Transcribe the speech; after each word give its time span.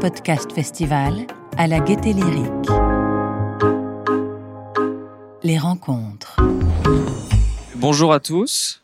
podcast 0.00 0.50
festival 0.54 1.26
à 1.58 1.66
la 1.66 1.78
Gaieté 1.78 2.14
Lyrique. 2.14 2.70
Les 5.42 5.58
rencontres. 5.58 6.40
Bonjour 7.76 8.14
à 8.14 8.18
tous. 8.18 8.82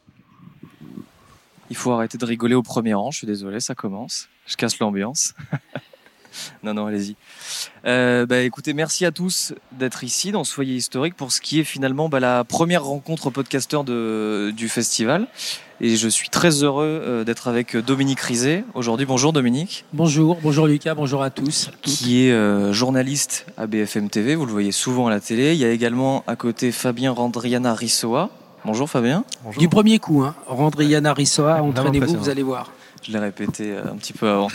Il 1.70 1.76
faut 1.76 1.92
arrêter 1.92 2.18
de 2.18 2.24
rigoler 2.26 2.54
au 2.54 2.62
premier 2.62 2.92
rang, 2.92 3.10
je 3.10 3.18
suis 3.18 3.26
désolé, 3.26 3.60
ça 3.60 3.74
commence. 3.74 4.28
Je 4.44 4.56
casse 4.56 4.78
l'ambiance. 4.78 5.32
non, 6.62 6.74
non, 6.74 6.86
allez-y. 6.86 7.16
Euh, 7.86 8.26
bah, 8.26 8.40
écoutez, 8.40 8.72
merci 8.72 9.04
à 9.04 9.10
tous 9.10 9.54
d'être 9.72 10.04
ici 10.04 10.32
dans 10.32 10.44
Soyez 10.44 10.74
Historique 10.74 11.14
pour 11.14 11.32
ce 11.32 11.40
qui 11.40 11.60
est 11.60 11.64
finalement 11.64 12.08
bah, 12.08 12.20
la 12.20 12.44
première 12.44 12.84
rencontre 12.84 13.30
podcasteur 13.30 13.84
de, 13.84 14.52
du 14.56 14.68
festival. 14.68 15.26
Et 15.80 15.96
je 15.96 16.08
suis 16.08 16.30
très 16.30 16.62
heureux 16.62 17.02
euh, 17.04 17.24
d'être 17.24 17.48
avec 17.48 17.76
Dominique 17.76 18.20
Rizet 18.20 18.64
aujourd'hui. 18.72 19.04
Bonjour 19.04 19.32
Dominique. 19.32 19.84
Bonjour, 19.92 20.38
bonjour 20.42 20.66
Lucas, 20.66 20.94
bonjour 20.94 21.22
à 21.22 21.28
tous. 21.28 21.70
Qui 21.82 22.26
est 22.26 22.32
euh, 22.32 22.72
journaliste 22.72 23.46
à 23.58 23.66
BFM 23.66 24.08
TV, 24.08 24.36
vous 24.36 24.46
le 24.46 24.52
voyez 24.52 24.72
souvent 24.72 25.06
à 25.06 25.10
la 25.10 25.20
télé. 25.20 25.52
Il 25.52 25.58
y 25.58 25.66
a 25.66 25.70
également 25.70 26.24
à 26.26 26.34
côté 26.34 26.72
Fabien 26.72 27.12
Randriana 27.12 27.74
Rissoa. 27.74 28.30
Bonjour 28.64 28.88
Fabien. 28.88 29.24
Bonjour. 29.44 29.60
Du 29.60 29.68
premier 29.68 29.98
coup, 29.98 30.22
hein. 30.22 30.34
Randriana 30.46 31.12
Rissoa, 31.12 31.62
entraînez-vous, 31.62 32.16
vous 32.16 32.28
allez 32.30 32.42
voir. 32.42 32.72
Je 33.06 33.12
l'ai 33.12 33.20
répété 33.20 33.70
euh, 33.70 33.92
un 33.92 33.96
petit 33.96 34.12
peu 34.12 34.28
avant. 34.28 34.48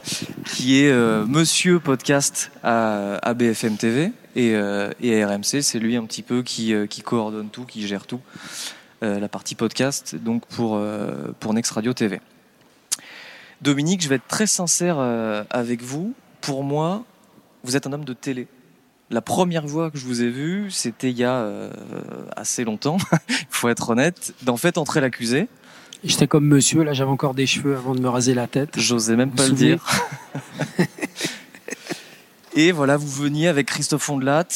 qui 0.46 0.82
est 0.82 0.90
euh, 0.90 1.26
Monsieur 1.26 1.78
Podcast 1.78 2.50
à, 2.62 3.16
à, 3.16 3.34
BFM 3.34 3.76
TV 3.76 4.12
et, 4.34 4.54
euh, 4.54 4.90
et 5.02 5.22
à 5.22 5.28
RMC. 5.28 5.60
C'est 5.60 5.78
lui 5.78 5.94
un 5.94 6.06
petit 6.06 6.22
peu 6.22 6.42
qui, 6.42 6.72
qui 6.88 7.02
coordonne 7.02 7.50
tout, 7.50 7.66
qui 7.66 7.86
gère 7.86 8.06
tout. 8.06 8.20
Euh, 9.02 9.20
la 9.20 9.28
partie 9.28 9.54
podcast, 9.54 10.16
donc 10.16 10.46
pour, 10.46 10.80
pour 11.38 11.52
Next 11.52 11.72
Radio 11.72 11.92
TV. 11.92 12.20
Dominique, 13.60 14.02
je 14.02 14.08
vais 14.08 14.14
être 14.14 14.28
très 14.28 14.46
sincère 14.46 14.98
avec 15.50 15.82
vous. 15.82 16.14
Pour 16.40 16.64
moi, 16.64 17.04
vous 17.62 17.76
êtes 17.76 17.86
un 17.86 17.92
homme 17.92 18.06
de 18.06 18.14
télé. 18.14 18.48
La 19.10 19.20
première 19.20 19.68
fois 19.68 19.90
que 19.90 19.98
je 19.98 20.06
vous 20.06 20.22
ai 20.22 20.30
vu, 20.30 20.70
c'était 20.70 21.10
il 21.10 21.18
y 21.18 21.24
a 21.24 21.46
assez 22.36 22.64
longtemps, 22.64 22.96
il 23.28 23.46
faut 23.50 23.68
être 23.68 23.90
honnête, 23.90 24.32
d'en 24.42 24.56
fait 24.56 24.78
entrer 24.78 25.02
l'accusé. 25.02 25.48
J'étais 26.04 26.28
comme 26.28 26.46
monsieur, 26.46 26.84
là 26.84 26.92
j'avais 26.92 27.10
encore 27.10 27.34
des 27.34 27.46
cheveux 27.46 27.76
avant 27.76 27.94
de 27.94 28.00
me 28.00 28.08
raser 28.08 28.34
la 28.34 28.46
tête. 28.46 28.78
J'osais 28.78 29.16
même 29.16 29.32
pas 29.32 29.46
le 29.46 29.52
dire. 29.52 29.84
Et 32.54 32.72
voilà, 32.72 32.96
vous 32.96 33.08
veniez 33.08 33.48
avec 33.48 33.66
Christophe 33.66 34.08
Ondelat, 34.08 34.46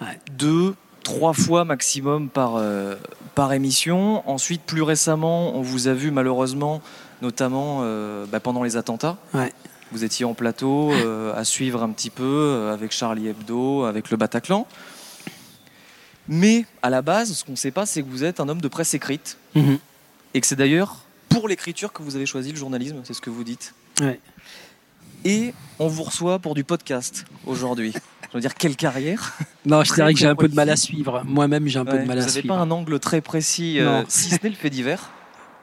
ouais. 0.00 0.18
deux, 0.36 0.74
trois 1.04 1.32
fois 1.32 1.64
maximum 1.64 2.28
par, 2.28 2.56
euh, 2.56 2.96
par 3.34 3.52
émission. 3.52 4.28
Ensuite, 4.28 4.62
plus 4.62 4.82
récemment, 4.82 5.56
on 5.56 5.62
vous 5.62 5.86
a 5.88 5.92
vu 5.92 6.10
malheureusement, 6.10 6.82
notamment 7.20 7.80
euh, 7.82 8.26
bah, 8.26 8.40
pendant 8.40 8.62
les 8.62 8.76
attentats. 8.76 9.16
Ouais. 9.34 9.52
Vous 9.92 10.04
étiez 10.04 10.24
en 10.24 10.34
plateau 10.34 10.90
euh, 10.92 11.32
à 11.36 11.44
suivre 11.44 11.82
un 11.82 11.90
petit 11.90 12.10
peu 12.10 12.70
avec 12.72 12.92
Charlie 12.92 13.28
Hebdo, 13.28 13.84
avec 13.84 14.10
le 14.10 14.16
Bataclan. 14.16 14.66
Mais 16.28 16.64
à 16.82 16.90
la 16.90 17.02
base, 17.02 17.32
ce 17.32 17.44
qu'on 17.44 17.52
ne 17.52 17.56
sait 17.56 17.72
pas, 17.72 17.86
c'est 17.86 18.02
que 18.02 18.08
vous 18.08 18.24
êtes 18.24 18.40
un 18.40 18.48
homme 18.48 18.60
de 18.60 18.68
presse 18.68 18.94
écrite. 18.94 19.36
Mm 19.54 19.60
-hmm. 19.60 19.78
Et 20.34 20.40
que 20.40 20.46
c'est 20.46 20.56
d'ailleurs 20.56 21.04
pour 21.28 21.48
l'écriture 21.48 21.92
que 21.92 22.02
vous 22.02 22.16
avez 22.16 22.26
choisi 22.26 22.50
le 22.52 22.56
journalisme, 22.58 23.00
c'est 23.04 23.14
ce 23.14 23.20
que 23.20 23.30
vous 23.30 23.44
dites. 23.44 23.74
Ouais. 24.00 24.20
Et 25.24 25.54
on 25.78 25.86
vous 25.88 26.02
reçoit 26.02 26.38
pour 26.38 26.54
du 26.54 26.64
podcast 26.64 27.24
aujourd'hui. 27.46 27.92
Je 28.32 28.38
veux 28.38 28.40
dire, 28.40 28.54
quelle 28.54 28.76
carrière? 28.76 29.34
Non, 29.66 29.84
je 29.84 29.92
dirais 29.92 30.14
que 30.14 30.18
j'ai 30.18 30.26
un 30.26 30.34
peu 30.34 30.48
de 30.48 30.54
mal 30.54 30.70
à 30.70 30.76
suivre. 30.76 31.22
Moi-même, 31.26 31.66
j'ai 31.68 31.78
un 31.78 31.84
peu 31.84 31.98
de 31.98 32.04
mal 32.06 32.18
à 32.18 32.22
suivre. 32.22 32.46
Vous 32.46 32.48
n'avez 32.48 32.48
pas 32.48 32.56
un 32.56 32.70
angle 32.70 32.98
très 32.98 33.20
précis, 33.20 33.78
euh, 33.78 34.02
si 34.08 34.30
ce 34.30 34.38
n'est 34.42 34.48
le 34.48 34.54
fait 34.56 34.70
divers, 34.70 35.10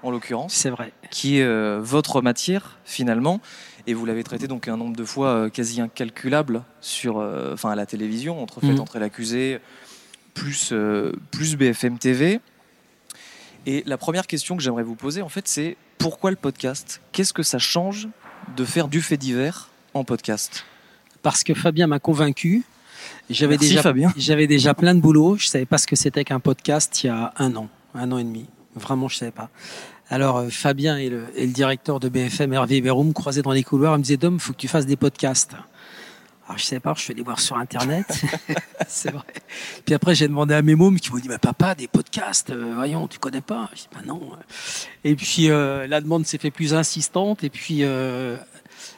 en 0.03 0.11
l'occurrence. 0.11 0.53
C'est 0.53 0.69
vrai. 0.69 0.93
Qui 1.09 1.39
est 1.39 1.43
euh, 1.43 1.79
votre 1.81 2.21
matière, 2.21 2.77
finalement. 2.85 3.41
Et 3.87 3.95
vous 3.95 4.05
l'avez 4.05 4.23
traité 4.23 4.47
donc 4.47 4.67
un 4.67 4.77
nombre 4.77 4.95
de 4.95 5.03
fois 5.03 5.29
euh, 5.29 5.49
quasi 5.49 5.81
incalculable 5.81 6.61
sur, 6.79 7.17
euh, 7.17 7.55
enfin 7.55 7.71
à 7.71 7.75
la 7.75 7.87
télévision, 7.87 8.39
entre 8.39 8.59
fait, 8.61 8.67
Mhm. 8.67 8.81
entre 8.81 8.99
l'accusé, 8.99 9.57
plus, 10.35 10.71
plus 11.31 11.55
BFM 11.55 11.97
TV. 11.97 12.39
Et 13.65 13.83
la 13.85 13.97
première 13.97 14.27
question 14.27 14.57
que 14.57 14.63
j'aimerais 14.63 14.83
vous 14.83 14.95
poser, 14.95 15.21
en 15.21 15.29
fait, 15.29 15.47
c'est 15.47 15.77
pourquoi 15.97 16.31
le 16.31 16.37
podcast? 16.37 17.01
Qu'est-ce 17.11 17.33
que 17.33 17.43
ça 17.43 17.59
change 17.59 18.07
de 18.55 18.65
faire 18.65 18.87
du 18.87 19.01
fait 19.01 19.17
divers 19.17 19.69
en 19.93 20.03
podcast? 20.03 20.65
Parce 21.21 21.43
que 21.43 21.53
Fabien 21.53 21.87
m'a 21.87 21.99
convaincu. 21.99 22.63
J'avais 23.29 23.57
déjà, 23.57 23.81
Fabien. 23.81 24.13
j'avais 24.17 24.47
déjà 24.47 24.73
plein 24.73 24.95
de 24.95 25.01
boulot. 25.01 25.35
Je 25.37 25.47
savais 25.47 25.65
pas 25.65 25.77
ce 25.77 25.87
que 25.87 25.95
c'était 25.95 26.23
qu'un 26.23 26.39
podcast 26.39 27.03
il 27.03 27.07
y 27.07 27.09
a 27.09 27.33
un 27.37 27.55
an, 27.55 27.69
un 27.93 28.11
an 28.11 28.17
et 28.17 28.23
demi. 28.23 28.45
Vraiment, 28.75 29.07
je 29.07 29.17
savais 29.17 29.31
pas. 29.31 29.49
Alors 30.09 30.37
euh, 30.37 30.49
Fabien 30.49 30.97
et 30.97 31.09
le, 31.09 31.25
et 31.35 31.45
le, 31.45 31.53
directeur 31.53 31.99
de 31.99 32.09
BFM, 32.09 32.53
Hervé 32.53 32.81
Béroum, 32.81 33.09
me 33.09 33.13
croisaient 33.13 33.41
dans 33.41 33.51
les 33.51 33.63
couloirs. 33.63 33.95
Il 33.95 33.99
me 33.99 34.03
disait 34.03 34.17
Dom, 34.17 34.39
faut 34.39 34.53
que 34.53 34.57
tu 34.57 34.67
fasses 34.67 34.85
des 34.85 34.95
podcasts. 34.95 35.53
Alors 36.49 36.57
je 36.57 36.65
savais 36.65 36.79
pas, 36.79 36.95
je 36.97 37.01
suis 37.01 37.13
allé 37.13 37.21
voir 37.21 37.39
sur 37.39 37.57
internet. 37.57 38.05
c'est 38.87 39.11
vrai. 39.11 39.23
Puis 39.85 39.93
après 39.93 40.15
j'ai 40.15 40.27
demandé 40.27 40.55
à 40.55 40.63
mes 40.63 40.73
mômes 40.73 40.99
qui 40.99 41.11
m'ont 41.11 41.19
dit 41.19 41.27
bah 41.27 41.37
papa 41.37 41.75
des 41.75 41.87
podcasts, 41.87 42.49
euh, 42.49 42.73
voyons 42.73 43.07
tu 43.07 43.19
connais 43.19 43.41
pas? 43.41 43.69
Je 43.73 43.81
dis 43.81 43.87
bah 43.93 44.01
non. 44.03 44.31
Et 45.03 45.15
puis 45.15 45.51
euh, 45.51 45.85
la 45.85 46.01
demande 46.01 46.25
s'est 46.25 46.39
fait 46.39 46.49
plus 46.49 46.73
insistante 46.73 47.43
et 47.43 47.51
puis 47.51 47.83
euh, 47.83 48.35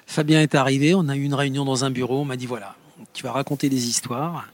Fabien 0.07 0.41
est 0.41 0.55
arrivé. 0.55 0.95
On 0.95 1.09
a 1.09 1.17
eu 1.17 1.23
une 1.23 1.33
réunion 1.33 1.65
dans 1.65 1.83
un 1.83 1.91
bureau. 1.91 2.21
On 2.21 2.25
m'a 2.25 2.37
dit 2.37 2.45
voilà 2.45 2.75
tu 3.11 3.23
vas 3.23 3.33
raconter 3.33 3.67
des 3.67 3.87
histoires. 3.89 4.47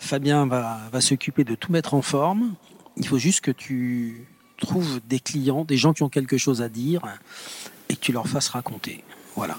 Fabien 0.00 0.46
va, 0.46 0.80
va 0.90 1.00
s'occuper 1.00 1.44
de 1.44 1.54
tout 1.54 1.70
mettre 1.70 1.94
en 1.94 2.02
forme. 2.02 2.54
Il 2.96 3.06
faut 3.06 3.18
juste 3.18 3.42
que 3.42 3.52
tu 3.52 4.26
trouves 4.58 5.00
des 5.06 5.20
clients, 5.20 5.64
des 5.64 5.76
gens 5.76 5.92
qui 5.92 6.02
ont 6.02 6.08
quelque 6.08 6.36
chose 6.36 6.62
à 6.62 6.68
dire 6.68 7.02
et 7.88 7.94
que 7.94 8.00
tu 8.00 8.10
leur 8.10 8.26
fasses 8.26 8.48
raconter. 8.48 9.04
Voilà. 9.36 9.56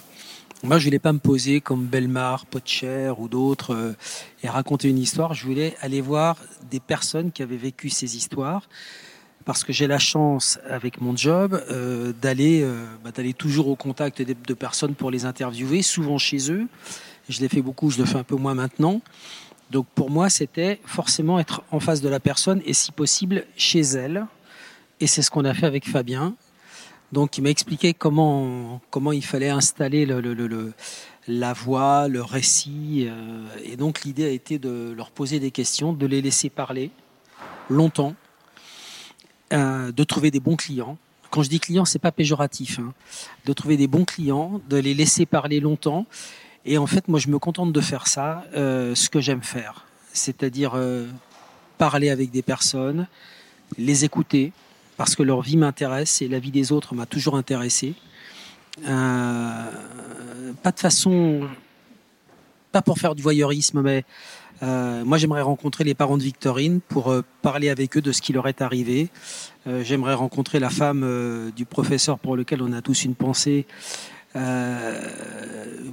Moi, 0.63 0.79
je 0.79 0.85
voulais 0.85 0.99
pas 0.99 1.13
me 1.13 1.19
poser 1.19 1.61
comme 1.61 1.85
Belmar, 1.85 2.45
Potcher 2.45 3.13
ou 3.17 3.27
d'autres 3.27 3.75
euh, 3.75 3.93
et 4.41 4.49
raconter 4.49 4.89
une 4.89 4.97
histoire. 4.97 5.33
Je 5.33 5.45
voulais 5.45 5.75
aller 5.81 6.01
voir 6.01 6.37
des 6.71 6.79
personnes 6.79 7.31
qui 7.31 7.43
avaient 7.43 7.57
vécu 7.57 7.89
ces 7.89 8.15
histoires 8.15 8.67
parce 9.43 9.63
que 9.63 9.73
j'ai 9.73 9.85
la 9.85 9.99
chance 9.99 10.57
avec 10.67 11.01
mon 11.01 11.15
job 11.15 11.61
euh, 11.69 12.13
d'aller 12.19 12.61
euh, 12.63 12.85
bah, 13.03 13.11
d'aller 13.11 13.33
toujours 13.33 13.67
au 13.67 13.75
contact 13.75 14.21
de, 14.21 14.33
de, 14.33 14.53
personnes 14.53 14.95
pour 14.95 15.11
les 15.11 15.25
interviewer, 15.25 15.81
souvent 15.81 16.17
chez 16.17 16.51
eux. 16.51 16.67
Je 17.29 17.41
l'ai 17.41 17.49
fait 17.49 17.61
beaucoup, 17.61 17.91
je 17.91 17.99
le 17.99 18.05
fais 18.05 18.17
un 18.17 18.23
peu 18.23 18.35
moins 18.35 18.55
maintenant. 18.55 19.01
Donc 19.71 19.85
pour 19.93 20.09
moi, 20.09 20.29
c'était 20.29 20.79
forcément 20.85 21.37
être 21.37 21.63
en 21.69 21.79
face 21.79 22.01
de 22.01 22.09
la 22.09 22.19
personne 22.19 22.61
et 22.65 22.73
si 22.73 22.91
possible 22.91 23.45
chez 23.55 23.81
elle. 23.81 24.25
Et 24.99 25.07
c'est 25.07 25.21
ce 25.21 25.29
qu'on 25.29 25.45
a 25.45 25.53
fait 25.53 25.65
avec 25.65 25.87
Fabien. 25.87 26.33
Donc 27.15 27.37
il 27.37 27.43
m'a 27.43 27.49
expliqué 27.49 27.93
comment 27.93 28.81
comment 28.89 29.13
il 29.13 29.23
fallait 29.23 29.49
installer 29.49 30.05
le, 30.05 30.19
le, 30.19 30.33
le, 30.33 30.73
la 31.29 31.53
voix, 31.53 32.09
le 32.09 32.21
récit. 32.21 33.07
Euh, 33.07 33.45
et 33.63 33.77
donc 33.77 34.03
l'idée 34.03 34.25
a 34.25 34.29
été 34.29 34.59
de 34.59 34.93
leur 34.97 35.11
poser 35.11 35.39
des 35.39 35.49
questions, 35.49 35.93
de 35.93 36.05
les 36.05 36.21
laisser 36.21 36.49
parler 36.49 36.91
longtemps, 37.69 38.15
euh, 39.53 39.93
de 39.93 40.03
trouver 40.03 40.29
des 40.29 40.41
bons 40.41 40.57
clients. 40.57 40.97
Quand 41.29 41.41
je 41.41 41.47
dis 41.47 41.61
clients, 41.61 41.85
c'est 41.85 41.99
pas 41.99 42.11
péjoratif. 42.11 42.79
Hein. 42.79 42.93
De 43.45 43.53
trouver 43.53 43.77
des 43.77 43.87
bons 43.87 44.03
clients, 44.03 44.59
de 44.67 44.75
les 44.75 44.93
laisser 44.93 45.25
parler 45.25 45.61
longtemps. 45.61 46.05
Et 46.65 46.77
en 46.77 46.85
fait, 46.85 47.07
moi, 47.07 47.21
je 47.21 47.29
me 47.29 47.39
contente 47.39 47.71
de 47.71 47.81
faire 47.81 48.07
ça, 48.07 48.43
euh, 48.57 48.93
ce 48.93 49.07
que 49.09 49.21
j'aime 49.21 49.41
faire, 49.41 49.85
c'est-à-dire 50.11 50.77
parler 51.77 52.09
avec 52.09 52.29
des 52.31 52.41
personnes, 52.41 53.07
les 53.77 54.03
écouter, 54.03 54.51
parce 54.97 55.15
que 55.15 55.23
leur 55.23 55.41
vie 55.41 55.57
m'intéresse 55.57 56.21
et 56.21 56.27
la 56.27 56.39
vie 56.39 56.51
des 56.51 56.71
autres 56.71 56.95
m'a 56.95 57.05
toujours 57.05 57.35
intéressé. 57.35 57.93
Euh, 58.87 60.51
pas 60.63 60.71
de 60.71 60.79
façon, 60.79 61.47
pas 62.71 62.81
pour 62.81 62.97
faire 62.99 63.15
du 63.15 63.21
voyeurisme, 63.21 63.81
mais 63.81 64.03
euh, 64.63 65.03
moi 65.05 65.17
j'aimerais 65.17 65.41
rencontrer 65.41 65.83
les 65.83 65.93
parents 65.93 66.17
de 66.17 66.23
Victorine 66.23 66.79
pour 66.81 67.09
euh, 67.11 67.21
parler 67.41 67.69
avec 67.69 67.97
eux 67.97 68.01
de 68.01 68.11
ce 68.11 68.21
qui 68.21 68.33
leur 68.33 68.47
est 68.47 68.61
arrivé. 68.61 69.09
J'aimerais 69.81 70.13
rencontrer 70.13 70.59
la 70.59 70.69
femme 70.69 71.51
du 71.55 71.65
professeur 71.65 72.19
pour 72.19 72.35
lequel 72.37 72.61
on 72.61 72.71
a 72.71 72.83
tous 72.83 73.03
une 73.03 73.15
pensée. 73.15 73.65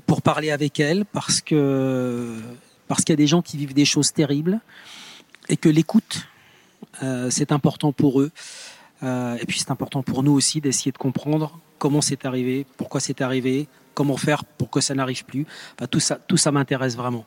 Pour 0.04 0.20
parler 0.20 0.50
avec 0.50 0.78
elle 0.78 1.06
parce 1.06 1.40
que 1.40 2.36
parce 2.86 3.02
qu'il 3.02 3.14
y 3.14 3.14
a 3.14 3.16
des 3.16 3.26
gens 3.26 3.40
qui 3.40 3.56
vivent 3.56 3.72
des 3.72 3.86
choses 3.86 4.12
terribles 4.12 4.60
et 5.48 5.56
que 5.56 5.70
l'écoute 5.70 6.28
c'est 7.30 7.50
important 7.50 7.92
pour 7.92 8.20
eux 8.20 8.30
euh, 9.02 9.36
et 9.40 9.46
puis 9.46 9.58
c'est 9.58 9.70
important 9.70 10.02
pour 10.02 10.22
nous 10.22 10.32
aussi 10.32 10.60
d'essayer 10.60 10.92
de 10.92 10.98
comprendre 10.98 11.58
comment 11.78 12.00
c'est 12.00 12.24
arrivé, 12.24 12.66
pourquoi 12.76 13.00
c'est 13.00 13.20
arrivé, 13.20 13.68
comment 13.94 14.16
faire 14.16 14.44
pour 14.44 14.70
que 14.70 14.80
ça 14.80 14.94
n'arrive 14.94 15.24
plus. 15.24 15.46
Tout 15.90 16.00
ça, 16.00 16.16
tout 16.16 16.36
ça 16.36 16.52
m'intéresse 16.52 16.96
vraiment. 16.96 17.24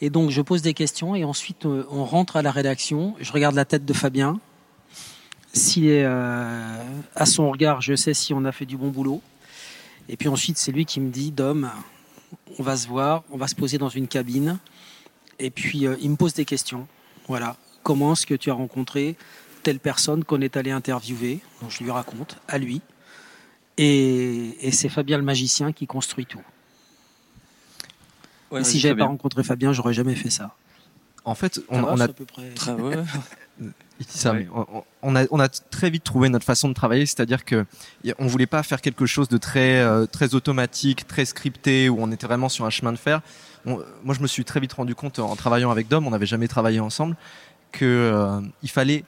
Et 0.00 0.10
donc 0.10 0.30
je 0.30 0.42
pose 0.42 0.62
des 0.62 0.74
questions 0.74 1.14
et 1.14 1.24
ensuite 1.24 1.64
euh, 1.66 1.86
on 1.90 2.04
rentre 2.04 2.36
à 2.36 2.42
la 2.42 2.50
rédaction. 2.50 3.14
Je 3.20 3.32
regarde 3.32 3.54
la 3.54 3.64
tête 3.64 3.84
de 3.84 3.92
Fabien. 3.92 4.40
Est 5.54 6.02
euh, 6.04 6.82
à 7.14 7.26
son 7.26 7.50
regard, 7.50 7.82
je 7.82 7.94
sais 7.94 8.14
si 8.14 8.32
on 8.32 8.44
a 8.46 8.52
fait 8.52 8.64
du 8.64 8.78
bon 8.78 8.88
boulot. 8.88 9.20
Et 10.08 10.16
puis 10.16 10.28
ensuite, 10.28 10.56
c'est 10.56 10.72
lui 10.72 10.86
qui 10.86 10.98
me 10.98 11.10
dit, 11.10 11.30
Dom, 11.30 11.70
on 12.58 12.62
va 12.62 12.76
se 12.76 12.88
voir, 12.88 13.22
on 13.30 13.36
va 13.36 13.46
se 13.48 13.54
poser 13.54 13.76
dans 13.76 13.90
une 13.90 14.08
cabine. 14.08 14.58
Et 15.38 15.50
puis 15.50 15.84
il 16.00 16.10
me 16.10 16.16
pose 16.16 16.32
des 16.32 16.46
questions. 16.46 16.88
Voilà. 17.28 17.56
Comment 17.82 18.12
est-ce 18.14 18.26
que 18.26 18.34
tu 18.34 18.50
as 18.50 18.54
rencontré 18.54 19.16
telle 19.62 19.78
personne 19.78 20.24
qu'on 20.24 20.40
est 20.40 20.56
allé 20.56 20.70
interviewer 20.70 21.40
Donc 21.60 21.70
je 21.70 21.82
lui 21.84 21.90
raconte 21.90 22.36
à 22.48 22.58
lui. 22.58 22.80
Et, 23.78 24.66
et 24.66 24.70
c'est 24.72 24.88
Fabien 24.88 25.16
le 25.16 25.24
magicien 25.24 25.72
qui 25.72 25.86
construit 25.86 26.26
tout. 26.26 26.42
Ouais, 28.50 28.64
si 28.64 28.78
j'avais 28.78 28.94
pas 28.94 29.00
Fabien. 29.00 29.06
rencontré 29.12 29.42
Fabien, 29.44 29.72
j'aurais 29.72 29.94
jamais 29.94 30.14
fait 30.14 30.30
ça. 30.30 30.54
En 31.24 31.34
fait, 31.34 31.60
on, 31.68 31.84
a 31.84 32.04
à 32.04 32.08
peu 32.08 32.24
près- 32.24 32.50
Très 32.50 32.72
ouais. 32.72 32.96
Il 33.60 33.66
dit 34.00 34.18
ça, 34.18 34.32
Ouais. 34.32 34.40
mais 34.40 34.48
on- 34.54 34.84
on 35.02 35.16
a, 35.16 35.24
on 35.30 35.38
a 35.40 35.48
très 35.48 35.88
vite 35.88 36.02
trouvé 36.04 36.28
notre 36.28 36.44
façon 36.44 36.68
de 36.68 36.74
travailler, 36.74 37.06
c'est-à-dire 37.06 37.44
que 37.44 37.64
on 38.18 38.26
voulait 38.26 38.46
pas 38.46 38.62
faire 38.64 38.80
quelque 38.80 39.06
chose 39.06 39.28
de 39.28 39.38
très, 39.38 39.80
euh, 39.80 40.04
très 40.06 40.34
automatique, 40.34 41.06
très 41.06 41.24
scripté, 41.24 41.88
où 41.88 41.96
on 42.00 42.10
était 42.10 42.26
vraiment 42.26 42.48
sur 42.48 42.64
un 42.66 42.70
chemin 42.70 42.92
de 42.92 42.96
fer. 42.98 43.20
On- 43.64 43.80
moi, 44.02 44.14
je 44.14 44.20
me 44.20 44.26
suis 44.26 44.44
très 44.44 44.58
vite 44.60 44.72
rendu 44.72 44.94
compte 44.96 45.18
en 45.20 45.34
travaillant 45.36 45.70
avec 45.70 45.86
Dom, 45.88 46.06
on 46.06 46.10
n'avait 46.10 46.26
jamais 46.26 46.48
travaillé 46.48 46.80
ensemble, 46.80 47.16
que 47.70 47.84
euh, 47.86 48.40
il 48.64 48.68
fallait, 48.68 49.04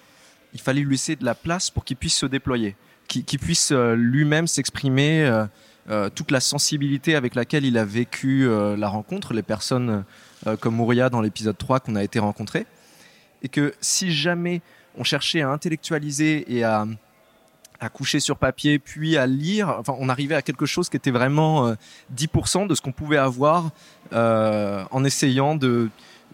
il 0.55 0.61
fallait 0.61 0.81
lui 0.81 0.93
laisser 0.93 1.17
de 1.17 1.25
la 1.25 1.35
place 1.35 1.71
pour 1.71 1.85
qu'il 1.85 1.97
puisse 1.97 2.15
se 2.15 2.27
déployer, 2.27 2.77
qu'il 3.09 3.39
puisse 3.39 3.73
euh, 3.73 3.95
lui-même 3.95 4.47
s'exprimer. 4.47 5.25
euh, 5.25 5.47
euh, 5.91 6.09
toute 6.09 6.31
la 6.31 6.41
sensibilité 6.41 7.15
avec 7.15 7.35
laquelle 7.35 7.67
il 7.67 7.77
a 7.77 7.85
vécu 7.85 8.49
la 8.49 8.89
rencontre, 8.89 9.35
les 9.35 9.43
personnes 9.43 10.03
comme 10.61 10.77
Mouria 10.77 11.11
dans 11.11 11.21
l'épisode 11.21 11.59
3 11.59 11.81
qu'on 11.81 11.95
a 11.95 12.03
été 12.03 12.19
rencontrés 12.19 12.65
et 13.43 13.51
que 13.51 13.75
si 13.83 14.11
jamais 14.11 14.62
on 14.97 15.05
cherchait 15.05 15.43
à 15.43 15.51
intellectualiser 15.51 16.56
et 16.56 16.65
à, 16.65 16.87
coucher 17.93 18.19
sur 18.19 18.39
papier, 18.39 18.79
puis 18.79 19.19
à 19.19 19.27
lire, 19.27 19.77
enfin, 19.79 19.95
on 19.99 20.09
arrivait 20.09 20.37
à 20.37 20.41
quelque 20.41 20.65
chose 20.65 20.89
qui 20.89 20.97
était 20.97 21.11
vraiment 21.11 21.67
euh, 21.69 21.75
10% 22.17 22.67
de 22.67 22.75
ce 22.75 22.81
qu'on 22.81 22.93
pouvait 22.93 23.19
avoir 23.19 23.71
en 24.11 25.05
essayant 25.05 25.55
de, 25.55 25.91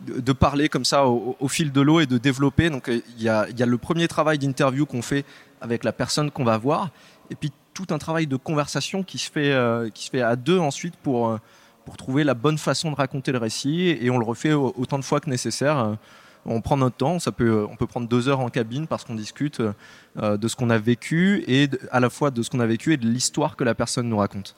de, 0.06 0.32
parler 0.32 0.69
comme 0.69 0.85
ça 0.85 1.06
au, 1.06 1.49
fil 1.49 1.73
de 1.73 1.81
l'eau 1.81 2.00
et 2.00 2.06
de 2.06 2.19
développer. 2.19 2.70
Donc, 2.70 2.88
euh, 2.88 3.00
il 3.17 3.23
y 3.23 3.29
a, 3.29 3.49
y 3.50 3.62
a 3.62 3.67
le 3.67 3.79
premier 3.79 4.08
travail 4.08 4.38
d'interview 4.38 4.87
qu'on 4.87 5.02
fait 5.02 5.25
avec 5.61 5.85
la 5.85 5.93
personne 5.93 6.31
qu'on 6.31 6.44
va 6.44 6.56
voir, 6.58 6.91
et 7.31 7.35
puis 7.35 7.52
tout 7.75 7.87
un 7.91 7.99
travail 7.99 8.26
de 8.26 8.37
conversation 8.37 9.02
qui 9.02 9.19
se 9.19 9.31
fait, 9.31 9.52
euh, 9.52 9.91
qui 9.91 10.06
se 10.06 10.11
fait 10.11 10.23
à 10.23 10.37
deux 10.37 10.58
ensuite 10.58 10.97
pour, 10.97 11.29
euh, 11.29 11.38
pour 11.85 11.97
trouver 11.97 12.25
la 12.25 12.35
bonne 12.35 12.58
façon 12.58 12.91
de 12.91 12.97
raconter 12.97 13.31
le 13.32 13.38
récit, 13.38 13.97
et 14.00 14.11
on 14.11 14.19
le 14.19 14.25
refait 14.25 14.52
au- 14.52 14.75
autant 14.76 14.99
de 14.99 15.05
fois 15.05 15.20
que 15.20 15.29
nécessaire. 15.29 15.97
on 16.46 16.62
prend 16.62 16.79
notre 16.79 16.96
temps, 16.96 17.19
ça 17.19 17.32
peut, 17.32 17.67
on 17.70 17.76
peut 17.76 17.87
prendre 17.87 18.08
deux 18.08 18.31
heures 18.31 18.41
en 18.41 18.49
cabine 18.49 18.87
parce 18.87 19.05
qu'on 19.05 19.14
discute 19.14 19.61
de 19.61 20.49
ce 20.49 20.56
qu'on 20.56 20.70
a 20.70 20.79
vécu 20.79 21.44
et 21.46 21.69
à 21.93 22.00
la 22.00 22.08
fois 22.08 22.31
de 22.31 22.43
ce 22.43 22.49
qu'on 22.49 22.61
a 22.61 22.67
vécu 22.67 22.94
et 22.94 22.96
de 22.96 23.06
l'histoire 23.06 23.56
que 23.56 23.64
la 23.64 23.75
personne 23.75 24.08
nous 24.08 24.17
raconte. 24.17 24.56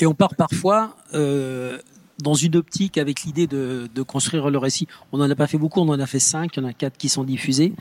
Et 0.00 0.06
on 0.06 0.14
part 0.14 0.34
parfois 0.34 0.96
dans 2.22 2.34
une 2.34 2.56
optique 2.56 2.98
avec 2.98 3.22
l'idée 3.22 3.46
de, 3.46 3.88
de 3.94 4.02
construire 4.02 4.50
le 4.50 4.58
récit. 4.58 4.88
On 5.12 5.18
n'en 5.18 5.30
a 5.30 5.34
pas 5.34 5.46
fait 5.46 5.58
beaucoup, 5.58 5.80
on 5.80 5.88
en 5.88 6.00
a 6.00 6.06
fait 6.06 6.18
cinq, 6.18 6.56
il 6.56 6.62
y 6.62 6.66
en 6.66 6.68
a 6.68 6.72
quatre 6.72 6.96
qui 6.96 7.08
sont 7.08 7.24
diffusés. 7.24 7.72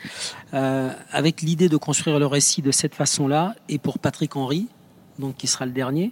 Euh, 0.54 0.92
avec 1.12 1.42
l'idée 1.42 1.70
de 1.70 1.78
construire 1.78 2.20
le 2.20 2.28
récit 2.28 2.62
de 2.62 2.72
cette 2.72 2.96
façon-là, 2.96 3.56
et 3.70 3.78
pour 3.78 4.00
Patrick 4.00 4.36
Henry, 4.36 4.68
donc 5.20 5.38
qui 5.38 5.48
sera 5.48 5.66
le 5.66 5.72
dernier. 5.72 6.12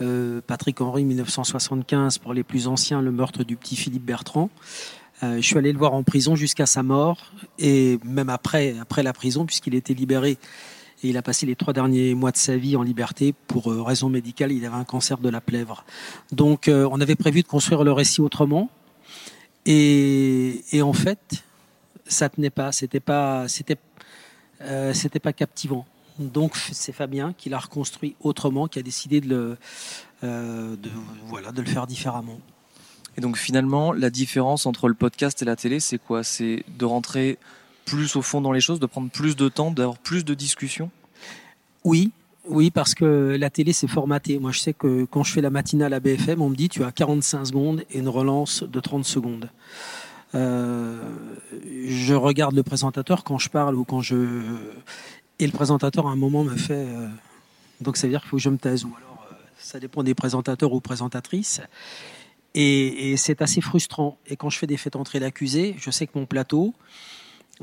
Euh, 0.00 0.40
Patrick 0.46 0.80
Henry, 0.80 1.04
1975, 1.04 2.18
pour 2.18 2.32
les 2.32 2.42
plus 2.42 2.66
anciens, 2.68 3.02
le 3.02 3.12
meurtre 3.12 3.44
du 3.44 3.56
petit 3.56 3.76
Philippe 3.76 4.04
Bertrand. 4.04 4.50
Euh, 5.22 5.36
je 5.36 5.42
suis 5.42 5.56
allé 5.56 5.72
le 5.72 5.78
voir 5.78 5.94
en 5.94 6.02
prison 6.02 6.34
jusqu'à 6.34 6.66
sa 6.66 6.82
mort, 6.82 7.32
et 7.58 7.98
même 8.04 8.30
après, 8.30 8.76
après 8.80 9.02
la 9.02 9.12
prison, 9.12 9.44
puisqu'il 9.44 9.74
était 9.74 9.94
libéré 9.94 10.38
et 11.02 11.08
il 11.08 11.16
a 11.16 11.22
passé 11.22 11.46
les 11.46 11.56
trois 11.56 11.72
derniers 11.72 12.14
mois 12.14 12.30
de 12.30 12.36
sa 12.36 12.56
vie 12.56 12.76
en 12.76 12.82
liberté 12.82 13.34
pour 13.46 13.72
euh, 13.72 13.82
raison 13.82 14.08
médicale. 14.08 14.52
Il 14.52 14.64
avait 14.64 14.76
un 14.76 14.84
cancer 14.84 15.18
de 15.18 15.28
la 15.28 15.40
plèvre. 15.40 15.84
Donc, 16.30 16.68
euh, 16.68 16.88
on 16.90 17.00
avait 17.00 17.16
prévu 17.16 17.42
de 17.42 17.48
construire 17.48 17.82
le 17.82 17.92
récit 17.92 18.20
autrement. 18.20 18.70
Et, 19.66 20.62
en 20.82 20.92
fait, 20.92 21.44
ça 22.06 22.28
tenait 22.28 22.50
pas. 22.50 22.72
C'était 22.72 23.00
pas, 23.00 23.48
c'était, 23.48 23.78
euh, 24.62 24.92
c'était 24.94 25.20
pas 25.20 25.32
captivant. 25.32 25.86
Donc, 26.18 26.56
c'est 26.56 26.92
Fabien 26.92 27.32
qui 27.36 27.48
l'a 27.48 27.58
reconstruit 27.58 28.14
autrement, 28.20 28.68
qui 28.68 28.78
a 28.78 28.82
décidé 28.82 29.20
de 29.20 29.56
le, 30.22 30.78
voilà, 31.26 31.50
de 31.52 31.62
le 31.62 31.68
faire 31.68 31.86
différemment. 31.86 32.38
Et 33.16 33.20
donc 33.20 33.36
finalement, 33.36 33.92
la 33.92 34.08
différence 34.08 34.64
entre 34.64 34.88
le 34.88 34.94
podcast 34.94 35.42
et 35.42 35.44
la 35.44 35.56
télé, 35.56 35.80
c'est 35.80 35.98
quoi? 35.98 36.22
C'est 36.22 36.64
de 36.78 36.84
rentrer 36.84 37.38
plus 37.92 38.16
au 38.16 38.22
fond 38.22 38.40
dans 38.40 38.52
les 38.52 38.60
choses, 38.60 38.80
de 38.80 38.86
prendre 38.86 39.10
plus 39.10 39.36
de 39.36 39.48
temps, 39.48 39.70
d'avoir 39.70 39.98
plus 39.98 40.24
de 40.24 40.32
discussions 40.32 40.90
Oui, 41.84 42.10
oui, 42.48 42.70
parce 42.70 42.94
que 42.94 43.36
la 43.38 43.50
télé, 43.50 43.72
c'est 43.72 43.86
formaté. 43.86 44.38
Moi, 44.38 44.50
je 44.50 44.60
sais 44.60 44.72
que 44.72 45.04
quand 45.04 45.22
je 45.22 45.32
fais 45.32 45.42
la 45.42 45.50
matinale 45.50 45.92
à 45.92 46.00
BFM, 46.00 46.40
on 46.40 46.48
me 46.48 46.56
dit 46.56 46.68
tu 46.68 46.82
as 46.84 46.90
45 46.90 47.44
secondes 47.44 47.84
et 47.90 47.98
une 47.98 48.08
relance 48.08 48.62
de 48.62 48.80
30 48.80 49.04
secondes. 49.04 49.50
Euh, 50.34 51.02
je 51.86 52.14
regarde 52.14 52.54
le 52.54 52.62
présentateur 52.62 53.24
quand 53.24 53.38
je 53.38 53.50
parle 53.50 53.76
ou 53.76 53.84
quand 53.84 54.00
je. 54.00 54.16
Et 55.38 55.46
le 55.46 55.52
présentateur, 55.52 56.06
à 56.06 56.10
un 56.10 56.16
moment, 56.16 56.44
me 56.44 56.56
fait. 56.56 56.86
euh, 56.88 57.08
Donc, 57.82 57.96
ça 57.98 58.06
veut 58.06 58.12
dire 58.12 58.20
qu'il 58.22 58.30
faut 58.30 58.38
que 58.38 58.42
je 58.42 58.48
me 58.48 58.58
taise. 58.58 58.84
Ou 58.84 58.92
alors, 58.96 59.26
euh, 59.30 59.34
ça 59.58 59.78
dépend 59.78 60.02
des 60.02 60.14
présentateurs 60.14 60.72
ou 60.72 60.80
présentatrices. 60.80 61.60
Et, 62.54 63.14
c'est 63.18 63.42
assez 63.42 63.60
frustrant. 63.60 64.18
Et 64.26 64.36
quand 64.36 64.50
je 64.50 64.58
fais 64.58 64.66
des 64.66 64.76
faits 64.76 64.96
entrer 64.96 65.20
l'accusé, 65.20 65.74
je 65.78 65.90
sais 65.90 66.06
que 66.06 66.18
mon 66.18 66.26
plateau, 66.26 66.74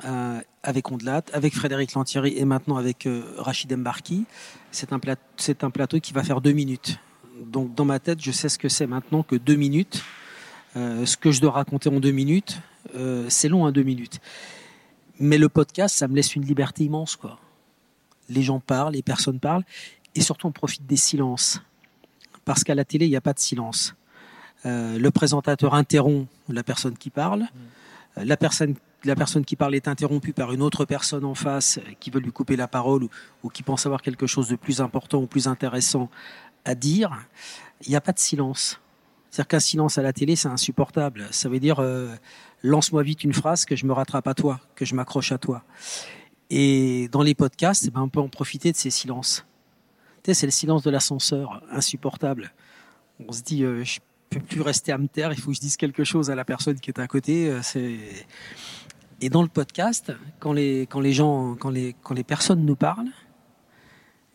euh, 0.06 0.39
avec 0.63 0.91
Ondelat, 0.91 1.24
avec 1.33 1.53
Frédéric 1.56 1.94
Lantieri 1.94 2.38
et 2.38 2.45
maintenant 2.45 2.77
avec 2.77 3.06
euh, 3.06 3.24
Rachid 3.38 3.71
Embarki, 3.74 4.25
c'est 4.71 4.94
un, 4.94 5.00
plat- 5.00 5.15
c'est 5.38 5.63
un 5.63 5.69
plateau 5.69 6.00
qui 6.00 6.13
va 6.13 6.24
faire 6.24 6.41
deux 6.41 6.51
minutes. 6.53 7.00
Donc 7.45 7.74
dans 7.75 7.86
ma 7.86 8.00
tête, 8.00 8.21
je 8.21 8.31
sais 8.31 8.50
ce 8.50 8.57
que 8.57 8.69
c'est 8.69 8.88
maintenant 8.88 9.24
que 9.24 9.36
deux 9.36 9.56
minutes. 9.56 10.03
Euh, 10.75 11.06
ce 11.06 11.18
que 11.18 11.31
je 11.31 11.41
dois 11.41 11.51
raconter 11.51 11.89
en 11.89 12.00
deux 12.00 12.12
minutes, 12.12 12.59
c'est 13.27 13.50
long 13.50 13.65
à 13.65 13.71
deux 13.71 13.83
minutes. 13.83 14.19
Mais 15.19 15.38
le 15.38 15.50
podcast, 15.50 15.95
ça 15.95 16.07
me 16.07 16.15
laisse 16.15 16.35
une 16.35 16.45
liberté 16.45 16.83
immense. 16.85 17.15
quoi. 17.15 17.39
Les 18.30 18.42
gens 18.42 18.59
parlent, 18.59 18.94
les 18.94 19.01
personnes 19.01 19.39
parlent, 19.39 19.63
et 20.15 20.21
surtout 20.21 20.47
on 20.47 20.51
profite 20.51 20.85
des 20.85 20.95
silences. 20.95 21.62
Parce 22.45 22.63
qu'à 22.63 22.74
la 22.75 22.85
télé, 22.85 23.06
il 23.06 23.09
n'y 23.09 23.15
a 23.18 23.21
pas 23.21 23.33
de 23.33 23.39
silence. 23.39 23.95
Le 24.63 25.09
présentateur 25.09 25.74
interrompt 25.74 26.27
la 26.47 26.63
personne 26.63 26.97
qui 26.97 27.09
parle. 27.09 27.47
Euh, 28.18 28.25
La 28.25 28.38
personne 28.38 28.75
la 29.04 29.16
personne 29.16 29.46
qui 29.46 29.56
parle 29.56 29.75
est 29.75 29.88
interrompue 29.88 30.34
par 30.34 30.51
une 30.51 30.62
autre 30.62 30.86
personne 30.86 31.25
en 31.25 31.36
face 31.36 31.80
qui 32.00 32.10
veut 32.12 32.19
lui 32.19 32.31
couper 32.31 32.56
la 32.56 32.68
parole 32.68 33.04
ou, 33.04 33.10
ou 33.44 33.50
qui 33.50 33.63
pense 33.63 33.86
avoir 33.86 34.01
quelque 34.01 34.28
chose 34.28 34.50
de 34.50 34.56
plus 34.56 34.81
important 34.81 35.19
ou 35.19 35.28
plus 35.28 35.48
intéressant 35.48 36.10
à 36.66 36.75
dire, 36.75 37.18
il 37.86 37.90
n'y 37.90 37.96
a 37.96 38.01
pas 38.01 38.12
de 38.12 38.19
silence. 38.19 38.81
C'est-à-dire 39.30 39.48
qu'un 39.48 39.60
silence 39.60 39.98
à 39.98 40.01
la 40.01 40.12
télé, 40.12 40.36
c'est 40.36 40.48
insupportable. 40.48 41.28
Ça 41.31 41.50
veut 41.50 41.60
dire 41.60 41.80
euh, 41.80 42.13
lance-moi 42.63 43.04
vite 43.04 43.24
une 43.24 43.34
phrase 43.34 43.66
que 43.66 43.75
je 43.75 43.86
me 43.86 43.94
rattrape 43.94 44.28
à 44.28 44.34
toi, 44.34 44.60
que 44.75 44.86
je 44.86 44.96
m'accroche 44.96 45.31
à 45.31 45.38
toi. 45.38 45.63
Et 46.50 47.07
dans 47.12 47.22
les 47.22 47.36
podcasts, 47.36 47.86
eh 47.88 47.92
ben, 47.92 48.02
on 48.02 48.10
peut 48.10 48.19
en 48.19 48.30
profiter 48.30 48.71
de 48.71 48.78
ces 48.78 48.90
silences. 48.90 49.45
Tu 50.23 50.31
sais, 50.31 50.33
c'est 50.33 50.47
le 50.47 50.52
silence 50.52 50.83
de 50.83 50.90
l'ascenseur, 50.90 51.62
insupportable. 51.71 52.52
On 53.26 53.31
se 53.31 53.44
dit, 53.44 53.64
euh, 53.64 53.83
je 53.83 54.00
peux 54.30 54.40
plus 54.40 54.62
rester 54.62 54.92
à 54.92 54.97
me 54.97 55.07
taire, 55.07 55.31
il 55.31 55.40
faut 55.40 55.52
que 55.52 55.56
je 55.56 55.62
dise 55.62 55.78
quelque 55.78 56.04
chose 56.04 56.30
à 56.30 56.35
la 56.35 56.44
personne 56.44 56.80
qui 56.80 56.90
est 56.90 57.00
à 57.00 57.07
côté. 57.07 57.50
euh, 57.50 57.62
C'est 57.62 57.97
et 59.21 59.30
dans 59.30 59.42
le 59.42 59.47
podcast, 59.47 60.11
quand 60.40 60.54
les, 60.54 60.88
quand 60.90 60.99
les 60.99 61.14
gens, 61.14 61.56
quand 61.56 61.69
les, 61.69 61.95
quand 62.04 62.14
les 62.14 62.23
personnes 62.23 62.66
nous 62.66 62.76
parlent, 62.76 63.11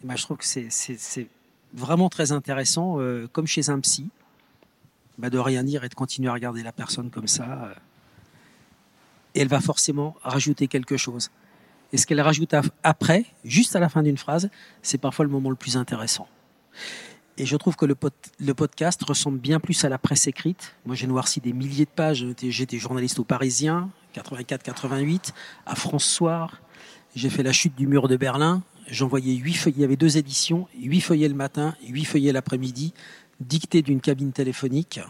eh 0.02 0.06
ben, 0.06 0.16
je 0.16 0.22
trouve 0.22 0.36
que 0.36 0.44
c'est, 0.44 1.28
vraiment 1.72 2.08
très 2.08 2.30
intéressant, 2.32 3.00
euh, 3.00 3.26
comme 3.32 3.46
chez 3.46 3.68
un 3.70 3.80
psy, 3.80 4.08
bah, 5.18 5.30
de 5.30 5.38
rien 5.38 5.64
dire 5.64 5.82
et 5.84 5.88
de 5.88 5.94
continuer 5.94 6.28
à 6.28 6.32
regarder 6.32 6.62
la 6.62 6.72
personne 6.72 7.10
comme 7.10 7.26
ça. 7.28 7.64
euh. 7.64 7.74
et 9.34 9.40
elle 9.40 9.48
va 9.48 9.60
forcément 9.60 10.14
rajouter 10.22 10.68
quelque 10.68 10.96
chose. 10.96 11.30
Et 11.92 11.96
ce 11.96 12.06
qu'elle 12.06 12.20
rajoute 12.20 12.54
après, 12.82 13.24
juste 13.44 13.74
à 13.76 13.80
la 13.80 13.88
fin 13.88 14.02
d'une 14.02 14.16
phrase, 14.18 14.50
c'est 14.82 14.98
parfois 14.98 15.24
le 15.24 15.30
moment 15.30 15.50
le 15.50 15.56
plus 15.56 15.76
intéressant. 15.76 16.28
Et 17.38 17.46
je 17.46 17.56
trouve 17.56 17.74
que 17.76 17.86
le, 17.86 17.94
pod- 17.94 18.12
le 18.38 18.54
podcast 18.54 19.02
ressemble 19.04 19.38
bien 19.38 19.58
plus 19.58 19.84
à 19.84 19.88
la 19.88 19.98
presse 19.98 20.26
écrite. 20.28 20.74
Moi, 20.86 20.94
j'ai 20.94 21.06
noirci 21.08 21.40
des 21.40 21.52
milliers 21.52 21.84
de 21.84 21.90
pages. 21.90 22.24
J'étais 22.40 22.78
journaliste 22.78 23.18
au 23.18 23.24
Parisien, 23.24 23.90
84-88, 24.14 25.32
à 25.66 25.74
France 25.74 26.04
Soir. 26.04 26.60
J'ai 27.16 27.30
fait 27.30 27.42
la 27.42 27.52
chute 27.52 27.74
du 27.74 27.86
mur 27.86 28.08
de 28.08 28.16
Berlin. 28.16 28.62
J'envoyais 28.88 29.34
huit 29.34 29.54
feuillets. 29.54 29.76
Il 29.78 29.82
y 29.82 29.84
avait 29.84 29.96
deux 29.96 30.18
éditions, 30.18 30.68
huit 30.78 31.00
feuillets 31.00 31.28
le 31.28 31.34
matin, 31.34 31.74
huit 31.86 32.04
feuillets 32.04 32.32
l'après-midi, 32.32 32.92
dictés 33.40 33.82
d'une 33.82 34.00
cabine 34.00 34.32
téléphonique. 34.32 35.00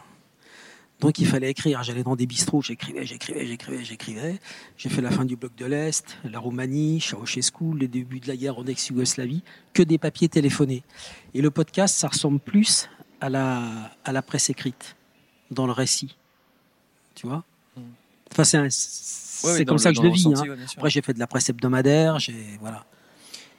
Donc 1.01 1.19
il 1.19 1.27
fallait 1.27 1.51
écrire. 1.51 1.83
J'allais 1.83 2.03
dans 2.03 2.17
des 2.17 2.27
bistrots, 2.27 2.63
j'écrivais, 2.63 3.05
j'écrivais, 3.05 3.47
j'écrivais, 3.47 3.85
j'écrivais. 3.85 4.41
J'ai 4.77 4.89
fait 4.89 5.03
la 5.03 5.11
fin 5.11 5.25
du 5.25 5.37
bloc 5.37 5.55
de 5.57 5.67
l'Est, 5.67 6.17
la 6.25 6.39
Roumanie, 6.39 7.01
Ceausescu, 7.01 7.77
les 7.77 7.89
débuts 7.89 8.21
de 8.21 8.29
la 8.29 8.37
guerre 8.37 8.59
en 8.59 8.67
ex-Yougoslavie, 8.67 9.43
que 9.73 9.83
des 9.83 9.99
papiers 9.99 10.29
téléphonés. 10.29 10.83
Et 11.35 11.43
le 11.43 11.51
podcast, 11.51 11.97
ça 11.97 12.09
ressemble 12.09 12.39
plus 12.39 12.89
à 13.21 13.29
la, 13.29 13.91
à 14.05 14.13
la 14.13 14.23
presse 14.23 14.51
écrite, 14.51 14.97
dans 15.51 15.67
le 15.67 15.73
récit. 15.73 16.17
Tu 17.15 17.27
vois? 17.27 17.45
Enfin, 18.39 18.45
c'est 18.71 19.47
Ouais, 19.47 19.65
comme 19.65 19.79
ça 19.79 19.91
que 19.91 19.97
je 19.97 20.03
le 20.03 20.09
vis. 20.11 20.27
ressenti, 20.27 20.49
hein. 20.49 20.53
ouais. 20.55 20.65
Après, 20.77 20.91
j'ai 20.91 21.03
fait 21.03 21.13
de 21.13 21.19
la 21.19 21.27
presse 21.27 21.49
hebdomadaire, 21.51 22.19
j'ai 22.19 22.35
voilà. 22.61 22.85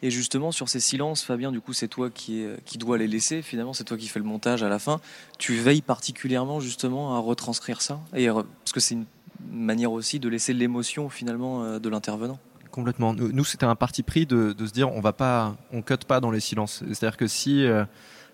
Et 0.01 0.11
justement, 0.11 0.51
sur 0.51 0.67
ces 0.67 0.79
silences, 0.79 1.23
Fabien, 1.23 1.51
du 1.51 1.61
coup, 1.61 1.73
c'est 1.73 1.87
toi 1.87 2.09
qui, 2.09 2.41
est- 2.41 2.63
qui 2.65 2.77
dois 2.77 2.97
les 2.97 3.07
laisser. 3.07 3.41
Finalement, 3.41 3.73
c'est 3.73 3.85
toi 3.85 3.97
qui 3.97 4.07
fais 4.07 4.19
le 4.19 4.25
montage 4.25 4.61
à 4.61 4.69
la 4.69 4.77
fin. 4.79 4.99
Tu 5.39 5.55
veilles 5.55 5.81
particulièrement, 5.81 6.59
justement, 6.59 7.15
à 7.15 7.19
retranscrire 7.19 7.81
ça. 7.81 7.99
Et, 8.15 8.27
parce 8.27 8.71
que 8.73 8.79
c'est 8.79 8.95
une 8.95 9.05
manière 9.51 9.91
aussi 9.91 10.19
de 10.19 10.27
laisser 10.27 10.53
l'émotion, 10.53 11.09
finalement, 11.09 11.63
euh, 11.63 11.79
de 11.79 11.89
l'intervenant. 11.89 12.39
Complètement. 12.71 13.13
Nous, 13.13 13.45
c'était 13.45 13.65
un 13.65 13.75
parti 13.75 14.03
pris 14.03 14.25
de, 14.25 14.51
de 14.53 14.65
se 14.67 14.73
dire 14.73 14.91
on 14.91 14.99
va 15.01 15.13
pas, 15.13 15.55
on 15.71 15.81
cut 15.81 15.95
pas 16.07 16.19
dans 16.19 16.29
les 16.31 16.41
silences. 16.41 16.83
C'est-à-dire 16.91 17.15
que 17.17 17.27
si 17.27 17.63
euh, 17.65 17.85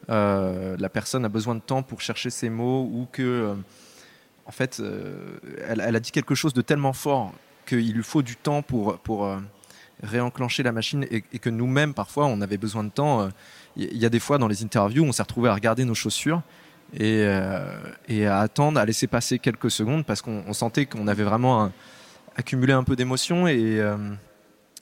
euh, 0.10 0.75
la 0.79 0.89
personne 0.89 1.25
a 1.25 1.29
besoin 1.29 1.53
de 1.55 1.62
temps 1.62 1.83
pour 1.83 2.01
chercher 2.01 2.31
ses 2.31 2.50
mots 2.50 2.89
ou 2.91 3.07
que, 3.12 3.21
euh, 3.21 3.53
en 4.45 4.51
fait, 4.51 4.79
euh, 4.79 5.38
elle, 5.67 5.95
a 5.95 6.00
dit 6.00 6.12
quelque 6.12 6.36
chose 6.36 6.53
de 6.53 6.62
tellement 6.62 6.93
fort 6.93 7.33
qu'il 7.65 7.93
lui 7.93 8.03
faut 8.03 8.21
du 8.21 8.36
temps 8.36 8.62
pour, 8.62 8.98
pour 9.00 9.25
euh, 9.25 9.39
réenclencher 10.03 10.63
la 10.63 10.71
machine 10.71 11.05
et, 11.10 11.21
que 11.21 11.50
nous-mêmes, 11.50 11.93
parfois, 11.93 12.25
on 12.25 12.41
avait 12.41 12.57
besoin 12.57 12.83
de 12.83 12.89
temps. 12.89 13.21
Euh, 13.21 13.29
Il 13.77 13.98
y 13.98 14.05
a 14.05 14.10
des 14.10 14.19
fois, 14.19 14.38
dans 14.38 14.48
les 14.48 14.63
interviews, 14.63 15.03
on 15.03 15.12
s'est 15.12 15.21
retrouvé 15.21 15.50
à 15.50 15.53
regarder 15.53 15.86
nos 15.86 15.93
chaussures 15.93 16.41
et, 16.93 17.25
à 17.25 18.39
attendre, 18.39 18.79
à 18.79 18.86
laisser 18.86 19.07
passer 19.07 19.39
quelques 19.39 19.71
secondes 19.71 20.05
parce 20.05 20.21
qu'on 20.21 20.43
on 20.45 20.53
sentait 20.53 20.86
qu'on 20.86 21.07
avait 21.07 21.24
vraiment 21.24 21.71
accumulé 22.36 22.74
un 22.74 22.83
peu 22.83 22.98
d'émotions 22.98 23.48
et, 23.48 23.79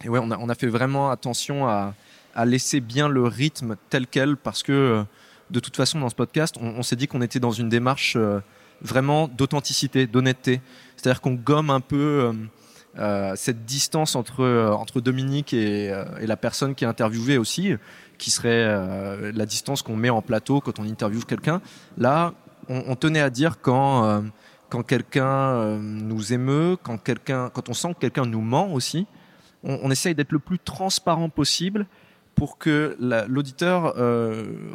et 0.04 0.10
ouais, 0.10 0.20
on 0.20 0.50
a, 0.50 0.56
fait 0.56 0.68
vraiment 0.68 1.12
attention 1.12 1.68
à, 1.68 1.94
laisser 2.46 2.80
bien 2.80 3.10
le 3.10 3.24
rythme 3.26 3.76
tel 3.92 4.08
quel 4.08 4.38
parce 4.38 4.64
que 4.64 5.04
de 5.52 5.60
toute 5.60 5.76
façon, 5.76 6.00
dans 6.00 6.10
ce 6.10 6.16
podcast, 6.16 6.56
on, 6.60 6.82
s'est 6.82 6.96
dit 6.96 7.08
qu'on 7.08 7.22
était 7.22 7.40
dans 7.40 7.52
une 7.52 7.70
démarche 7.70 8.18
vraiment 8.82 9.28
d'authenticité, 9.28 10.08
d'honnêteté. 10.08 10.62
C'est-à-dire 10.96 11.22
qu'on 11.22 11.34
gomme 11.34 11.70
un 11.70 11.80
peu 11.80 11.98
euh, 11.98 12.34
euh, 12.98 13.34
cette 13.36 13.66
distance 13.66 14.16
entre, 14.16 14.42
euh, 14.42 14.72
entre 14.72 15.02
Dominique 15.02 15.54
et, 15.54 15.94
la 16.22 16.38
personne 16.38 16.76
qui 16.76 16.84
est 16.84 16.88
interviewée 16.88 17.38
aussi, 17.38 17.74
qui 18.18 18.32
serait 18.32 18.68
la 19.32 19.46
distance 19.46 19.82
qu'on 19.82 19.96
met 19.96 20.10
en 20.10 20.22
plateau 20.22 20.60
quand 20.60 20.80
on 20.80 20.84
interviewe 20.84 21.24
quelqu'un. 21.26 21.62
Là, 21.98 22.34
on, 22.68 22.96
tenait 22.96 23.22
à 23.22 23.30
dire 23.30 23.62
quand, 23.62 24.24
quand 24.70 24.84
quelqu'un 24.84 25.78
nous 25.78 26.34
émeut, 26.34 26.78
quand, 26.84 26.98
quelqu'un, 26.98 27.50
quand 27.50 27.70
on 27.70 27.74
sent 27.74 27.94
que 27.94 28.00
quelqu'un 28.00 28.26
nous 28.26 28.42
ment 28.42 28.74
aussi, 28.74 29.08
on, 29.64 29.90
essaye 29.90 30.14
d'être 30.14 30.34
le 30.34 30.40
plus 30.40 30.60
transparent 30.60 31.30
possible 31.30 31.88
pour 32.36 32.58
que 32.58 32.98
la- 33.00 33.26
l'auditeur 33.26 33.96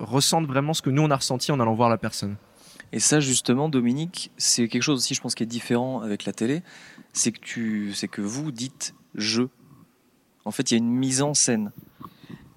ressente 0.01 0.47
vraiment 0.47 0.73
ce 0.73 0.81
que 0.81 0.91
nous 0.91 1.03
on 1.03 1.11
a 1.11 1.17
ressenti 1.17 1.53
en 1.53 1.61
allant 1.61 1.75
voir 1.75 1.91
la 1.91 1.99
personne. 1.99 2.37
Et 2.93 3.01
ça, 3.01 3.21
justement, 3.21 3.69
Dominique, 3.69 4.31
c'est 4.37 4.69
quelque 4.69 4.83
chose 4.83 4.99
aussi, 4.99 5.15
je 5.15 5.21
pense, 5.21 5.35
qui 5.35 5.43
est 5.43 5.47
différent 5.47 6.01
avec 6.01 6.25
la 6.25 6.33
télé. 6.33 6.63
C'est 7.13 7.33
que 7.33 7.41
tu, 7.41 7.93
c'est 7.95 8.09
que 8.09 8.23
vous 8.23 8.53
dites 8.53 8.95
je. 9.15 9.43
En 10.45 10.51
fait, 10.51 10.71
il 10.71 10.75
y 10.75 10.77
a 10.77 10.79
une 10.79 10.91
mise 10.91 11.23
en 11.23 11.35
scène. 11.35 11.73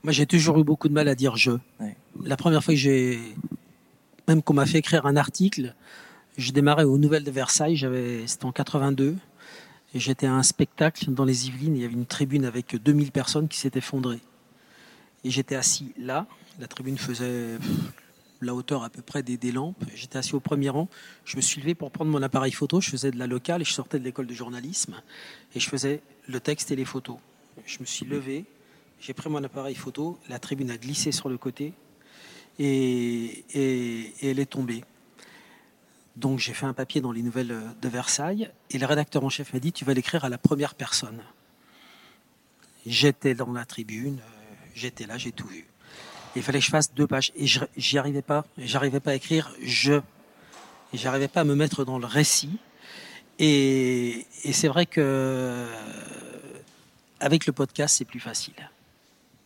Moi, 0.04 0.12
j'ai 0.12 0.26
toujours 0.26 0.60
eu 0.60 0.64
beaucoup 0.64 0.90
de 0.90 0.94
mal 0.94 1.08
à 1.08 1.16
dire 1.16 1.36
je. 1.38 1.52
Ouais. 1.80 1.96
La 2.24 2.38
première 2.38 2.64
fois 2.64 2.74
que 2.74 2.80
j'ai, 2.80 3.20
même 4.28 4.42
qu'on 4.42 4.54
m'a 4.54 4.66
fait 4.66 4.80
écrire 4.80 5.06
un 5.06 5.16
article, 5.16 5.76
je 6.38 6.52
démarrais 6.52 6.84
aux 6.84 6.98
Nouvelles 6.98 7.24
de 7.24 7.32
Versailles, 7.32 7.76
j'avais, 7.76 8.28
c'était 8.28 8.46
en 8.46 8.52
82, 8.52 9.16
et 9.94 10.00
j'étais 10.00 10.28
à 10.28 10.34
un 10.34 10.44
spectacle 10.44 11.12
dans 11.12 11.26
les 11.26 11.48
Yvelines, 11.48 11.76
il 11.76 11.82
y 11.82 11.86
avait 11.86 11.94
une 11.94 12.06
tribune 12.06 12.46
avec 12.46 12.76
2000 12.76 13.12
personnes 13.12 13.48
qui 13.48 13.58
s'est 13.58 13.72
effondrée. 13.76 14.20
Et 15.24 15.32
j'étais 15.32 15.56
assis 15.56 15.94
là, 15.98 16.28
la 16.60 16.68
tribune 16.68 16.98
faisait 16.98 17.58
la 18.42 18.54
hauteur 18.54 18.84
à 18.84 18.90
peu 18.90 19.02
près 19.02 19.24
des, 19.24 19.52
lampes, 19.52 19.84
j'étais 19.96 20.18
assis 20.18 20.36
au 20.36 20.40
premier 20.40 20.70
rang, 20.70 20.90
je 21.26 21.38
me 21.38 21.42
suis 21.42 21.62
levé 21.62 21.76
pour 21.76 21.92
prendre 21.92 22.12
mon 22.12 22.22
appareil 22.22 22.52
photo, 22.52 22.82
je 22.82 22.90
faisais 22.90 23.12
de 23.12 23.18
la 23.18 23.28
locale 23.28 23.62
et 23.62 23.66
je 23.66 23.74
sortais 23.74 24.00
de 24.00 24.04
l'école 24.04 24.28
de 24.28 24.34
journalisme, 24.34 25.02
et 25.56 25.60
je 25.60 25.70
faisais 25.70 26.02
le 26.28 26.40
texte 26.40 26.72
et 26.72 26.76
les 26.76 26.86
photos. 26.86 27.18
Je 27.66 27.80
me 27.80 27.86
suis 27.86 28.06
levé, 28.06 28.46
j'ai 29.00 29.14
pris 29.14 29.30
mon 29.30 29.44
appareil 29.44 29.76
photo, 29.76 30.20
la 30.30 30.40
tribune 30.40 30.72
a 30.72 30.78
glissé 30.78 31.12
sur 31.12 31.30
le 31.30 31.38
côté. 31.38 31.74
Et, 32.60 33.46
elle 34.22 34.40
est 34.40 34.50
tombée. 34.50 34.84
Donc 36.16 36.40
j'ai 36.40 36.54
fait 36.54 36.66
un 36.66 36.74
papier 36.74 37.00
dans 37.00 37.12
les 37.12 37.22
nouvelles 37.22 37.56
de 37.80 37.88
Versailles. 37.88 38.50
Et 38.72 38.80
le 38.80 38.86
rédacteur 38.88 39.24
en 39.24 39.30
chef 39.30 39.54
m'a 39.54 39.60
dit 39.60 39.72
tu 39.72 39.86
vas 39.86 39.94
l'écrire 39.94 40.26
à 40.26 40.30
la 40.30 40.40
première 40.40 40.74
personne. 40.74 41.22
J'étais 42.88 43.36
dans 43.36 43.52
la 43.52 43.66
tribune, 43.66 44.20
j'étais 44.74 45.06
là, 45.06 45.18
j'ai 45.18 45.32
tout 45.32 45.48
vu. 45.48 45.68
Il 46.36 46.44
fallait 46.44 46.60
que 46.60 46.66
je 46.66 46.70
fasse 46.70 46.94
deux 46.94 47.08
pages 47.08 47.32
et 47.36 47.46
j'y 47.78 47.98
arrivais 47.98 48.22
pas. 48.22 48.46
J'arrivais 48.58 49.00
pas 49.00 49.12
à 49.12 49.16
écrire 49.16 49.52
je. 49.64 49.94
Et 50.94 50.98
j'arrivais 50.98 51.28
pas 51.28 51.42
à 51.42 51.44
me 51.44 51.56
mettre 51.56 51.84
dans 51.84 52.00
le 52.00 52.06
récit. 52.06 52.60
Et, 53.40 54.26
et 54.44 54.54
c'est 54.54 54.68
vrai 54.68 54.86
que 54.86 55.66
avec 57.20 57.46
le 57.46 57.54
podcast 57.54 57.98
c'est 57.98 58.06
plus 58.06 58.20
facile. 58.20 58.54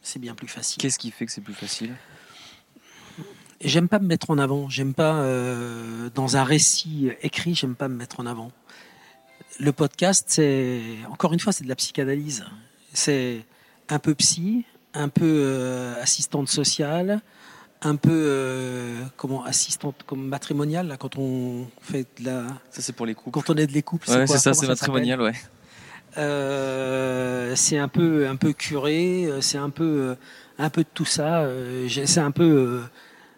C'est 0.02 0.20
bien 0.20 0.36
plus 0.36 0.48
facile. 0.48 0.82
Qu'est-ce 0.82 1.00
qui 1.00 1.12
fait 1.12 1.26
que 1.26 1.32
c'est 1.32 1.42
plus 1.42 1.54
facile? 1.54 1.96
J'aime 3.64 3.88
pas 3.88 4.00
me 4.00 4.08
mettre 4.08 4.32
en 4.32 4.38
avant. 4.38 4.70
J'aime 4.70 4.94
pas 4.94 5.18
euh, 5.18 6.10
dans 6.16 6.36
un 6.36 6.44
récit 6.44 7.12
écrit. 7.22 7.54
J'aime 7.54 7.76
pas 7.76 7.88
me 7.88 7.96
mettre 7.96 8.20
en 8.20 8.26
avant. 8.26 8.52
Le 9.60 9.72
podcast, 9.72 10.26
c'est 10.28 10.82
encore 11.10 11.34
une 11.34 11.40
fois, 11.40 11.54
c'est 11.54 11.64
de 11.64 11.70
la 11.70 11.76
psychanalyse. 11.76 12.46
C'est 12.94 13.46
un 13.90 14.00
peu 14.00 14.16
psy, 14.16 14.66
un 14.94 15.10
peu 15.10 15.26
euh, 15.26 16.02
assistante 16.02 16.50
sociale, 16.50 17.22
un 17.82 17.96
peu 17.96 18.10
euh, 18.12 19.02
comment 19.18 19.44
assistante 19.44 19.96
comme 20.06 20.28
matrimoniale 20.28 20.88
là, 20.88 20.98
quand 20.98 21.18
on 21.18 21.66
fait 21.82 22.06
de 22.20 22.26
la 22.26 22.44
Ça, 22.70 22.82
c'est 22.82 22.94
pour 22.94 23.06
les 23.06 23.16
couples. 23.16 23.32
quand 23.32 23.50
on 23.50 23.56
aide 23.58 23.72
les 23.72 23.82
couples. 23.84 24.10
Ouais, 24.10 24.28
c'est 24.28 24.38
ça, 24.38 24.54
c'est 24.54 24.68
matrimonial, 24.68 25.22
ouais. 25.22 25.34
euh, 26.18 27.56
c'est 27.56 27.78
un 27.78 27.88
peu 27.88 28.28
un 28.28 28.36
peu 28.36 28.54
curé, 28.54 29.26
euh, 29.26 29.42
c'est 29.42 29.58
un 29.58 29.70
peu 29.70 29.84
euh, 29.84 30.16
un 30.58 30.70
peu 30.70 30.84
de 30.84 30.90
tout 30.94 31.06
ça. 31.06 31.46
j'ai- 31.88 32.06
C'est 32.06 32.20
un 32.20 32.32
peu 32.32 32.44
euh, 32.44 32.82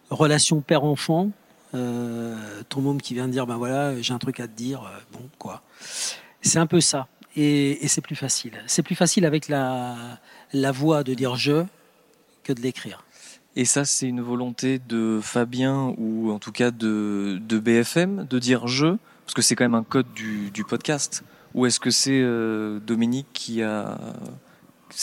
relation 0.09 0.61
père-enfant. 0.61 1.31
Euh, 1.75 2.35
ton 2.69 2.81
môme 2.81 3.01
qui 3.01 3.15
vient 3.15 3.25
de 3.27 3.31
dire 3.31 3.47
ben 3.47 3.55
voilà 3.57 3.99
j'ai 3.99 4.13
un 4.13 4.19
truc 4.19 4.39
à 4.39 4.47
te 4.47 4.55
dire 4.55 4.81
bon 5.11 5.27
quoi 5.39 5.63
c'est 6.43 6.59
un 6.59 6.67
peu 6.67 6.79
ça 6.81 7.07
et, 7.35 7.87
c'est 7.87 8.01
plus 8.01 8.15
facile 8.15 8.53
c'est 8.67 8.83
plus 8.83 8.95
facile 8.95 9.25
avec 9.25 9.47
la 9.47 10.71
voix 10.71 11.03
de 11.03 11.13
dire 11.13 11.35
je 11.35 11.65
que 12.43 12.53
de 12.53 12.61
l'écrire 12.61 13.03
Et 13.55 13.65
ça, 13.65 13.85
c'est 13.85 14.07
une 14.07 14.21
volonté 14.21 14.79
de 14.79 15.19
Fabien 15.21 15.93
ou 15.97 16.31
en 16.31 16.39
tout 16.39 16.51
cas 16.51 16.71
de, 16.71 17.39
BFM 17.49 18.27
de 18.29 18.39
dire 18.39 18.67
je, 18.67 18.97
parce 19.25 19.33
que 19.33 19.41
c'est 19.41 19.55
quand 19.55 19.65
même 19.65 19.75
un 19.75 19.83
code 19.83 20.11
du, 20.13 20.63
podcast. 20.67 21.23
Ou 21.53 21.65
est-ce 21.65 21.79
que 21.79 21.91
c'est 21.91 22.21
euh, 22.21 22.79
Dominique 22.79 23.27
qui 23.33 23.61
a. 23.61 23.97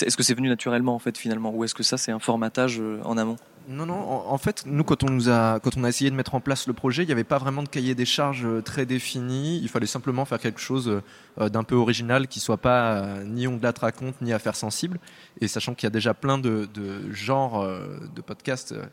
Est-ce 0.02 0.16
que 0.16 0.22
c'est 0.22 0.34
venu 0.34 0.48
naturellement 0.48 0.94
en 0.94 0.98
fait 0.98 1.16
finalement? 1.16 1.52
Ou 1.54 1.64
est-ce 1.64 1.74
que 1.74 1.84
ça 1.84 1.96
c'est 1.96 2.12
un 2.12 2.18
formatage 2.18 2.80
euh, 2.80 3.00
en 3.04 3.16
amont? 3.16 3.36
Non, 3.70 3.86
non. 3.86 3.94
En, 3.94 4.36
fait, 4.36 4.64
nous, 4.66 4.82
quand 4.82 5.04
on 5.04 5.28
a, 5.28 5.60
on 5.76 5.84
essayé 5.84 6.10
de 6.10 6.16
mettre 6.16 6.34
en 6.34 6.40
place 6.40 6.66
le 6.66 6.72
projet, 6.72 7.04
il 7.04 7.06
n'y 7.06 7.12
avait 7.12 7.22
pas 7.22 7.38
vraiment 7.38 7.62
de 7.62 7.68
cahier 7.68 7.94
des 7.94 8.04
charges 8.04 8.44
euh, 8.44 8.60
très 8.62 8.84
défini. 8.84 9.60
Il 9.60 9.68
fallait 9.68 9.86
simplement 9.86 10.24
faire 10.24 10.40
quelque 10.40 10.58
chose 10.60 11.00
euh, 11.38 11.48
d'un 11.48 11.62
peu 11.62 11.76
original, 11.76 12.26
qui 12.26 12.40
soit 12.40 12.56
pas 12.56 12.94
euh, 12.94 13.24
ni 13.24 13.46
ondelat 13.46 13.72
raconte 13.80 14.20
ni 14.22 14.32
affaire 14.32 14.56
sensible. 14.56 14.98
Et 15.40 15.46
sachant 15.46 15.74
qu'il 15.74 15.86
y 15.86 15.86
a 15.86 15.90
déjà 15.90 16.14
plein 16.14 16.36
de, 16.36 16.68
de 16.74 17.12
genres 17.12 17.60
euh, 17.60 18.00
de 18.12 18.20
podcasts 18.20 18.72
euh, 18.72 18.84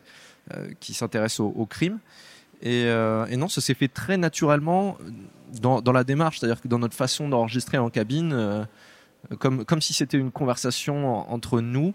euh, 0.54 0.68
qui 0.78 0.94
s'intéressent 0.94 1.40
au, 1.40 1.52
au 1.56 1.66
crime. 1.66 1.98
Et, 2.62 2.84
euh, 2.86 3.26
non, 3.36 3.48
ça 3.48 3.60
s'est 3.60 3.74
fait 3.74 3.88
très 3.88 4.16
naturellement 4.16 4.96
dans, 5.60 5.80
la 5.92 6.04
démarche, 6.04 6.38
c'est-à-dire 6.38 6.60
que 6.60 6.68
dans 6.68 6.78
notre 6.78 6.94
façon 6.96 7.28
d'enregistrer 7.28 7.78
en 7.78 7.90
cabine, 7.90 8.32
euh, 8.32 8.64
comme, 9.40 9.80
si 9.80 9.92
c'était 9.92 10.18
une 10.18 10.30
conversation 10.30 11.18
en- 11.18 11.32
entre 11.32 11.60
nous. 11.60 11.94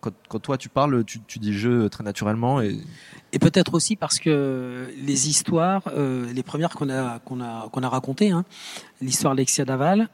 Quand, 0.00 0.38
toi 0.38 0.56
tu 0.56 0.68
parles, 0.68 1.04
tu, 1.04 1.20
tu 1.20 1.38
dis 1.38 1.52
je 1.52 1.88
très 1.88 2.02
naturellement 2.02 2.62
et 3.32 3.38
peut-être 3.38 3.74
aussi 3.74 3.96
parce 3.96 4.18
que 4.18 4.88
les 4.96 5.28
histoires, 5.28 5.82
euh, 5.88 6.32
les 6.32 6.42
premières 6.42 6.70
qu'on 6.70 6.88
a 6.88 7.18
qu'on 7.18 7.40
a 7.40 7.68
qu'on 7.70 7.82
a 7.82 7.88
racontées, 7.88 8.30
hein, 8.30 8.44
l'histoire 9.02 9.34
d'Alexia 9.34 9.64
Daval, 9.64 10.08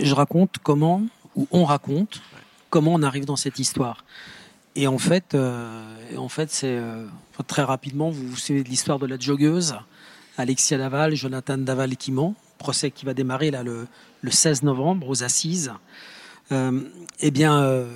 je 0.00 0.14
raconte 0.14 0.56
comment 0.62 1.02
ou 1.36 1.46
on 1.52 1.64
raconte 1.64 2.22
comment 2.70 2.94
on 2.94 3.02
arrive 3.02 3.24
dans 3.24 3.36
cette 3.36 3.58
histoire. 3.58 4.04
Et 4.76 4.86
en 4.86 4.98
fait, 4.98 5.34
euh, 5.34 6.16
en 6.16 6.28
fait, 6.28 6.50
c'est 6.50 6.76
euh, 6.76 7.06
très 7.46 7.62
rapidement. 7.62 8.10
Vous 8.10 8.28
vous 8.28 8.36
souvenez 8.36 8.62
de 8.62 8.68
l'histoire 8.68 8.98
de 8.98 9.06
la 9.06 9.18
joggeuse, 9.18 9.74
Alexia 10.38 10.78
Daval, 10.78 11.14
Jonathan 11.14 11.58
Daval 11.58 11.96
qui 11.96 12.12
ment, 12.12 12.34
procès 12.58 12.90
qui 12.90 13.04
va 13.04 13.14
démarrer 13.14 13.50
là 13.50 13.62
le, 13.62 13.86
le 14.22 14.30
16 14.30 14.62
novembre 14.62 15.08
aux 15.08 15.22
assises. 15.22 15.72
Euh, 16.52 16.80
eh 17.20 17.30
bien, 17.30 17.62
euh, 17.62 17.94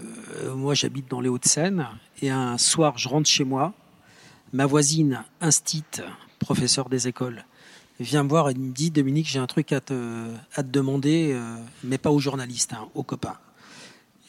moi 0.54 0.74
j'habite 0.74 1.10
dans 1.10 1.20
les 1.20 1.28
Hauts-de-Seine 1.28 1.88
et 2.22 2.30
un 2.30 2.56
soir 2.56 2.98
je 2.98 3.08
rentre 3.08 3.28
chez 3.28 3.42
moi 3.42 3.72
ma 4.52 4.66
voisine 4.66 5.24
instite, 5.40 6.02
professeur 6.38 6.88
des 6.88 7.08
écoles, 7.08 7.44
vient 7.98 8.22
me 8.22 8.28
voir 8.28 8.50
et 8.50 8.54
me 8.54 8.72
dit 8.72 8.92
Dominique, 8.92 9.26
j'ai 9.26 9.40
un 9.40 9.48
truc 9.48 9.72
à 9.72 9.80
te, 9.80 10.30
demander, 10.62 11.32
euh, 11.32 11.56
mais 11.82 11.98
pas 11.98 12.12
aux 12.12 12.20
journalistes, 12.20 12.72
hein, 12.74 12.88
aux 12.94 13.02
copains. 13.02 13.38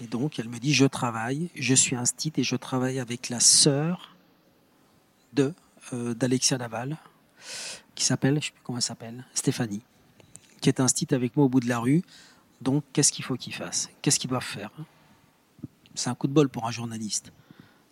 Et 0.01 0.07
donc 0.07 0.39
elle 0.39 0.49
me 0.49 0.57
dit 0.57 0.73
Je 0.73 0.85
travaille, 0.85 1.49
je 1.55 1.75
suis 1.75 1.95
instite 1.95 2.39
et 2.39 2.43
je 2.43 2.55
travaille 2.55 2.99
avec 2.99 3.29
la 3.29 3.39
sœur 3.39 4.15
de 5.33 5.53
d'Alexia 5.93 6.57
Naval, 6.57 6.97
qui 7.93 8.05
s'appelle, 8.05 8.39
je 8.41 8.47
sais 8.47 8.51
plus 8.51 8.61
comment 8.63 8.79
elle 8.79 8.81
s'appelle, 8.81 9.23
Stéphanie, 9.35 9.83
qui 10.59 10.69
est 10.69 10.79
instite 10.79 11.13
avec 11.13 11.37
moi 11.37 11.45
au 11.45 11.49
bout 11.49 11.59
de 11.59 11.69
la 11.69 11.77
rue. 11.77 12.01
Donc 12.61 12.83
qu'est-ce 12.93 13.11
qu'il 13.11 13.25
faut 13.25 13.35
qu'ils 13.35 13.53
fassent 13.53 13.89
Qu'est-ce 14.01 14.19
qu'ils 14.19 14.29
doivent 14.29 14.43
faire? 14.43 14.71
C'est 15.93 16.09
un 16.09 16.15
coup 16.15 16.27
de 16.27 16.33
bol 16.33 16.49
pour 16.49 16.67
un 16.67 16.71
journaliste. 16.71 17.31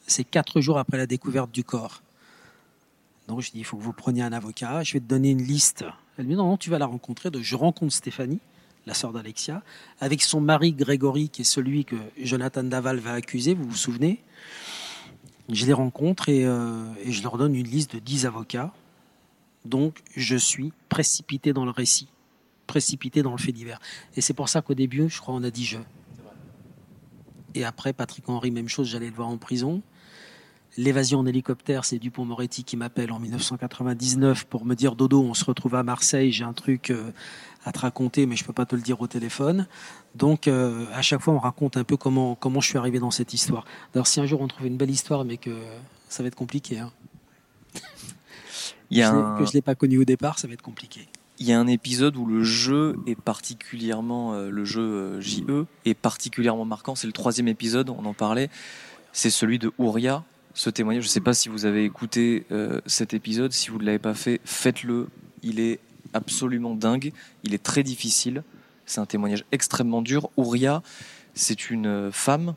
C'est 0.08 0.24
quatre 0.24 0.62
jours 0.62 0.78
après 0.78 0.98
la 0.98 1.06
découverte 1.06 1.52
du 1.52 1.64
corps. 1.64 2.02
Donc 3.28 3.42
je 3.42 3.52
dis, 3.52 3.60
il 3.60 3.66
faut 3.66 3.78
que 3.78 3.84
vous 3.84 3.94
preniez 3.94 4.22
un 4.22 4.34
avocat, 4.34 4.84
je 4.84 4.94
vais 4.94 5.00
te 5.00 5.06
donner 5.06 5.32
une 5.32 5.42
liste. 5.42 5.86
Elle 6.18 6.26
me 6.26 6.32
dit, 6.32 6.36
non, 6.36 6.48
non, 6.48 6.58
tu 6.58 6.70
vas 6.70 6.78
la 6.78 6.86
rencontrer. 6.86 7.30
Je 7.42 7.56
rencontre 7.56 7.94
Stéphanie, 7.94 8.40
la 8.86 8.94
sœur 8.94 9.14
d'Alexia, 9.14 9.64
avec 10.02 10.22
son 10.22 10.42
mari 10.42 10.74
Grégory, 10.74 11.30
qui 11.30 11.42
est 11.42 11.46
celui 11.46 11.86
que 11.86 11.96
Jonathan 12.22 12.64
Daval 12.64 13.00
va 13.00 13.14
accuser, 13.14 13.54
vous 13.54 13.68
vous 13.68 13.76
souvenez? 13.76 14.22
Je 15.50 15.66
les 15.66 15.74
rencontre 15.74 16.30
et, 16.30 16.46
euh, 16.46 16.86
et 17.04 17.12
je 17.12 17.24
leur 17.24 17.38
donne 17.38 17.56
une 17.56 17.68
liste 17.68 17.96
de 17.96 18.00
10 18.00 18.26
avocats. 18.26 18.74
Donc, 19.66 20.02
je 20.16 20.36
suis 20.36 20.74
précipité 20.90 21.54
dans 21.54 21.66
le 21.66 21.72
récit, 21.72 22.08
précipité 22.68 23.22
dans 23.22 23.32
le 23.32 23.38
fait 23.38 23.52
divers. 23.52 23.80
Et 24.16 24.22
c'est 24.22 24.34
pour 24.34 24.50
ça 24.50 24.62
qu'au 24.62 24.74
début, 24.74 25.10
je 25.10 25.20
crois, 25.20 25.34
on 25.34 25.44
a 25.44 25.52
dit 25.52 25.66
je. 25.66 25.78
Et 27.56 27.66
après, 27.66 27.94
Patrick 27.94 28.28
Henry, 28.28 28.52
même 28.52 28.70
chose, 28.70 28.88
j'allais 28.88 29.10
le 29.10 29.16
voir 29.16 29.28
en 29.28 29.38
prison. 29.38 29.82
L'évasion 30.76 31.20
en 31.20 31.26
hélicoptère, 31.28 31.86
c'est 31.86 32.00
Dupont-Moretti 32.00 32.64
qui 32.64 32.78
m'appelle 32.78 33.12
en 33.12 33.20
1999 33.20 34.46
pour 34.46 34.66
me 34.66 34.74
dire 34.74 34.96
Dodo, 34.96 35.22
on 35.22 35.36
se 35.36 35.46
retrouve 35.46 35.76
à 35.76 35.84
Marseille, 35.84 36.32
j'ai 36.32 36.44
un 36.44 36.54
truc 36.54 36.90
euh, 36.90 37.12
à 37.64 37.72
te 37.72 37.78
raconter, 37.80 38.26
mais 38.26 38.36
je 38.36 38.44
peux 38.44 38.54
pas 38.54 38.66
te 38.66 38.76
le 38.76 38.82
dire 38.82 39.00
au 39.00 39.06
téléphone. 39.06 39.68
Donc, 40.16 40.48
euh, 40.48 40.88
à 40.94 41.04
chaque 41.04 41.22
fois, 41.22 41.36
on 41.36 41.40
raconte 41.40 41.78
un 41.78 41.84
peu 41.84 41.96
comment 41.96 42.34
comment 42.34 42.60
je 42.60 42.70
suis 42.70 42.80
arrivé 42.80 42.98
dans 42.98 43.12
cette 43.12 43.36
histoire. 43.36 43.66
D'ailleurs, 43.94 44.08
si 44.08 44.20
un 44.20 44.26
jour 44.26 44.42
on 44.42 44.48
trouve 44.48 44.66
une 44.66 44.78
belle 44.78 44.90
histoire, 44.90 45.26
mais 45.26 45.38
que 45.38 45.56
ça 46.10 46.24
va 46.24 46.28
être 46.28 46.36
compliqué, 46.36 46.80
hein. 46.80 46.92
Il 48.90 48.98
y 48.98 49.02
a 49.02 49.12
un, 49.12 49.40
que 49.40 49.46
je 49.46 49.54
l'ai 49.54 49.62
pas 49.62 49.76
connu 49.76 49.98
au 49.98 50.06
départ, 50.06 50.38
ça 50.38 50.48
va 50.48 50.54
être 50.54 50.62
compliqué. 50.62 51.08
Il 51.40 51.48
y 51.48 51.54
a 51.54 51.60
un 51.60 51.68
épisode 51.68 52.16
où 52.16 52.26
le 52.26 52.44
jeu 52.44 52.96
est 53.08 53.20
particulièrement, 53.20 54.34
euh, 54.34 54.50
le 54.50 54.66
jeu 54.66 54.82
euh, 54.82 55.22
JE 55.22 55.66
est 55.86 55.94
particulièrement 55.94 56.66
marquant. 56.66 56.96
C'est 56.96 57.08
le 57.08 57.14
troisième 57.14 57.48
épisode, 57.48 57.90
on 57.90 58.06
en 58.06 58.14
parlait. 58.14 58.50
C'est 59.12 59.30
celui 59.30 59.60
de 59.60 59.72
Ouria. 59.78 60.24
Ce 60.54 60.70
témoignage, 60.70 61.04
je 61.04 61.10
ne 61.10 61.14
sais 61.14 61.22
pas 61.22 61.34
si 61.34 61.50
vous 61.50 61.66
avez 61.66 61.84
écouté 61.84 62.46
euh, 62.52 62.80
cet 62.86 63.14
épisode. 63.14 63.52
Si 63.52 63.70
vous 63.70 63.80
ne 63.80 63.86
l'avez 63.86 64.00
pas 64.00 64.14
fait, 64.14 64.40
faites-le. 64.46 65.08
Il 65.42 65.60
est 65.60 65.80
absolument 66.14 66.76
dingue. 66.76 67.12
Il 67.44 67.54
est 67.54 67.64
très 67.64 67.84
difficile. 67.84 68.44
C'est 68.86 69.00
un 69.00 69.06
témoignage 69.06 69.46
extrêmement 69.52 70.02
dur. 70.02 70.30
Ouria, 70.38 70.84
c'est 71.34 71.72
une 71.72 72.12
femme 72.12 72.54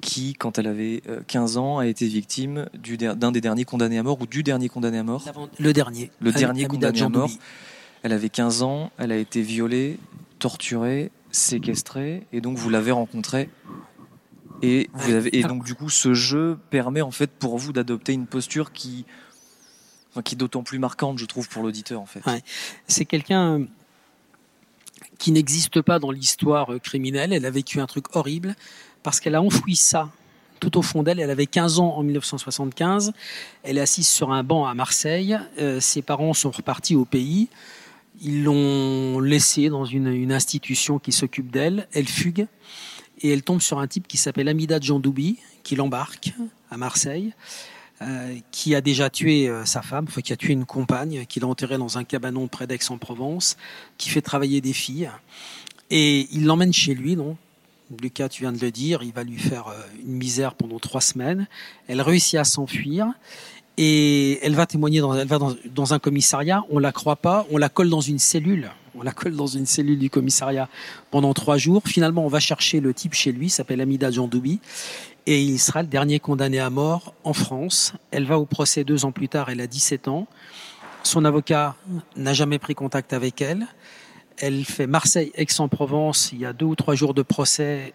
qui, 0.00 0.34
quand 0.34 0.58
elle 0.58 0.66
avait 0.66 1.02
euh, 1.08 1.20
15 1.26 1.56
ans, 1.56 1.78
a 1.78 1.86
été 1.86 2.06
victime 2.06 2.66
d'un 2.74 3.32
des 3.32 3.40
derniers 3.40 3.64
condamnés 3.64 3.98
à 3.98 4.02
mort 4.02 4.20
ou 4.20 4.26
du 4.26 4.42
dernier 4.42 4.68
condamné 4.68 4.98
à 4.98 5.02
mort. 5.02 5.24
Le 5.58 5.72
dernier. 5.72 6.10
Le 6.20 6.32
dernier 6.32 6.66
condamné 6.66 7.02
à 7.02 7.08
mort. 7.08 7.30
Elle 8.02 8.12
avait 8.12 8.28
15 8.28 8.62
ans, 8.62 8.90
elle 8.98 9.12
a 9.12 9.16
été 9.16 9.42
violée, 9.42 9.98
torturée, 10.38 11.10
séquestrée, 11.30 12.26
et 12.32 12.40
donc 12.40 12.56
vous 12.56 12.70
l'avez 12.70 12.92
rencontrée. 12.92 13.48
Et, 14.62 14.88
donc 15.42 15.64
du 15.64 15.74
coup, 15.74 15.90
ce 15.90 16.14
jeu 16.14 16.58
permet 16.70 17.02
en 17.02 17.10
fait 17.10 17.30
pour 17.30 17.58
vous 17.58 17.72
d'adopter 17.72 18.12
une 18.12 18.26
posture 18.26 18.72
qui, 18.72 19.04
qui 20.24 20.34
est 20.34 20.38
d'autant 20.38 20.62
plus 20.62 20.78
marquante, 20.78 21.18
je 21.18 21.26
trouve, 21.26 21.48
pour 21.48 21.62
l'auditeur 21.62 22.00
en 22.00 22.06
fait. 22.06 22.22
C'est 22.88 23.04
quelqu'un 23.04 23.66
qui 25.18 25.32
n'existe 25.32 25.80
pas 25.82 25.98
dans 25.98 26.10
l'histoire 26.10 26.72
euh, 26.72 26.78
criminelle. 26.78 27.32
Elle 27.32 27.46
a 27.46 27.50
vécu 27.50 27.80
un 27.80 27.86
truc 27.86 28.14
horrible 28.14 28.54
parce 29.02 29.20
qu'elle 29.20 29.34
a 29.34 29.42
enfoui 29.42 29.76
ça 29.76 30.10
tout 30.60 30.78
au 30.78 30.82
fond 30.82 31.02
d'elle. 31.02 31.20
Elle 31.20 31.30
avait 31.30 31.46
15 31.46 31.80
ans 31.80 31.94
en 31.96 32.02
1975. 32.02 33.12
Elle 33.62 33.78
est 33.78 33.80
assise 33.80 34.08
sur 34.08 34.32
un 34.32 34.42
banc 34.42 34.66
à 34.66 34.74
Marseille. 34.74 35.38
Euh, 35.58 35.80
ses 35.80 36.02
parents 36.02 36.34
sont 36.34 36.50
repartis 36.50 36.96
au 36.96 37.04
pays. 37.04 37.48
Ils 38.22 38.44
l'ont 38.44 39.20
laissée 39.20 39.68
dans 39.68 39.84
une, 39.84 40.08
une 40.08 40.32
institution 40.32 40.98
qui 40.98 41.12
s'occupe 41.12 41.50
d'elle. 41.50 41.86
Elle 41.92 42.08
fugue 42.08 42.46
et 43.20 43.30
elle 43.30 43.42
tombe 43.42 43.60
sur 43.60 43.78
un 43.78 43.86
type 43.86 44.06
qui 44.08 44.16
s'appelle 44.16 44.48
Amida 44.48 44.80
Djandoubi 44.80 45.38
qui 45.62 45.76
l'embarque 45.76 46.32
à 46.70 46.76
Marseille. 46.76 47.32
euh, 48.02 48.36
qui 48.50 48.74
a 48.74 48.80
déjà 48.80 49.08
tué 49.08 49.48
euh, 49.48 49.64
sa 49.64 49.82
femme, 49.82 50.06
enfin, 50.08 50.20
qui 50.20 50.32
a 50.32 50.36
tué 50.36 50.52
une 50.52 50.66
compagne, 50.66 51.24
qu'il 51.26 51.44
a 51.44 51.46
enterrée 51.46 51.78
dans 51.78 51.98
un 51.98 52.04
cabanon 52.04 52.46
près 52.46 52.66
d'Aix-en-Provence, 52.66 53.56
qui 53.96 54.10
fait 54.10 54.20
travailler 54.20 54.60
des 54.60 54.72
filles. 54.72 55.10
Et 55.90 56.28
il 56.32 56.44
l'emmène 56.44 56.72
chez 56.72 56.94
lui, 56.94 57.16
non 57.16 57.36
Lucas, 58.02 58.28
tu 58.28 58.42
viens 58.42 58.52
de 58.52 58.58
le 58.58 58.72
dire, 58.72 59.04
il 59.04 59.12
va 59.12 59.22
lui 59.22 59.38
faire 59.38 59.68
euh, 59.68 59.80
une 60.04 60.14
misère 60.14 60.56
pendant 60.56 60.78
trois 60.80 61.00
semaines. 61.00 61.46
Elle 61.86 62.02
réussit 62.02 62.34
à 62.34 62.44
s'enfuir 62.44 63.12
et 63.76 64.38
elle 64.42 64.54
va 64.54 64.66
témoigner 64.66 65.00
dans, 65.00 65.14
elle 65.14 65.28
va 65.28 65.38
dans, 65.38 65.54
dans 65.66 65.94
un 65.94 65.98
commissariat. 65.98 66.64
On 66.70 66.78
la 66.78 66.92
croit 66.92 67.16
pas, 67.16 67.46
on 67.50 67.58
la 67.58 67.68
colle 67.68 67.90
dans 67.90 68.00
une 68.00 68.18
cellule. 68.18 68.70
On 68.98 69.02
la 69.02 69.12
colle 69.12 69.36
dans 69.36 69.46
une 69.46 69.66
cellule 69.66 69.98
du 69.98 70.08
commissariat 70.08 70.68
pendant 71.10 71.34
trois 71.34 71.58
jours. 71.58 71.82
Finalement, 71.84 72.24
on 72.24 72.28
va 72.28 72.40
chercher 72.40 72.80
le 72.80 72.94
type 72.94 73.12
chez 73.12 73.30
lui, 73.30 73.50
s'appelle 73.50 73.82
Amida 73.82 74.10
Djandoubi, 74.10 74.60
et 75.26 75.42
il 75.42 75.58
sera 75.58 75.82
le 75.82 75.88
dernier 75.88 76.18
condamné 76.18 76.60
à 76.60 76.70
mort 76.70 77.14
en 77.22 77.34
France. 77.34 77.92
Elle 78.10 78.24
va 78.24 78.38
au 78.38 78.46
procès 78.46 78.84
deux 78.84 79.04
ans 79.04 79.12
plus 79.12 79.28
tard, 79.28 79.50
elle 79.50 79.60
a 79.60 79.66
17 79.66 80.08
ans. 80.08 80.26
Son 81.02 81.24
avocat 81.24 81.76
n'a 82.16 82.32
jamais 82.32 82.58
pris 82.58 82.74
contact 82.74 83.12
avec 83.12 83.42
elle. 83.42 83.66
Elle 84.38 84.64
fait 84.64 84.86
Marseille-Aix-en-Provence. 84.86 86.30
Il 86.32 86.40
y 86.40 86.46
a 86.46 86.52
deux 86.52 86.66
ou 86.66 86.74
trois 86.74 86.94
jours 86.94 87.14
de 87.14 87.22
procès. 87.22 87.92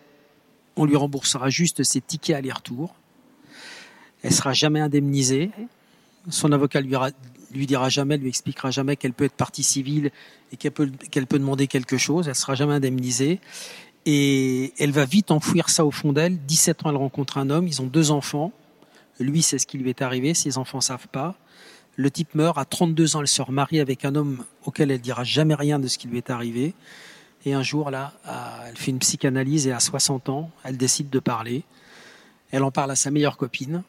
On 0.75 0.85
lui 0.85 0.95
remboursera 0.95 1.49
juste 1.49 1.83
ses 1.83 1.99
tickets 1.99 2.35
aller-retour. 2.35 2.95
Elle 4.23 4.33
sera 4.33 4.53
jamais 4.53 4.79
indemnisée. 4.79 5.51
Son 6.29 6.51
avocat 6.51 6.81
lui, 6.81 6.95
lui 7.53 7.65
dira 7.65 7.89
jamais, 7.89 8.17
lui 8.17 8.29
expliquera 8.29 8.71
jamais 8.71 8.95
qu'elle 8.95 9.13
peut 9.13 9.25
être 9.25 9.33
partie 9.33 9.63
civile 9.63 10.11
et 10.51 10.57
qu'elle 10.57 10.71
peut, 10.71 11.39
demander 11.39 11.67
quelque 11.67 11.97
chose. 11.97 12.27
Elle 12.27 12.35
sera 12.35 12.55
jamais 12.55 12.73
indemnisée. 12.73 13.39
Et 14.05 14.73
elle 14.79 14.91
va 14.91 15.05
vite 15.05 15.31
enfouir 15.31 15.69
ça 15.69 15.85
au 15.85 15.91
fond 15.91 16.13
d'elle. 16.13 16.37
17 16.45 16.85
ans, 16.85 16.89
elle 16.89 16.95
rencontre 16.95 17.37
un 17.37 17.49
homme. 17.49 17.67
Ils 17.67 17.81
ont 17.81 17.87
deux 17.87 18.11
enfants. 18.11 18.51
Lui, 19.19 19.41
c'est 19.41 19.59
ce 19.59 19.67
qui 19.67 19.77
lui 19.77 19.89
est 19.89 20.01
arrivé. 20.01 20.33
Ses 20.33 20.57
enfants 20.57 20.81
savent 20.81 21.07
pas. 21.07 21.35
Le 21.95 22.09
type 22.09 22.35
meurt. 22.35 22.57
À 22.57 22.65
32 22.65 23.15
ans, 23.15 23.21
elle 23.21 23.27
se 23.27 23.41
remarie 23.41 23.79
avec 23.79 24.05
un 24.05 24.15
homme 24.15 24.43
auquel 24.65 24.91
elle 24.91 25.01
dira 25.01 25.23
jamais 25.23 25.55
rien 25.55 25.79
de 25.79 25.87
ce 25.87 25.97
qui 25.97 26.07
lui 26.07 26.17
est 26.17 26.29
arrivé. 26.29 26.73
Et 27.45 27.53
un 27.53 27.63
jour, 27.63 27.89
là, 27.89 28.13
elle 28.67 28.77
fait 28.77 28.91
une 28.91 28.99
psychanalyse 28.99 29.67
et 29.67 29.71
à 29.71 29.79
60 29.79 30.29
ans, 30.29 30.51
elle 30.63 30.77
décide 30.77 31.09
de 31.09 31.19
parler. 31.19 31.63
Elle 32.51 32.63
en 32.63 32.71
parle 32.71 32.91
à 32.91 32.95
sa 32.95 33.11
meilleure 33.11 33.37
copine, 33.37 33.83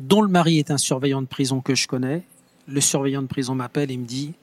dont 0.00 0.22
le 0.22 0.28
mari 0.28 0.58
est 0.58 0.70
un 0.70 0.78
surveillant 0.78 1.22
de 1.22 1.26
prison 1.26 1.60
que 1.60 1.74
je 1.74 1.86
connais. 1.86 2.22
Le 2.66 2.80
surveillant 2.80 3.22
de 3.22 3.26
prison 3.26 3.54
m'appelle 3.54 3.90
et 3.90 3.96
me 3.96 4.04
dit 4.04 4.34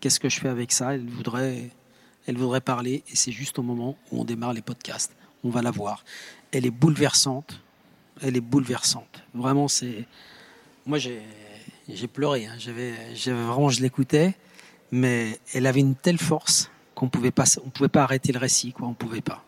Qu'est-ce 0.00 0.18
que 0.18 0.28
je 0.28 0.40
fais 0.40 0.48
avec 0.48 0.72
ça? 0.72 0.94
Elle 0.94 1.06
voudrait, 1.06 1.70
elle 2.26 2.36
voudrait 2.36 2.62
parler. 2.62 3.02
Et 3.12 3.16
c'est 3.16 3.32
juste 3.32 3.58
au 3.58 3.62
moment 3.62 3.96
où 4.10 4.20
on 4.20 4.24
démarre 4.24 4.54
les 4.54 4.62
podcasts. 4.62 5.14
On 5.44 5.50
va 5.50 5.62
la 5.62 5.70
voir. 5.70 6.04
Elle 6.52 6.66
est 6.66 6.70
bouleversante. 6.70 7.60
Elle 8.22 8.36
est 8.36 8.42
bouleversante. 8.42 9.22
Vraiment, 9.34 9.68
c'est. 9.68 10.06
Moi, 10.86 10.98
j'ai, 10.98 11.20
pleuré. 12.12 12.46
hein. 12.46 12.54
J'avais, 12.58 12.92
vraiment, 13.26 13.68
je 13.68 13.82
l'écoutais, 13.82 14.34
mais 14.90 15.38
elle 15.52 15.66
avait 15.66 15.80
une 15.80 15.94
telle 15.94 16.18
force 16.18 16.70
qu'on 16.94 17.08
pouvait 17.08 17.30
pas, 17.30 17.44
on 17.64 17.70
pouvait 17.70 17.88
pas 17.88 18.02
arrêter 18.02 18.32
le 18.32 18.38
récit, 18.38 18.72
quoi. 18.72 18.88
On 18.88 18.94
pouvait 18.94 19.20
pas. 19.20 19.44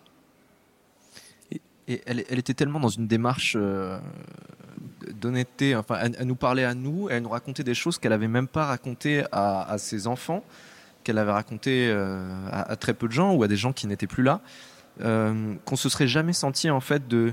Et 1.89 2.01
elle, 2.07 2.25
elle 2.29 2.39
était 2.39 2.55
tellement 2.55 2.79
dans 2.79 2.89
une 2.89 3.07
démarche 3.07 3.57
euh, 3.59 3.99
d'honnêteté, 5.13 5.77
enfin, 5.77 5.97
à, 5.97 6.25
nous 6.25 6.35
parler 6.35 6.65
à 6.65 6.75
nous, 6.75 7.09
et 7.11 7.15
à 7.15 7.21
nous 7.21 7.29
raconter 7.29 7.65
des 7.65 7.75
choses 7.75 7.99
qu'elle 7.99 8.13
avait 8.13 8.29
même 8.29 8.49
pas 8.49 8.67
racontées 8.67 9.25
à, 9.33 9.77
ses 9.79 10.07
enfants, 10.07 10.45
qu'elle 11.05 11.19
avait 11.19 11.33
racontées 11.33 11.89
euh, 11.91 12.29
à, 12.51 12.77
très 12.77 12.95
peu 12.95 13.09
de 13.09 13.13
gens 13.13 13.35
ou 13.35 13.43
à 13.43 13.49
des 13.49 13.57
gens 13.57 13.73
qui 13.73 13.87
n'étaient 13.87 14.07
plus 14.07 14.23
là, 14.23 14.41
euh, 15.01 15.55
qu'on 15.65 15.77
se 15.77 15.89
serait 15.89 16.07
jamais 16.07 16.35
senti 16.35 16.69
en 16.69 16.81
fait 16.81 17.09
de 17.09 17.33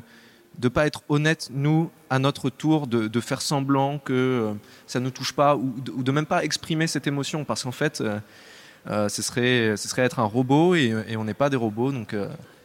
de 0.58 0.68
pas 0.68 0.88
être 0.88 1.04
honnête 1.10 1.50
nous 1.54 1.90
à 2.10 2.20
notre 2.20 2.50
tour, 2.50 2.88
de, 2.88 3.08
de 3.08 3.20
faire 3.20 3.42
semblant 3.42 4.00
que 4.00 4.14
euh, 4.14 4.54
ça 4.88 5.00
ne 5.00 5.10
touche 5.10 5.34
pas 5.34 5.56
ou 5.56 5.76
de, 5.80 5.92
ou 5.92 6.12
même 6.12 6.26
pas 6.26 6.44
exprimer 6.44 6.88
cette 6.88 7.06
émotion 7.06 7.44
parce 7.46 7.64
qu'en 7.64 7.72
fait 7.72 8.02
euh, 8.02 9.10
ce 9.10 9.22
serait 9.22 9.76
ce 9.78 9.88
serait 9.88 10.02
être 10.04 10.20
un 10.20 10.24
robot 10.24 10.76
et, 10.76 10.96
on 11.18 11.24
n'est 11.26 11.34
pas 11.34 11.50
des 11.50 11.58
robots 11.58 11.92
donc 11.92 12.16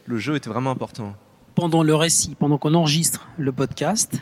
le 0.05 0.17
jeu 0.17 0.35
était 0.35 0.49
vraiment 0.49 0.71
important. 0.71 1.13
pendant 1.55 1.83
le 1.83 1.93
récit, 1.93 2.35
pendant 2.39 2.57
qu'on 2.57 2.73
enregistre 2.73 3.27
le 3.37 3.51
podcast, 3.51 4.15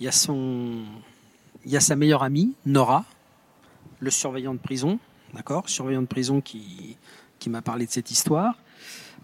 il 0.00 0.04
y 0.04 0.08
a 0.08 0.12
son, 0.12 0.82
il 1.64 1.72
y 1.72 1.76
a 1.76 1.80
sa 1.80 1.96
meilleure 1.96 2.22
amie 2.22 2.54
Nora, 2.66 3.04
le 4.00 4.10
surveillant 4.10 4.54
de 4.54 4.60
prison, 4.60 4.98
d'accord, 5.34 5.68
surveillant 5.68 6.02
de 6.02 6.06
prison 6.06 6.40
qui 6.40 6.96
qui 7.38 7.50
m'a 7.50 7.62
parlé 7.62 7.86
de 7.86 7.90
cette 7.90 8.10
histoire. 8.10 8.54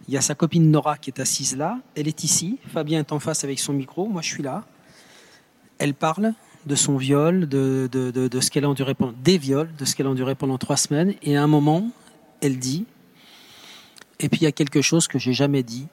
Il 0.08 0.14
y 0.14 0.16
a 0.16 0.20
sa 0.20 0.34
copine 0.34 0.70
Nora 0.70 0.98
qui 0.98 1.10
est 1.10 1.20
assise 1.20 1.56
là. 1.56 1.78
Elle 1.94 2.08
est 2.08 2.24
ici. 2.24 2.58
Fabien 2.68 3.00
est 3.00 3.12
en 3.12 3.18
face 3.18 3.44
avec 3.44 3.58
son 3.58 3.72
micro. 3.72 4.06
Moi, 4.06 4.22
je 4.22 4.28
suis 4.28 4.42
là. 4.42 4.64
Elle 5.78 5.94
parle 5.94 6.34
de 6.66 6.74
son 6.74 6.96
viol, 6.96 7.48
de, 7.48 7.88
de, 7.90 8.10
de, 8.10 8.40
ce 8.40 8.50
qu'elle 8.50 8.64
a 8.64 8.68
enduré 8.68 8.94
pendant 8.94 9.14
des 9.22 9.38
viols, 9.38 9.74
de 9.76 9.84
ce 9.84 9.94
qu'elle 9.94 10.06
a 10.06 10.10
enduré 10.10 10.34
pendant 10.34 10.58
trois 10.58 10.76
semaines. 10.76 11.14
Et 11.22 11.36
à 11.36 11.42
un 11.42 11.46
moment, 11.46 11.90
elle 12.40 12.58
dit. 12.58 12.86
Et 14.20 14.28
puis 14.28 14.40
il 14.40 14.44
y 14.44 14.46
a 14.46 14.52
quelque 14.52 14.80
chose 14.80 15.08
que 15.08 15.18
j'ai 15.18 15.32
jamais 15.32 15.62
dit. 15.62 15.86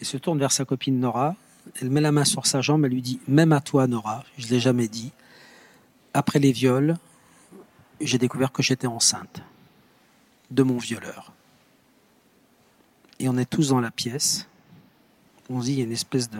Elle 0.00 0.06
se 0.06 0.16
tourne 0.16 0.38
vers 0.38 0.52
sa 0.52 0.64
copine 0.64 1.00
Nora. 1.00 1.34
Elle 1.80 1.90
met 1.90 2.00
la 2.00 2.12
main 2.12 2.24
sur 2.24 2.46
sa 2.46 2.60
jambe. 2.60 2.84
Elle 2.84 2.92
lui 2.92 3.02
dit 3.02 3.20
Même 3.28 3.52
à 3.52 3.60
toi, 3.60 3.86
Nora, 3.86 4.24
je 4.36 4.46
ne 4.46 4.50
l'ai 4.50 4.60
jamais 4.60 4.88
dit. 4.88 5.12
Après 6.14 6.38
les 6.38 6.52
viols, 6.52 6.96
j'ai 8.00 8.18
découvert 8.18 8.52
que 8.52 8.62
j'étais 8.62 8.86
enceinte 8.86 9.42
de 10.50 10.62
mon 10.62 10.78
violeur. 10.78 11.32
Et 13.20 13.28
on 13.28 13.36
est 13.36 13.48
tous 13.48 13.68
dans 13.68 13.80
la 13.80 13.90
pièce. 13.90 14.48
On 15.50 15.60
se 15.60 15.66
dit 15.66 15.72
Il 15.74 15.78
y 15.78 15.82
a 15.82 15.84
une 15.84 15.92
espèce 15.92 16.30
de 16.30 16.38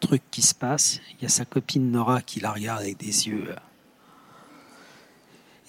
truc 0.00 0.22
qui 0.30 0.42
se 0.42 0.54
passe. 0.54 1.00
Il 1.18 1.22
y 1.22 1.26
a 1.26 1.28
sa 1.28 1.44
copine 1.44 1.90
Nora 1.90 2.22
qui 2.22 2.40
la 2.40 2.52
regarde 2.52 2.82
avec 2.82 2.96
des 2.98 3.28
yeux. 3.28 3.54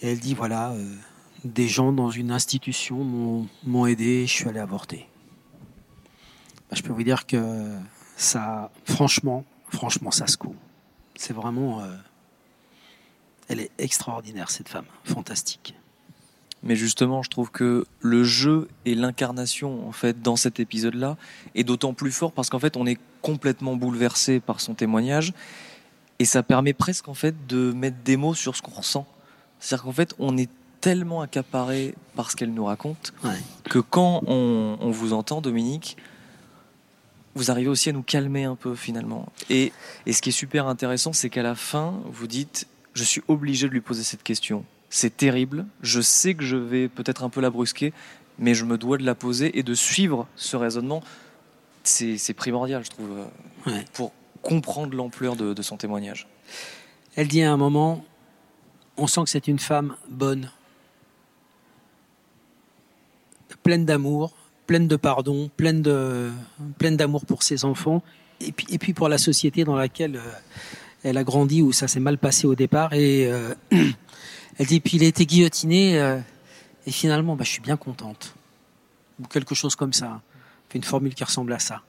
Et 0.02 0.12
elle 0.12 0.20
dit 0.20 0.34
Voilà, 0.34 0.72
euh, 0.72 0.96
des 1.44 1.68
gens 1.68 1.92
dans 1.92 2.10
une 2.10 2.32
institution 2.32 3.04
m'ont- 3.04 3.48
m'ont 3.66 3.86
aidé. 3.86 4.26
Je 4.28 4.32
suis 4.32 4.48
allé 4.48 4.60
avorter. 4.60 5.08
Bah, 6.70 6.76
je 6.78 6.82
peux 6.82 6.94
vous 6.94 7.04
dire 7.04 7.26
que 7.26 7.76
ça, 8.16 8.72
franchement, 8.86 9.44
franchement, 9.70 10.12
ça 10.12 10.28
se 10.28 10.38
coule. 10.38 10.56
C'est 11.16 11.34
vraiment. 11.34 11.82
euh, 11.82 11.88
elle 13.50 13.60
est 13.60 13.72
extraordinaire, 13.78 14.50
cette 14.50 14.70
femme. 14.70 14.86
Fantastique. 15.04 15.76
Mais 16.66 16.78
justement, 16.78 17.22
je 17.24 17.30
trouve 17.30 17.52
que 17.52 17.86
le 18.00 18.24
jeu 18.24 18.70
et 18.86 18.96
l'incarnation, 18.96 19.86
en 19.88 19.92
fait, 19.92 20.22
dans 20.22 20.38
cet 20.38 20.62
épisode-là, 20.62 21.18
est 21.56 21.66
d'autant 21.66 21.94
plus 21.94 22.12
fort 22.12 22.32
parce 22.32 22.50
qu'en 22.50 22.60
fait, 22.60 22.78
on 22.78 22.86
est 22.86 22.98
complètement 23.22 23.76
bouleversé 23.76 24.40
par 24.40 24.62
son 24.62 24.74
témoignage 24.74 25.34
et 26.20 26.26
ça 26.26 26.42
permet 26.42 26.72
presque, 26.74 27.10
en 27.10 27.14
fait, 27.14 27.36
de 27.48 27.74
mettre 27.74 27.98
des 28.06 28.16
mots 28.16 28.34
sur 28.34 28.56
ce 28.56 28.62
qu'on 28.62 28.72
ressent. 28.72 29.06
C'est-à-dire 29.60 29.84
qu'en 29.84 29.92
fait, 29.92 30.16
on 30.20 30.38
est 30.38 30.50
tellement 30.80 31.22
accaparé 31.22 31.96
par 32.16 32.32
ce 32.32 32.38
qu'elle 32.38 32.54
nous 32.54 32.66
raconte 32.66 33.14
Ouais. 33.26 33.32
que 33.66 33.80
quand 33.80 34.22
on, 34.28 34.78
on 34.80 34.92
vous 34.92 35.12
entend, 35.12 35.42
Dominique, 35.42 35.98
vous 37.36 37.50
arrivez 37.52 37.70
aussi 37.70 37.90
à 37.90 37.94
nous 37.94 38.04
calmer 38.04 38.44
un 38.44 38.56
peu 38.56 38.76
finalement. 38.76 39.32
Et, 39.50 39.72
et 40.06 40.14
ce 40.14 40.22
qui 40.22 40.30
est 40.30 40.34
super 40.34 40.68
intéressant, 40.68 41.14
c'est 41.14 41.30
qu'à 41.30 41.44
la 41.44 41.56
fin, 41.56 42.00
vous 42.06 42.28
dites, 42.28 42.68
je 42.94 43.04
suis 43.04 43.22
obligé 43.28 43.68
de 43.68 43.74
lui 43.74 43.82
poser 43.82 44.04
cette 44.04 44.24
question. 44.24 44.66
C'est 44.90 45.18
terrible, 45.18 45.66
je 45.82 46.02
sais 46.02 46.36
que 46.36 46.44
je 46.44 46.56
vais 46.58 46.88
peut-être 46.88 47.24
un 47.24 47.30
peu 47.30 47.42
la 47.42 47.50
brusquer, 47.50 47.94
mais 48.38 48.54
je 48.54 48.66
me 48.66 48.78
dois 48.78 48.98
de 48.98 49.04
la 49.06 49.16
poser 49.16 49.58
et 49.58 49.64
de 49.64 49.74
suivre 49.74 50.28
ce 50.36 50.56
raisonnement. 50.56 51.02
C'est 51.84 52.34
primordial, 52.36 52.84
je 52.86 52.90
trouve, 52.92 53.10
euh, 53.12 53.26
Ouais. 53.72 53.86
pour 53.94 54.12
comprendre 54.42 54.96
l'ampleur 54.96 55.36
de, 55.36 55.54
de 55.54 55.62
son 55.62 55.78
témoignage. 55.78 56.28
Elle 57.16 57.28
dit 57.28 57.42
à 57.44 57.52
un 57.52 57.58
moment 57.58 58.04
on 58.98 59.08
sent 59.08 59.22
que 59.24 59.30
c'est 59.32 59.48
une 59.48 59.58
femme 59.58 59.96
bonne, 60.10 60.52
pleine 63.64 63.86
d'amour, 63.86 64.34
pleine 64.68 64.88
de 64.88 64.96
pardon, 64.96 65.50
pleine 65.56 65.82
de 65.82 66.32
pleine 66.78 66.98
d'amour 66.98 67.26
pour 67.26 67.44
ses 67.44 67.66
enfants. 67.66 68.04
Et 68.42 68.52
puis 68.52 68.68
et 68.70 68.78
puis 68.78 68.94
pour 68.94 69.10
la 69.10 69.18
société 69.18 69.64
dans 69.64 69.76
laquelle 69.76 70.18
euh, 70.18 70.32
elle 71.04 71.18
a 71.18 71.24
grandi 71.24 71.62
où 71.62 71.72
ça 71.72 71.88
s'est 71.88 72.00
mal 72.00 72.18
passé 72.18 72.48
au 72.48 72.56
départ. 72.56 72.94
Et 72.94 73.32
euh, 73.32 73.54
elle 73.72 74.66
dit 74.66 74.80
puis 74.80 74.98
il 74.98 75.04
a 75.04 75.08
été 75.08 75.26
guillotiné 75.26 76.00
euh, 76.00 76.20
et 76.86 76.92
finalement 76.92 77.36
bah, 77.36 77.44
je 77.44 77.52
suis 77.52 77.62
bien 77.62 77.78
contente. 77.78 78.36
Ou 79.20 79.28
quelque 79.28 79.56
chose 79.56 79.76
comme 79.76 79.94
ça. 79.94 80.22
Une 80.74 80.84
formule 80.84 81.14
qui 81.14 81.24
ressemble 81.24 81.54
à 81.54 81.60
ça. 81.60 81.84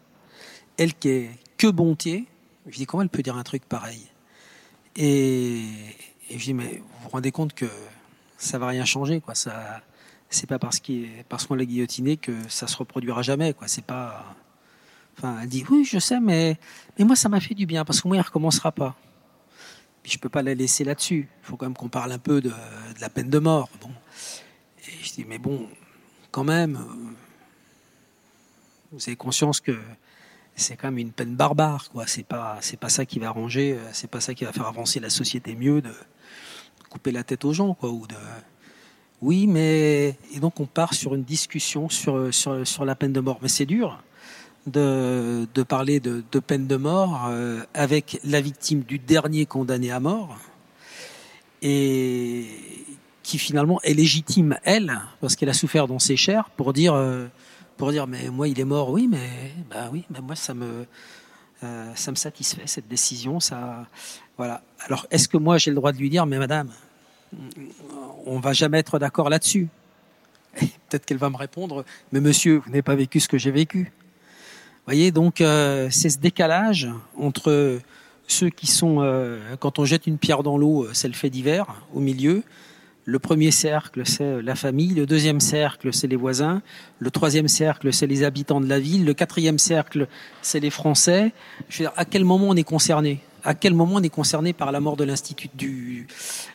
Elle 0.77 0.93
qui 0.93 1.09
est 1.09 1.31
que 1.57 1.69
bonté 1.69 2.27
je 2.67 2.77
dis 2.77 2.87
comment 2.87 3.03
elle 3.03 3.09
peut 3.09 3.23
dire 3.23 3.37
un 3.37 3.43
truc 3.43 3.65
pareil? 3.65 4.07
Et, 4.97 5.63
et 6.31 6.39
je 6.39 6.45
dis, 6.45 6.55
mais 6.55 6.79
vous 6.79 7.03
vous 7.03 7.09
rendez 7.11 7.33
compte 7.33 7.53
que 7.55 7.67
ça 8.39 8.59
va 8.59 8.69
rien 8.69 8.85
changer, 8.85 9.21
quoi. 9.21 9.35
Ça, 9.35 9.83
c'est 10.31 10.47
pas 10.47 10.59
parce 10.59 10.81
est- 10.89 11.25
parce 11.29 11.47
qu'on 11.47 11.55
l'a 11.55 11.65
guillotiné 11.65 12.17
que 12.17 12.33
ça 12.49 12.67
se 12.67 12.77
reproduira 12.77 13.23
jamais, 13.23 13.55
quoi. 13.55 13.69
C'est 13.69 13.85
pas. 13.85 14.37
Enfin, 15.17 15.39
elle 15.43 15.49
dit, 15.49 15.65
oui, 15.71 15.85
je 15.85 15.99
sais, 15.99 16.21
mais, 16.21 16.59
mais 16.99 17.05
moi, 17.05 17.15
ça 17.17 17.29
m'a 17.29 17.41
fait 17.41 17.55
du 17.55 17.67
bien 17.67 17.85
parce 17.85 18.01
que 18.01 18.09
moi, 18.09 18.17
il 18.17 18.21
recommencera 18.21 18.73
pas. 18.73 18.97
Puis 20.03 20.13
je 20.13 20.19
peux 20.19 20.29
pas 20.29 20.43
la 20.43 20.55
laisser 20.55 20.85
là-dessus. 20.85 21.29
Il 21.43 21.47
faut 21.47 21.57
quand 21.57 21.67
même 21.67 21.77
qu'on 21.77 21.89
parle 21.89 22.13
un 22.13 22.19
peu 22.19 22.41
de, 22.41 22.53
la 23.01 23.09
peine 23.09 23.31
de 23.31 23.39
mort. 23.39 23.71
Bon. 23.81 23.91
Je 25.03 25.13
dis, 25.13 25.25
mais 25.25 25.39
bon, 25.39 25.69
quand 26.31 26.45
même, 26.45 26.77
euh, 26.77 27.15
vous 28.93 29.03
avez 29.07 29.17
conscience 29.17 29.61
que 29.61 29.79
c'est 30.57 30.77
quand 30.77 30.89
même 30.89 30.99
une 30.99 31.13
peine 31.13 31.35
barbare, 31.37 31.91
quoi. 31.91 32.07
C'est 32.07 32.23
pas, 32.25 32.59
c'est 32.61 32.77
pas 32.79 32.89
ça 32.89 33.07
qui 33.07 33.19
va 33.19 33.29
arranger, 33.29 33.73
euh, 33.75 33.89
c'est 33.93 34.11
pas 34.11 34.21
ça 34.21 34.35
qui 34.35 34.45
va 34.45 34.53
faire 34.53 34.67
avancer 34.67 35.01
la 35.01 35.11
société 35.11 35.57
mieux 35.57 35.81
de 35.81 35.93
couper 36.91 37.13
la 37.13 37.25
tête 37.25 37.45
aux 37.45 37.53
gens, 37.53 37.75
quoi, 37.75 37.91
ou 37.91 38.07
de. 38.07 38.17
Oui, 39.23 39.47
mais 39.47 40.17
et 40.35 40.41
donc 40.41 40.61
on 40.61 40.67
part 40.67 40.95
sur 40.95 41.15
une 41.15 41.25
discussion 41.25 41.89
sur 41.89 42.85
la 42.85 42.95
peine 42.95 43.13
de 43.13 43.21
mort, 43.21 43.39
mais 43.43 43.49
c'est 43.49 43.67
dur 43.67 43.99
de, 44.67 45.63
parler 45.63 46.01
de, 46.01 46.25
de 46.31 46.39
peine 46.39 46.67
de 46.67 46.77
mort 46.77 47.27
euh, 47.29 47.63
avec 47.75 48.19
la 48.25 48.41
victime 48.41 48.81
du 48.81 48.99
dernier 48.99 49.47
condamné 49.47 49.91
à 49.91 50.01
mort 50.01 50.39
et 51.63 52.47
qui 53.23 53.39
finalement 53.39 53.81
est 53.83 53.95
légitime 53.95 54.59
elle 54.65 55.01
parce 55.21 55.37
qu'elle 55.37 55.49
a 55.49 55.55
souffert 55.55 55.87
dans 55.87 55.99
ses 55.99 56.17
chairs 56.17 56.51
pour 56.51 56.73
dire 56.73 56.95
euh, 56.95 57.27
pour 57.77 57.91
dire 57.91 58.07
mais 58.07 58.29
moi 58.29 58.49
il 58.49 58.59
est 58.61 58.65
mort 58.65 58.91
oui 58.91 59.09
mais 59.11 59.53
bah 59.71 59.89
oui 59.93 60.05
mais 60.11 60.21
moi 60.21 60.37
ça 60.37 60.55
me 60.55 60.87
euh, 61.63 61.93
ça 61.95 62.11
me 62.11 62.17
satisfait 62.17 62.63
cette 62.67 62.89
décision 62.89 63.41
ça 63.41 63.87
voilà. 64.37 64.63
Alors 64.81 65.07
est-ce 65.11 65.29
que 65.29 65.37
moi 65.37 65.59
j'ai 65.59 65.71
le 65.71 65.77
droit 65.77 65.93
de 65.93 65.99
lui 65.99 66.11
dire 66.11 66.27
mais 66.27 66.39
madame 66.39 66.71
on 68.27 68.41
va 68.41 68.53
jamais 68.53 68.79
être 68.79 68.99
d'accord 68.99 69.29
là-dessus 69.29 69.69
peut-être 70.55 71.05
qu'elle 71.05 71.19
va 71.19 71.31
me 71.31 71.37
répondre 71.37 71.85
mais 72.13 72.21
monsieur 72.21 72.59
vous 72.65 72.71
n'avez 72.71 72.83
pas 72.83 72.95
vécu 72.95 73.21
ce 73.21 73.29
que 73.29 73.39
j'ai 73.39 73.51
vécu 73.51 73.93
voyez 74.87 75.11
donc 75.11 75.41
euh, 75.41 75.89
c'est 75.91 76.11
ce 76.11 76.19
décalage 76.19 76.89
entre 77.19 77.79
ceux 78.27 78.51
qui 78.51 78.67
sont 78.67 78.97
euh, 79.01 79.57
quand 79.61 79.79
on 79.79 79.85
jette 79.85 80.07
une 80.07 80.19
pierre 80.19 80.43
dans 80.43 80.57
l'eau 80.57 80.89
c'est 80.93 81.09
le 81.09 81.15
fait 81.15 81.31
divers 81.31 81.83
au 81.95 82.01
milieu 82.01 82.43
le 83.07 83.19
premier 83.19 83.51
cercle, 83.51 84.07
c'est 84.07 84.41
la 84.41 84.55
famille. 84.55 84.95
Le 84.95 85.05
deuxième 85.05 85.41
cercle, 85.41 85.93
c'est 85.93 86.07
les 86.07 86.17
voisins. 86.17 86.63
Le 86.99 87.11
troisième 87.11 87.49
cercle, 87.49 87.93
c'est 87.93 88.07
les 88.07 88.25
habitants 88.25 88.63
de 88.63 88.67
la 88.67 88.81
ville. 88.81 89.05
Le 89.05 89.13
quatrième 89.13 89.59
cercle, 89.59 90.09
c'est 90.41 90.61
les 90.61 90.71
Français. 90.71 91.33
Je 91.69 91.79
veux 91.79 91.85
dire, 91.85 91.93
à 91.97 92.07
quel 92.07 92.25
moment 92.25 92.47
on 92.49 92.57
est 92.57 92.65
concerné? 92.65 93.21
À 93.45 93.55
quel 93.55 93.75
moment 93.75 93.97
on 93.97 94.03
est 94.03 94.09
concerné 94.09 94.55
par 94.55 94.73
la 94.73 94.81
mort 94.81 94.97
de 94.97 95.05
l'institut 95.05 95.51
du, 95.55 96.07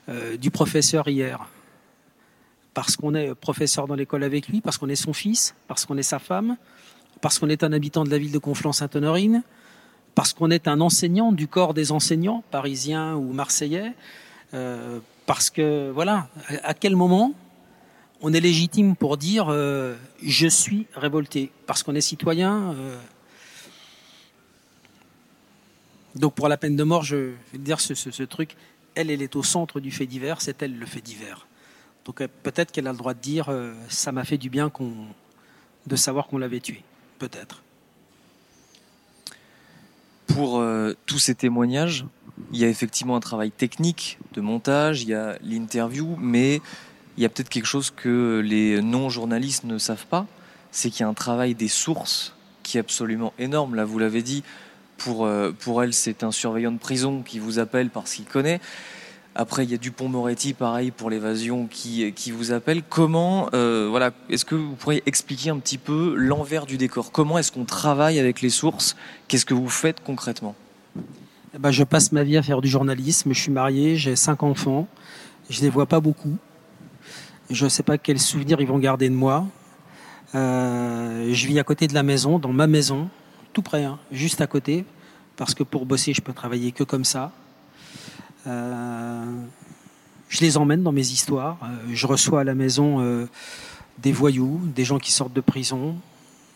euh, 0.10 0.38
professeur 0.52 1.08
hier? 1.08 1.47
Parce 2.73 2.95
qu'on 2.95 3.13
est 3.13 3.36
professeur 3.36 3.86
dans 3.86 3.93
l'école 3.93 4.23
avec 4.23 4.47
lui, 4.47 4.60
parce 4.60 4.80
qu'on 4.80 4.89
est 4.89 4.95
son 4.95 5.13
fils, 5.13 5.54
parce 5.67 5.86
qu'on 5.86 5.97
est 5.97 6.04
sa 6.04 6.17
femme, 6.17 6.58
parce 7.21 7.38
qu'on 7.38 7.49
est 7.49 7.63
un 7.63 7.73
habitant 7.73 8.04
de 8.04 8.10
la 8.10 8.17
ville 8.17 8.32
de 8.32 8.39
Conflans-Sainte-Honorine, 8.39 9.43
parce 10.15 10.34
qu'on 10.34 10.49
est 10.49 10.67
un 10.67 10.82
enseignant 10.82 11.32
du 11.32 11.47
corps 11.47 11.75
des 11.75 11.91
enseignants, 11.91 12.43
parisiens 12.49 13.15
ou 13.15 13.34
marseillais. 13.34 13.93
Euh, 14.56 14.99
parce 15.28 15.52
que 15.52 15.91
voilà, 15.91 16.28
à, 16.63 16.73
quel 16.73 16.95
moment 16.95 17.34
on 18.21 18.34
est 18.34 18.39
légitime 18.39 18.95
pour 18.95 19.17
dire 19.17 19.45
euh, 19.49 19.95
je 20.23 20.47
suis 20.47 20.88
révolté? 20.95 21.52
Parce 21.67 21.84
qu'on 21.84 21.93
est 21.93 22.02
citoyen. 22.02 22.73
Donc 26.15 26.33
pour 26.33 26.47
la 26.47 26.57
peine 26.57 26.75
de 26.75 26.83
mort, 26.83 27.03
je 27.03 27.15
vais 27.51 27.59
dire 27.59 27.79
ce, 27.79 28.23
truc, 28.23 28.55
elle, 28.95 29.11
elle 29.11 29.21
est 29.21 29.35
au 29.35 29.43
centre 29.43 29.79
du 29.79 29.91
fait 29.91 30.05
divers, 30.05 30.41
c'est 30.41 30.61
elle 30.61 30.77
le 30.77 30.85
fait 30.85 31.01
divers. 31.01 31.47
Donc 32.05 32.21
euh, 32.21 32.27
peut-être 32.43 32.71
qu'elle 32.71 32.87
a 32.87 32.91
le 32.91 32.97
droit 32.97 33.13
de 33.13 33.19
dire 33.19 33.49
euh, 33.49 33.73
ça 33.89 34.11
m'a 34.11 34.23
fait 34.23 34.37
du 34.37 34.49
bien 34.49 34.69
qu'on, 34.69 34.93
de 35.85 35.95
savoir 35.95 36.27
qu'on 36.27 36.37
l'avait 36.37 36.59
tué, 36.59 36.83
peut-être. 37.19 37.63
Pour 40.27 40.59
euh, 40.59 40.95
tous 41.05 41.19
ces 41.19 41.35
témoignages, 41.35 42.05
il 42.51 42.59
y 42.59 42.65
a 42.65 42.69
effectivement 42.69 43.15
un 43.15 43.19
travail 43.19 43.51
technique 43.51 44.17
de 44.33 44.41
montage, 44.41 45.03
il 45.03 45.09
y 45.09 45.13
a 45.13 45.37
l'interview, 45.41 46.17
mais 46.19 46.61
il 47.17 47.23
y 47.23 47.25
a 47.25 47.29
peut-être 47.29 47.49
quelque 47.49 47.65
chose 47.65 47.91
que 47.91 48.41
les 48.43 48.81
non-journalistes 48.81 49.65
ne 49.65 49.77
savent 49.77 50.05
pas, 50.05 50.25
c'est 50.71 50.89
qu'il 50.89 51.01
y 51.01 51.03
a 51.03 51.09
un 51.09 51.13
travail 51.13 51.55
des 51.55 51.67
sources 51.67 52.33
qui 52.63 52.77
est 52.77 52.79
absolument 52.79 53.33
énorme. 53.39 53.75
Là, 53.75 53.83
vous 53.83 53.99
l'avez 53.99 54.21
dit, 54.21 54.43
pour, 54.99 55.25
euh, 55.25 55.51
pour 55.57 55.81
elle, 55.81 55.93
c'est 55.93 56.23
un 56.23 56.31
surveillant 56.31 56.71
de 56.71 56.77
prison 56.77 57.23
qui 57.23 57.39
vous 57.39 57.57
appelle 57.57 57.89
parce 57.89 58.13
qu'il 58.13 58.25
connaît. 58.25 58.59
Après, 59.35 59.63
il 59.63 59.71
y 59.71 59.73
a 59.73 59.77
Dupont-Moretti, 59.77 60.53
pareil, 60.53 60.91
pour 60.91 61.09
l'évasion, 61.09 61.67
qui, 61.67 62.12
qui 62.13 62.31
vous 62.31 62.51
appelle. 62.51 62.83
Comment, 62.88 63.49
euh, 63.53 63.88
voilà, 63.89 64.12
est-ce 64.29 64.43
que 64.43 64.55
vous 64.55 64.75
pourriez 64.75 65.01
expliquer 65.05 65.49
un 65.49 65.59
petit 65.59 65.77
peu 65.77 66.13
l'envers 66.15 66.65
du 66.65 66.77
décor? 66.77 67.12
Comment 67.12 67.38
est-ce 67.38 67.51
qu'on 67.51 67.65
travaille 67.65 68.19
avec 68.19 68.41
les 68.41 68.49
sources? 68.49 68.95
Qu'est-ce 69.27 69.45
que 69.45 69.53
vous 69.53 69.69
faites 69.69 70.03
concrètement? 70.03 70.55
Eh 71.55 71.57
ben, 71.57 71.71
je 71.71 71.83
passe 71.83 72.12
ma 72.12 72.23
vie 72.23 72.38
à 72.38 72.43
faire 72.43 72.59
du 72.59 72.67
journalisme. 72.67 73.33
Je 73.33 73.39
suis 73.39 73.51
marié, 73.51 73.95
j'ai 73.95 74.15
cinq 74.15 74.43
enfants. 74.43 74.88
Je 75.49 75.62
les 75.62 75.69
vois 75.69 75.85
pas 75.85 75.99
beaucoup. 75.99 76.38
Je 77.49 77.63
ne 77.63 77.69
sais 77.69 77.83
pas 77.83 77.97
quels 77.97 78.19
souvenirs 78.19 78.59
ils 78.59 78.67
vont 78.67 78.77
garder 78.79 79.09
de 79.09 79.15
moi. 79.15 79.47
Euh, 80.35 81.33
je 81.33 81.47
vis 81.47 81.59
à 81.59 81.63
côté 81.63 81.88
de 81.88 81.93
la 81.93 82.03
maison, 82.03 82.38
dans 82.38 82.53
ma 82.53 82.67
maison, 82.67 83.09
tout 83.53 83.62
près, 83.62 83.83
hein, 83.83 83.99
juste 84.12 84.41
à 84.41 84.47
côté, 84.47 84.85
parce 85.35 85.53
que 85.53 85.63
pour 85.63 85.85
bosser, 85.85 86.13
je 86.13 86.21
peux 86.21 86.33
travailler 86.33 86.71
que 86.71 86.83
comme 86.83 87.05
ça. 87.05 87.31
Euh, 88.47 89.25
je 90.27 90.41
les 90.41 90.57
emmène 90.57 90.83
dans 90.83 90.91
mes 90.91 91.07
histoires. 91.07 91.57
Euh, 91.63 91.91
je 91.93 92.07
reçois 92.07 92.41
à 92.41 92.43
la 92.43 92.55
maison 92.55 92.99
euh, 92.99 93.27
des 93.97 94.12
voyous, 94.12 94.59
des 94.75 94.85
gens 94.85 94.99
qui 94.99 95.12
sortent 95.12 95.33
de 95.33 95.41
prison, 95.41 95.95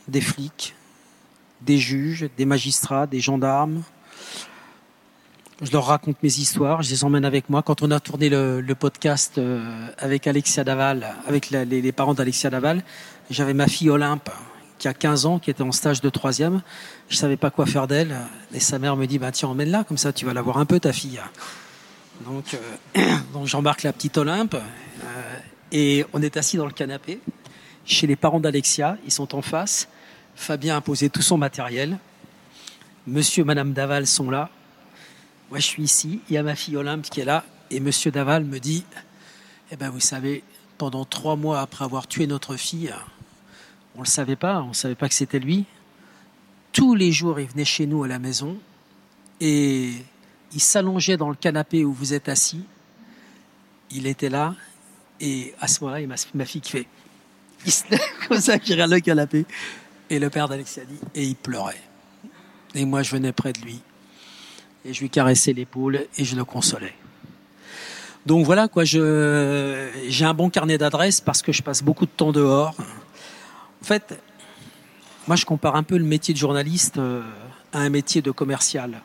des 0.08 0.22
flics, 0.22 0.76
des 1.62 1.78
juges, 1.78 2.30
des 2.38 2.46
magistrats, 2.46 3.08
des 3.08 3.20
gendarmes. 3.20 3.84
Je 5.62 5.72
leur 5.72 5.86
raconte 5.86 6.22
mes 6.24 6.40
histoires, 6.40 6.82
je 6.82 6.90
les 6.90 7.04
emmène 7.04 7.26
avec 7.26 7.50
moi. 7.50 7.62
Quand 7.62 7.82
on 7.84 7.92
a 7.92 8.00
tourné 8.00 8.28
le, 8.30 8.76
podcast 8.78 9.40
avec 9.98 10.28
Alexia 10.28 10.66
Daval, 10.66 11.16
avec 11.26 11.52
les 11.52 11.92
parents 11.94 12.16
d'Alexia 12.16 12.50
Daval, 12.50 12.84
j'avais 13.30 13.54
ma 13.54 13.68
fille 13.68 13.90
Olympe 13.90 14.30
qui 14.78 14.88
a 14.88 14.94
15 14.94 15.26
ans, 15.26 15.40
qui 15.40 15.50
était 15.50 15.64
en 15.64 15.72
stage 15.72 16.02
de 16.02 16.10
troisième. 16.10 16.62
Je 17.10 17.16
savais 17.16 17.38
pas 17.38 17.52
quoi 17.52 17.66
faire 17.66 17.88
d'elle. 17.88 18.16
Et 18.54 18.60
sa 18.60 18.80
mère 18.80 18.96
me 18.96 19.06
dit, 19.06 19.20
bah, 19.20 19.32
tiens, 19.32 19.50
emmène-la, 19.50 19.84
comme 19.84 19.98
ça 19.98 20.14
tu 20.14 20.26
vas 20.26 20.34
la 20.34 20.42
voir 20.42 20.58
un 20.58 20.66
peu, 20.66 20.80
ta 20.80 20.94
fille. 20.94 21.22
Donc, 22.26 22.58
euh, 22.98 23.18
j'embarque 23.46 23.84
la 23.84 23.94
petite 23.94 24.18
Olympe. 24.18 24.56
euh, 24.56 25.40
et 25.72 26.06
on 26.14 26.22
est 26.22 26.38
assis 26.38 26.56
dans 26.58 26.68
le 26.68 26.72
canapé 26.72 27.20
chez 27.86 28.08
les 28.08 28.16
parents 28.16 28.40
d'Alexia. 28.40 28.98
Ils 29.06 29.12
sont 29.12 29.36
en 29.36 29.42
face. 29.42 29.88
Fabien 30.36 30.78
a 30.78 30.82
posé 30.82 31.10
tout 31.10 31.22
son 31.22 31.38
matériel. 31.38 31.98
Monsieur 33.08 33.42
et 33.42 33.46
Madame 33.46 33.74
Daval 33.74 34.08
sont 34.08 34.30
là. 34.30 34.50
moi 35.50 35.60
je 35.60 35.66
suis 35.66 35.84
ici, 35.84 36.22
il 36.30 36.36
y 36.36 36.38
a 36.38 36.44
ma 36.44 36.56
fille 36.56 36.78
Olympe 36.78 37.10
qui 37.10 37.20
est 37.20 37.26
là, 37.26 37.44
et 37.70 37.82
Monsieur 37.82 38.12
Daval 38.12 38.46
me 38.46 38.60
dit, 38.60 38.86
eh 39.72 39.76
ben 39.76 39.90
vous 39.90 40.00
savez, 40.00 40.42
pendant 40.78 41.04
trois 41.04 41.36
mois 41.36 41.60
après 41.60 41.84
avoir 41.84 42.08
tué 42.08 42.28
notre 42.28 42.56
fille, 42.56 42.94
on 43.96 44.00
ne 44.00 44.06
le 44.06 44.10
savait 44.10 44.36
pas, 44.36 44.62
on 44.62 44.70
ne 44.70 44.74
savait 44.74 44.96
pas 44.96 45.08
que 45.08 45.16
c'était 45.16 45.40
lui. 45.40 45.66
Tous 46.72 46.96
les 46.96 47.12
jours, 47.12 47.40
il 47.40 47.48
venait 47.48 47.66
chez 47.66 47.86
nous 47.86 48.04
à 48.04 48.08
la 48.08 48.20
maison 48.20 48.58
et 49.40 49.94
il 50.54 50.60
s'allongeait 50.60 51.18
dans 51.18 51.30
le 51.30 51.36
canapé 51.36 51.86
où 51.86 51.94
vous 51.94 52.14
êtes 52.14 52.30
assis. 52.30 52.64
Il 53.92 54.08
était 54.08 54.30
là 54.30 54.56
et 55.20 55.54
à 55.60 55.68
ce 55.68 55.84
moment-là, 55.84 56.02
il 56.02 56.08
m'a 56.08 56.46
fille 56.46 56.62
qui 56.62 56.72
fait, 56.72 56.88
il 57.66 57.72
se 57.72 57.84
comme 58.28 58.40
ça, 58.40 58.58
qui 58.60 58.74
regarde 58.74 58.92
le 58.92 59.00
canapé. 59.00 59.46
Et 60.10 60.20
le 60.20 60.30
père 60.30 60.48
d'Alexia 60.48 60.84
dit, 60.86 61.00
et 61.16 61.24
il 61.24 61.36
pleurait. 61.36 61.82
Et 62.76 62.86
moi, 62.86 63.04
je 63.04 63.12
venais 63.12 63.32
près 63.32 63.54
de 63.54 63.62
lui 63.62 63.82
et 64.86 64.94
je 64.94 65.00
lui 65.00 65.10
caressais 65.10 65.54
l'épaule 65.54 66.06
et 66.18 66.26
je 66.26 66.36
le 66.36 66.44
consolais. 66.44 66.94
Donc 68.26 68.46
voilà 68.46 68.68
quoi, 68.68 68.84
j'ai 68.86 69.00
un 69.02 70.34
bon 70.34 70.50
carnet 70.50 70.78
d'adresses 70.78 71.22
parce 71.22 71.42
que 71.42 71.52
je 71.52 71.62
passe 71.62 71.84
beaucoup 71.84 72.06
de 72.06 72.12
temps 72.12 72.32
dehors. 72.32 72.76
En 73.84 73.86
fait, 73.86 74.18
moi 75.28 75.36
je 75.36 75.44
compare 75.44 75.76
un 75.76 75.84
peu 75.84 75.98
le 75.98 76.06
métier 76.06 76.34
de 76.34 76.40
journaliste 76.40 77.00
euh, 77.00 77.22
à 77.74 77.80
un 77.80 77.90
métier 77.90 78.22
de 78.22 78.32
commercial. 78.32 79.02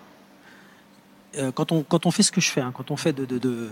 Euh, 1.36 1.50
quand 1.50 1.72
on 1.72 1.82
quand 1.82 2.06
on 2.06 2.12
fait 2.12 2.22
ce 2.22 2.30
que 2.30 2.40
je 2.40 2.48
fais, 2.48 2.60
hein, 2.60 2.70
quand 2.72 2.92
on 2.92 2.96
fait 2.96 3.12
de, 3.12 3.70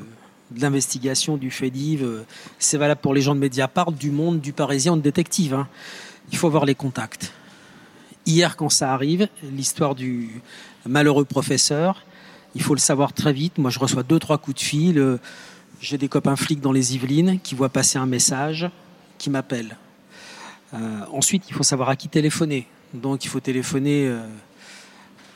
l'investigation, 0.56 1.36
du 1.36 1.52
fait 1.52 1.70
div, 1.70 2.02
euh, 2.02 2.26
c'est 2.58 2.76
valable 2.76 3.00
pour 3.00 3.14
les 3.14 3.20
gens 3.20 3.36
de 3.36 3.40
Mediapart, 3.40 3.92
du 3.92 4.10
Monde, 4.10 4.40
du 4.40 4.52
Parisien, 4.52 4.96
de 4.96 5.00
détective. 5.00 5.54
Hein. 5.54 5.68
Il 6.32 6.38
faut 6.38 6.48
avoir 6.48 6.64
les 6.64 6.74
contacts. 6.74 7.32
Hier, 8.26 8.56
quand 8.56 8.68
ça 8.68 8.92
arrive, 8.92 9.28
l'histoire 9.44 9.94
du 9.94 10.42
malheureux 10.86 11.24
professeur, 11.24 12.02
il 12.56 12.62
faut 12.62 12.74
le 12.74 12.80
savoir 12.80 13.12
très 13.12 13.32
vite. 13.32 13.58
Moi, 13.58 13.70
je 13.70 13.78
reçois 13.78 14.02
deux, 14.02 14.18
trois 14.18 14.38
coups 14.38 14.56
de 14.56 14.62
fil. 14.62 15.18
J'ai 15.80 15.98
des 15.98 16.08
copains 16.08 16.34
flics 16.34 16.60
dans 16.60 16.72
les 16.72 16.96
Yvelines 16.96 17.38
qui 17.38 17.54
voient 17.54 17.68
passer 17.68 17.96
un 17.96 18.06
message, 18.06 18.68
qui 19.18 19.30
m'appellent. 19.30 19.76
Euh, 20.76 21.00
ensuite, 21.12 21.44
il 21.48 21.54
faut 21.54 21.62
savoir 21.62 21.88
à 21.88 21.96
qui 21.96 22.08
téléphoner. 22.08 22.66
Donc, 22.94 23.24
il 23.24 23.28
faut 23.28 23.40
téléphoner 23.40 24.06
euh, 24.06 24.26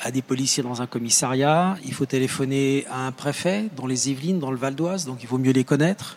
à 0.01 0.11
des 0.11 0.23
policiers 0.23 0.63
dans 0.63 0.83
un 0.83 0.87
commissariat. 0.87 1.77
Il 1.85 1.95
faut 1.95 2.07
téléphoner 2.07 2.87
à 2.91 3.07
un 3.07 3.13
préfet 3.13 3.69
dans 3.77 3.87
les 3.87 4.11
Yvelines, 4.11 4.39
dans 4.39 4.51
le 4.51 4.57
Val 4.57 4.75
d'Oise. 4.75 5.07
Donc, 5.07 5.23
il 5.23 5.29
vaut 5.29 5.39
mieux 5.39 5.53
les 5.53 5.65
connaître. 5.65 6.17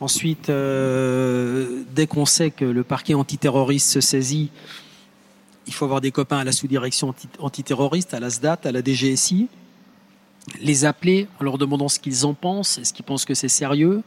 Ensuite, 0.00 0.48
euh, 0.48 1.82
dès 1.94 2.06
qu'on 2.06 2.26
sait 2.26 2.50
que 2.50 2.64
le 2.64 2.84
parquet 2.84 3.14
antiterroriste 3.14 3.90
se 3.90 4.00
saisit, 4.00 4.50
il 5.66 5.74
faut 5.74 5.84
avoir 5.84 6.00
des 6.00 6.12
copains 6.12 6.38
à 6.38 6.44
la 6.44 6.52
sous-direction 6.52 7.08
anti- 7.08 7.28
antiterroriste, 7.40 8.14
à 8.14 8.20
la 8.20 8.30
SDAT, 8.30 8.60
à 8.64 8.72
la 8.72 8.80
DGSI, 8.80 9.48
les 10.60 10.84
appeler 10.84 11.26
en 11.40 11.44
leur 11.44 11.58
demandant 11.58 11.88
ce 11.88 11.98
qu'ils 11.98 12.24
en 12.24 12.32
pensent, 12.32 12.78
est-ce 12.78 12.92
qu'ils 12.92 13.04
pensent 13.04 13.24
que 13.24 13.34
c'est 13.34 13.48
sérieux. 13.48 14.02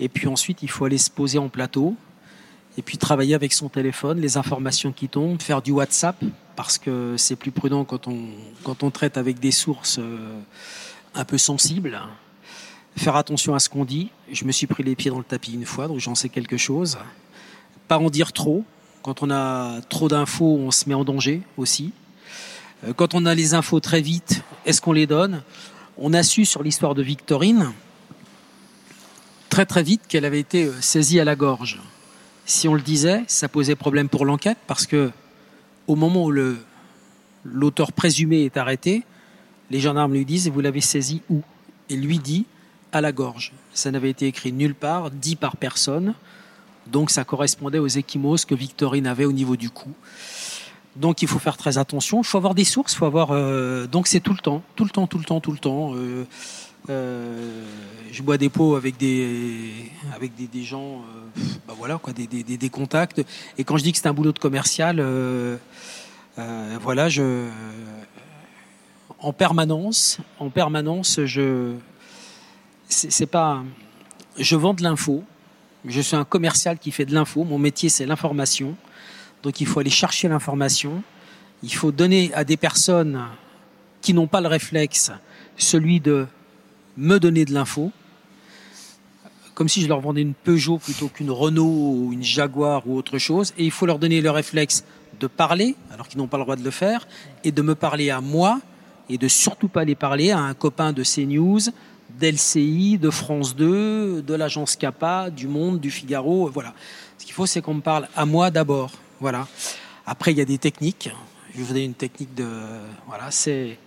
Et 0.00 0.08
puis 0.08 0.28
ensuite, 0.28 0.62
il 0.62 0.70
faut 0.70 0.84
aller 0.84 0.98
se 0.98 1.10
poser 1.10 1.38
en 1.38 1.48
plateau 1.48 1.94
et 2.78 2.82
puis 2.82 2.98
travailler 2.98 3.34
avec 3.34 3.52
son 3.52 3.68
téléphone, 3.68 4.20
les 4.20 4.36
informations 4.36 4.92
qui 4.92 5.08
tombent, 5.08 5.40
faire 5.42 5.62
du 5.62 5.72
WhatsApp 5.72 6.16
parce 6.56 6.78
que 6.78 7.16
c'est 7.18 7.36
plus 7.36 7.50
prudent 7.50 7.84
quand 7.84 8.08
on, 8.08 8.28
quand 8.64 8.82
on 8.82 8.90
traite 8.90 9.16
avec 9.16 9.38
des 9.40 9.50
sources 9.50 9.98
euh, 9.98 10.40
un 11.14 11.24
peu 11.24 11.38
sensibles. 11.38 12.00
Faire 12.96 13.16
attention 13.16 13.54
à 13.54 13.58
ce 13.58 13.68
qu'on 13.68 13.84
dit. 13.84 14.10
Je 14.30 14.44
me 14.44 14.52
suis 14.52 14.66
pris 14.66 14.82
les 14.82 14.94
pieds 14.94 15.10
dans 15.10 15.18
le 15.18 15.24
tapis 15.24 15.52
une 15.52 15.64
fois, 15.64 15.88
donc 15.88 15.98
j'en 15.98 16.14
sais 16.14 16.28
quelque 16.28 16.56
chose. 16.56 16.98
Pas 17.88 17.98
en 17.98 18.10
dire 18.10 18.32
trop. 18.32 18.64
Quand 19.02 19.22
on 19.22 19.30
a 19.30 19.80
trop 19.88 20.08
d'infos, 20.08 20.58
on 20.58 20.70
se 20.70 20.88
met 20.88 20.94
en 20.94 21.04
danger 21.04 21.42
aussi. 21.56 21.92
Euh, 22.84 22.92
Quand 22.94 23.14
on 23.14 23.26
a 23.26 23.34
les 23.34 23.54
infos 23.54 23.80
très 23.80 24.00
vite, 24.00 24.42
est-ce 24.64 24.80
qu'on 24.80 24.92
les 24.92 25.06
donne? 25.06 25.42
On 25.98 26.14
a 26.14 26.22
su 26.22 26.44
sur 26.44 26.62
l'histoire 26.62 26.94
de 26.94 27.02
Victorine 27.02 27.72
très 29.52 29.66
très 29.66 29.82
vite 29.82 30.02
qu'elle 30.08 30.24
avait 30.24 30.40
été 30.40 30.64
euh, 30.64 30.80
saisie 30.80 31.20
à 31.20 31.24
la 31.24 31.36
gorge. 31.36 31.78
Si 32.52 32.68
on 32.68 32.74
le 32.74 32.82
disait, 32.82 33.24
ça 33.28 33.48
posait 33.48 33.76
problème 33.76 34.10
pour 34.10 34.26
l'enquête 34.26 34.58
parce 34.66 34.86
que 34.86 35.10
au 35.86 35.96
moment 35.96 36.26
où 36.26 36.30
l'auteur 37.44 37.92
présumé 37.92 38.44
est 38.44 38.58
arrêté, 38.58 39.04
les 39.70 39.80
gendarmes 39.80 40.12
lui 40.12 40.26
disent 40.26 40.50
vous 40.50 40.60
l'avez 40.60 40.82
saisi 40.82 41.22
où? 41.30 41.40
Et 41.88 41.96
lui 41.96 42.18
dit 42.18 42.44
à 42.92 43.00
la 43.00 43.10
gorge. 43.10 43.54
Ça 43.72 43.90
n'avait 43.90 44.10
été 44.10 44.26
écrit 44.26 44.52
nulle 44.52 44.74
part, 44.74 45.10
dit 45.10 45.34
par 45.34 45.56
personne. 45.56 46.14
Donc 46.88 47.10
ça 47.10 47.24
correspondait 47.24 47.78
aux 47.78 47.88
échymoses 47.88 48.44
que 48.44 48.54
Victorine 48.54 49.06
avait 49.06 49.24
au 49.24 49.32
niveau 49.32 49.56
du 49.56 49.70
cou. 49.70 49.90
Donc 50.96 51.22
il 51.22 51.28
faut 51.28 51.38
faire 51.38 51.56
très 51.56 51.78
attention. 51.78 52.20
Il 52.20 52.26
faut 52.26 52.36
avoir 52.36 52.54
des 52.54 52.64
sources. 52.64 52.94
Faut 52.94 53.06
avoir. 53.06 53.30
euh, 53.30 53.86
donc 53.86 54.06
c'est 54.06 54.20
tout 54.20 54.34
le 54.34 54.40
temps, 54.40 54.62
tout 54.76 54.84
le 54.84 54.90
temps, 54.90 55.06
tout 55.06 55.18
le 55.18 55.24
temps, 55.24 55.40
tout 55.40 55.52
le 55.52 55.58
temps. 55.58 55.94
Euh, 55.94 56.26
euh, 56.90 57.64
je 58.10 58.22
bois 58.22 58.38
des 58.38 58.48
pots 58.48 58.74
avec 58.74 58.96
des 58.96 59.90
avec 60.14 60.32
des, 60.34 60.62
gens. 60.62 60.96
euh, 60.96 61.40
bah 61.66 61.74
voilà 61.76 61.98
quoi, 61.98 62.12
des, 62.12 62.70
contacts. 62.70 63.22
Et 63.58 63.64
quand 63.64 63.76
je 63.76 63.84
dis 63.84 63.92
que 63.92 63.98
c'est 63.98 64.08
un 64.08 64.12
boulot 64.12 64.32
de 64.32 64.38
commercial, 64.38 64.96
euh, 64.98 65.56
voilà, 66.80 67.08
je 67.08 67.48
en 69.20 69.32
permanence, 69.32 70.18
en 70.38 70.50
permanence, 70.50 71.20
je 71.24 71.74
c'est 72.88 73.26
pas. 73.26 73.62
Je 74.38 74.56
vends 74.56 74.74
de 74.74 74.82
l'info. 74.82 75.22
Je 75.84 76.00
suis 76.00 76.16
un 76.16 76.24
commercial 76.24 76.78
qui 76.78 76.90
fait 76.90 77.04
de 77.04 77.14
l'info. 77.14 77.44
Mon 77.44 77.58
métier, 77.58 77.88
c'est 77.88 78.06
l'information. 78.06 78.76
Donc, 79.42 79.60
il 79.60 79.66
faut 79.66 79.80
aller 79.80 79.90
chercher 79.90 80.28
l'information. 80.28 81.02
Il 81.64 81.74
faut 81.74 81.90
donner 81.90 82.32
à 82.34 82.44
des 82.44 82.56
personnes 82.56 83.26
qui 84.00 84.14
n'ont 84.14 84.28
pas 84.28 84.40
le 84.40 84.48
réflexe 84.48 85.10
celui 85.56 86.00
de 86.00 86.26
me 86.96 87.18
donner 87.18 87.44
de 87.44 87.52
l'info. 87.52 87.92
Comme 89.54 89.68
si 89.68 89.82
je 89.82 89.88
leur 89.88 90.00
vendais 90.00 90.22
une 90.22 90.34
Peugeot 90.34 90.78
plutôt 90.78 91.08
qu'une 91.08 91.30
Renault 91.30 91.64
ou 91.64 92.10
une 92.12 92.22
Jaguar 92.22 92.86
ou 92.86 92.96
autre 92.96 93.18
chose. 93.18 93.52
Et 93.58 93.64
il 93.64 93.70
faut 93.70 93.86
leur 93.86 93.98
donner 93.98 94.20
le 94.20 94.30
réflexe 94.30 94.84
de 95.20 95.26
parler, 95.26 95.76
alors 95.92 96.08
qu'ils 96.08 96.18
n'ont 96.18 96.26
pas 96.26 96.38
le 96.38 96.44
droit 96.44 96.56
de 96.56 96.64
le 96.64 96.70
faire, 96.70 97.06
et 97.44 97.52
de 97.52 97.62
me 97.62 97.74
parler 97.74 98.10
à 98.10 98.20
moi, 98.20 98.60
et 99.08 99.18
de 99.18 99.28
surtout 99.28 99.68
pas 99.68 99.84
les 99.84 99.94
parler 99.94 100.30
à 100.30 100.38
un 100.38 100.54
copain 100.54 100.92
de 100.92 101.02
CNews, 101.04 101.60
d'LCI, 102.18 102.98
de 102.98 103.10
France 103.10 103.54
2, 103.54 104.22
de 104.22 104.34
l'agence 104.34 104.76
CAPA, 104.76 105.30
du 105.30 105.48
Monde, 105.48 105.80
du 105.80 105.90
Figaro, 105.90 106.48
voilà. 106.48 106.74
Ce 107.18 107.24
qu'il 107.24 107.34
faut, 107.34 107.46
c'est 107.46 107.60
qu'on 107.60 107.74
me 107.74 107.80
parle 107.80 108.08
à 108.16 108.26
moi 108.26 108.50
d'abord, 108.50 108.90
voilà. 109.20 109.46
Après, 110.06 110.32
il 110.32 110.38
y 110.38 110.40
a 110.40 110.44
des 110.44 110.58
techniques. 110.58 111.10
Je 111.54 111.60
vous 111.62 111.68
donner 111.68 111.84
une 111.84 111.94
technique 111.94 112.34
de, 112.34 112.48
voilà, 113.06 113.30
c'est 113.30 113.78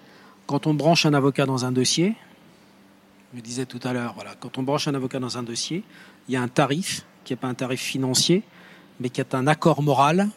quand 0.47 0.67
on 0.67 0.73
branche 0.73 1.05
un 1.05 1.13
avocat 1.13 1.45
dans 1.45 1.65
un 1.65 1.71
dossier. 1.71 2.15
Je 3.35 3.41
disais 3.41 3.65
tout 3.65 3.81
à 3.83 3.91
l'heure, 3.91 4.13
voilà, 4.13 4.33
quand 4.39 4.57
on 4.57 4.63
branche 4.63 4.87
un 4.87 4.93
avocat 4.93 5.19
dans 5.19 5.37
un 5.37 5.43
dossier, 5.43 5.83
il 6.29 6.33
y 6.33 6.37
a 6.37 6.41
un 6.41 6.47
tarif 6.47 7.05
qui 7.25 7.33
n'est 7.33 7.37
pas 7.37 7.47
un 7.47 7.53
tarif 7.53 7.81
financier, 7.81 8.43
mais 9.01 9.09
qui 9.09 9.19
est 9.19 9.35
un 9.35 9.45
accord 9.45 9.81
moral. 9.81 10.29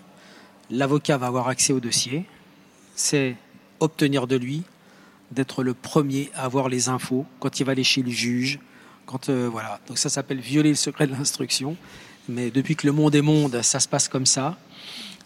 L'avocat 0.68 1.16
va 1.16 1.28
avoir 1.28 1.46
accès 1.46 1.72
au 1.72 1.78
dossier. 1.78 2.24
C'est 2.96 3.36
obtenir 3.78 4.26
de 4.26 4.34
lui 4.34 4.64
d'être 5.30 5.62
le 5.62 5.74
premier 5.74 6.30
à 6.34 6.44
avoir 6.44 6.68
les 6.68 6.88
infos 6.88 7.24
quand 7.38 7.60
il 7.60 7.64
va 7.64 7.72
aller 7.72 7.84
chez 7.84 8.02
le 8.02 8.10
juge. 8.10 8.58
Quand, 9.06 9.28
euh, 9.28 9.48
voilà. 9.48 9.78
Donc 9.86 9.96
ça 9.96 10.08
s'appelle 10.08 10.40
violer 10.40 10.70
le 10.70 10.74
secret 10.74 11.06
de 11.06 11.12
l'instruction. 11.12 11.76
Mais 12.28 12.50
depuis 12.50 12.74
que 12.74 12.84
le 12.84 12.92
monde 12.92 13.14
est 13.14 13.22
monde, 13.22 13.62
ça 13.62 13.78
se 13.78 13.86
passe 13.86 14.08
comme 14.08 14.26
ça. 14.26 14.58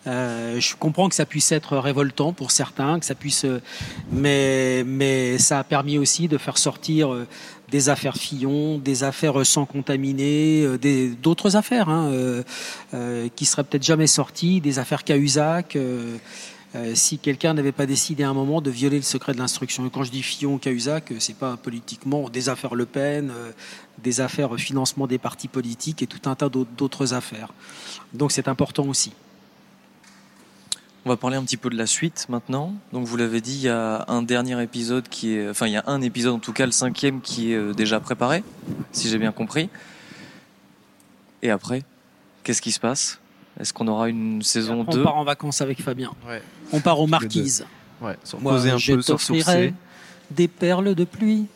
Euh, 0.07 0.59
je 0.61 0.75
comprends 0.75 1.09
que 1.09 1.15
ça 1.15 1.27
puisse 1.27 1.53
être 1.53 1.79
révoltant 1.79 2.33
pour 2.33 2.51
certains, 2.51 2.99
que 2.99 3.07
ça 3.07 3.15
puisse, 3.15 3.45
euh, 3.45 3.63
mais 4.11 4.83
mais 4.85 5.39
ça 5.39 5.61
a 5.61 5.65
permis 5.65 5.97
aussi 5.97 6.27
de 6.27 6.39
faire 6.39 6.59
sortir 6.59 7.17
des 7.73 7.89
affaires 7.89 8.17
Fillon, 8.17 8.79
des 8.79 9.03
affaires 9.03 9.41
euh, 9.41 9.45
sans 9.45 9.65
contaminer, 9.65 10.63
euh, 10.63 11.15
d'autres 11.21 11.57
affaires 11.57 11.89
hein, 11.89 12.11
euh, 12.13 13.29
qui 13.35 13.47
seraient 13.47 13.65
peut-être 13.65 13.83
jamais 13.83 14.07
sorties, 14.07 14.61
des 14.61 14.79
affaires 14.79 15.03
Cahuzac. 15.03 15.77
si 16.95 17.19
quelqu'un 17.19 17.53
n'avait 17.55 17.73
pas 17.73 17.87
décidé 17.87 18.23
à 18.25 18.31
un 18.31 18.35
moment 18.35 18.61
de 18.63 18.71
violer 18.71 18.97
le 18.97 19.03
secret 19.03 19.33
de 19.35 19.39
l'instruction. 19.39 19.89
Quand 19.91 20.05
je 20.05 20.11
dis 20.11 20.23
Fillon, 20.23 20.57
Cahuzac, 20.59 21.13
c'est 21.19 21.37
pas 21.37 21.57
politiquement 21.57 22.31
des 22.31 22.49
affaires 22.49 22.75
Le 22.75 22.87
Pen, 22.87 23.31
des 24.03 24.21
affaires 24.21 24.57
financement 24.57 25.07
des 25.07 25.19
partis 25.19 25.49
politiques 25.49 26.03
et 26.03 26.07
tout 26.07 26.31
un 26.31 26.35
tas 26.35 26.49
d'autres 26.49 27.13
affaires. 27.13 27.53
Donc 28.15 28.33
c'est 28.33 28.49
important 28.49 28.87
aussi. 28.87 29.13
On 31.05 31.09
va 31.09 31.17
parler 31.17 31.37
un 31.37 31.43
petit 31.43 31.57
peu 31.57 31.69
de 31.69 31.77
la 31.77 31.87
suite 31.87 32.27
maintenant. 32.29 32.75
Donc 32.93 33.07
vous 33.07 33.17
l'avez 33.17 33.41
dit, 33.41 33.55
il 33.55 33.63
y 33.63 33.69
a 33.69 34.05
un 34.07 34.23
dernier 34.23 34.63
épisode 34.63 35.09
qui 35.09 35.35
est, 35.35 35.49
enfin 35.49 35.67
il 35.67 35.73
y 35.73 35.77
a 35.77 35.83
un 35.87 36.01
épisode 36.01 36.35
en 36.35 36.39
tout 36.39 36.53
cas, 36.53 36.65
le 36.65 36.73
cinquième 36.73 37.21
qui 37.21 37.53
est 37.53 37.57
euh, 37.57 37.73
déjà 37.73 37.99
préparé, 37.99 38.45
si 38.93 39.09
j'ai 39.09 39.19
bien 39.19 39.33
compris. 39.33 39.69
Et 41.43 41.51
après, 41.51 41.83
qu'est-ce 42.45 42.63
qui 42.63 42.71
se 42.71 42.79
passe? 42.79 43.19
Est-ce 43.59 43.73
qu'on 43.73 43.89
aura 43.89 44.09
une 44.09 44.43
saison 44.43 44.85
On 44.87 44.93
2 44.93 45.03
part 45.03 45.17
en 45.17 45.25
vacances 45.25 45.61
avec 45.61 45.83
Fabien. 45.83 46.13
Ouais. 46.27 46.41
On 46.73 46.81
part 46.81 47.01
aux 47.01 47.09
Marquises. 47.09 47.67
Ouais, 48.01 48.17
se 48.25 48.37
Moi, 48.37 48.53
reposer 48.53 48.71
un 48.71 48.79
je 48.79 48.95
peu, 48.95 49.03
se 49.03 49.73
des 50.31 50.49
perles 50.49 50.95
de 50.95 51.05
pluie 51.05 51.47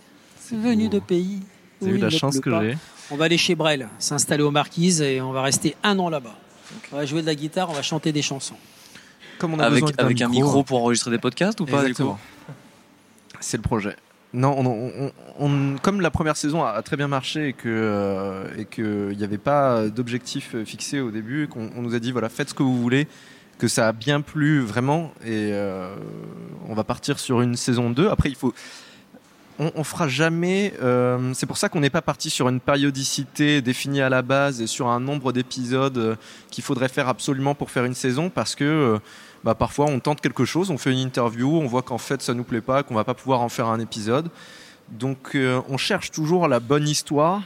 venues 0.52 0.88
de 0.88 0.98
pays. 0.98 1.40
Vous 1.80 1.88
où 1.88 1.94
il 1.94 2.00
la 2.00 2.10
chance 2.10 2.40
que 2.40 2.50
j'ai 2.60 2.76
On 3.10 3.16
va 3.16 3.26
aller 3.26 3.38
chez 3.38 3.54
Brel, 3.54 3.88
s'installer 3.98 4.42
aux 4.42 4.50
Marquises 4.50 5.02
et 5.02 5.20
on 5.20 5.32
va 5.32 5.42
rester 5.42 5.76
un 5.82 5.98
an 5.98 6.08
là-bas. 6.08 6.36
On 6.92 6.96
va 6.96 7.06
jouer 7.06 7.22
de 7.22 7.26
la 7.26 7.34
guitare, 7.34 7.70
on 7.70 7.74
va 7.74 7.82
chanter 7.82 8.12
des 8.12 8.22
chansons. 8.22 8.56
Comme 9.38 9.54
on 9.54 9.58
a 9.58 9.64
avec, 9.66 9.82
besoin 9.82 9.90
d'un 9.96 10.04
avec 10.04 10.20
un 10.22 10.28
micro 10.28 10.62
pour 10.64 10.80
enregistrer 10.82 11.10
des 11.10 11.18
podcasts 11.18 11.60
ou 11.60 11.66
pas 11.66 11.80
Exactement. 11.82 12.18
C'est 13.40 13.56
le 13.56 13.62
projet. 13.62 13.96
Non, 14.32 14.54
on, 14.58 14.66
on- 14.66 15.12
on- 15.38 15.76
comme 15.80 16.00
la 16.00 16.10
première 16.10 16.36
saison 16.36 16.64
a, 16.64 16.82
très 16.82 16.96
bien 16.96 17.08
marché 17.08 17.48
et 17.48 17.52
que 17.52 17.68
euh, 17.68 18.44
et 18.58 18.64
que 18.64 19.08
il 19.12 19.16
n'y 19.18 19.24
avait 19.24 19.38
pas 19.38 19.88
d'objectif 19.88 20.56
fixé 20.64 21.00
au 21.00 21.10
début, 21.10 21.48
qu'on 21.48 21.70
on 21.76 21.82
nous 21.82 21.94
a 21.94 21.98
dit 22.00 22.12
voilà 22.12 22.28
faites 22.28 22.50
ce 22.50 22.54
que 22.54 22.62
vous 22.62 22.80
voulez, 22.80 23.06
que 23.58 23.68
ça 23.68 23.88
a 23.88 23.92
bien 23.92 24.20
plu 24.20 24.60
vraiment 24.60 25.12
et 25.24 25.50
euh, 25.52 25.94
on 26.68 26.74
va 26.74 26.84
partir 26.84 27.18
sur 27.18 27.40
une 27.40 27.56
saison 27.56 27.88
2. 27.90 28.08
Après 28.08 28.28
il 28.28 28.34
faut 28.34 28.52
on, 29.58 29.70
on 29.74 29.84
fera 29.84 30.06
jamais. 30.08 30.74
euh, 30.82 31.32
c'est 31.32 31.46
pour 31.46 31.56
ça 31.56 31.68
qu'on 31.70 31.80
n'est 31.80 31.88
pas 31.88 32.02
parti 32.02 32.28
sur 32.28 32.48
une 32.50 32.60
périodicité 32.60 33.62
définie 33.62 34.02
à 34.02 34.10
la 34.10 34.20
base 34.20 34.60
et 34.60 34.66
sur 34.66 34.88
un 34.88 35.00
nombre 35.00 35.32
d'épisodes 35.32 35.96
euh, 35.96 36.16
qu'il 36.50 36.64
faudrait 36.64 36.88
faire 36.88 37.08
absolument 37.08 37.54
pour 37.54 37.70
faire 37.70 37.84
une 37.86 37.94
saison, 37.94 38.28
parce 38.28 38.54
que 38.54 38.98
bah, 39.46 39.54
parfois 39.54 39.86
on 39.86 40.00
tente 40.00 40.20
quelque 40.20 40.44
chose, 40.44 40.72
on 40.72 40.76
fait 40.76 40.90
une 40.90 40.98
interview, 40.98 41.48
on 41.48 41.68
voit 41.68 41.82
qu'en 41.82 41.98
fait 41.98 42.20
ça 42.20 42.34
nous 42.34 42.42
plaît 42.42 42.60
pas, 42.60 42.82
qu'on 42.82 42.96
va 42.96 43.04
pas 43.04 43.14
pouvoir 43.14 43.42
en 43.42 43.48
faire 43.48 43.68
un 43.68 43.78
épisode. 43.78 44.28
Donc 44.90 45.36
euh, 45.36 45.60
on 45.68 45.76
cherche 45.76 46.10
toujours 46.10 46.48
la 46.48 46.58
bonne 46.58 46.88
histoire 46.88 47.42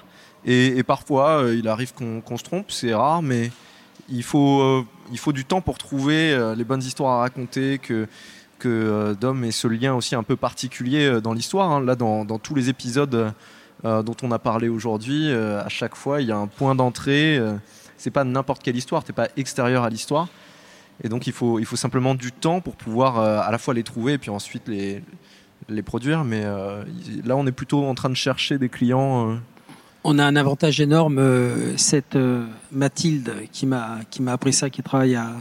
et, 0.46 0.82
parfois 0.82 1.42
euh, 1.42 1.54
il 1.54 1.68
arrive 1.68 1.92
qu'on 1.92 2.38
se 2.38 2.42
trompe, 2.42 2.70
c'est 2.70 2.94
rare, 2.94 3.20
mais 3.20 3.50
il 4.08 4.22
faut 4.22 4.62
euh, 4.62 4.82
il 5.12 5.18
faut 5.18 5.34
du 5.34 5.44
temps 5.44 5.60
pour 5.60 5.76
trouver 5.76 6.54
les 6.56 6.64
bonnes 6.64 6.82
histoires 6.82 7.18
à 7.18 7.20
raconter 7.20 7.78
que 7.78 8.06
Dom 9.20 9.44
ait 9.44 9.50
ce 9.50 9.68
lien 9.68 9.94
aussi 9.94 10.14
un 10.14 10.22
peu 10.22 10.36
particulier 10.36 11.20
dans 11.20 11.34
l'histoire. 11.34 11.70
hein. 11.70 11.84
Là, 11.84 11.96
dans, 11.96 12.24
tous 12.38 12.54
les 12.54 12.70
épisodes 12.70 13.34
dont 13.84 14.16
on 14.22 14.32
a 14.32 14.38
parlé 14.38 14.70
aujourd'hui, 14.70 15.30
à 15.32 15.68
chaque 15.68 15.96
fois, 15.96 16.22
il 16.22 16.28
y 16.28 16.32
a 16.32 16.36
un 16.36 16.46
point 16.46 16.74
d'entrée. 16.74 17.40
c'est 17.98 18.12
pas 18.12 18.24
n'importe 18.24 18.62
quelle 18.62 18.76
histoire, 18.76 19.02
t'es 19.02 19.12
pas 19.12 19.28
extérieur 19.36 19.82
à 19.82 19.90
l'histoire. 19.90 20.28
Et 21.02 21.08
donc, 21.08 21.26
il 21.26 21.32
faut, 21.32 21.58
il 21.58 21.64
faut 21.64 21.76
simplement 21.76 22.14
du 22.14 22.30
temps 22.32 22.60
pour 22.60 22.76
pouvoir 22.76 23.18
euh, 23.18 23.40
à 23.40 23.50
la 23.50 23.58
fois 23.58 23.72
les 23.74 23.82
trouver 23.82 24.14
et 24.14 24.18
puis 24.18 24.30
ensuite 24.30 24.68
les, 24.68 25.02
les 25.68 25.82
produire. 25.82 26.24
Mais 26.24 26.42
euh, 26.44 26.84
là, 27.24 27.36
on 27.36 27.46
est 27.46 27.52
plutôt 27.52 27.84
en 27.84 27.94
train 27.94 28.10
de 28.10 28.14
chercher 28.14 28.58
des 28.58 28.68
clients. 28.68 29.30
euh, 29.30 29.36
On 30.04 30.18
a 30.18 30.24
un 30.24 30.36
avantage 30.36 30.80
énorme. 30.80 31.18
Cette 31.76 32.18
Mathilde 32.70 33.32
qui 33.52 33.66
m'a 33.66 34.00
qui 34.10 34.20
m'a 34.22 34.32
appris 34.32 34.52
ça, 34.52 34.68
qui 34.68 34.82
travaille 34.82 35.16
à, 35.16 35.32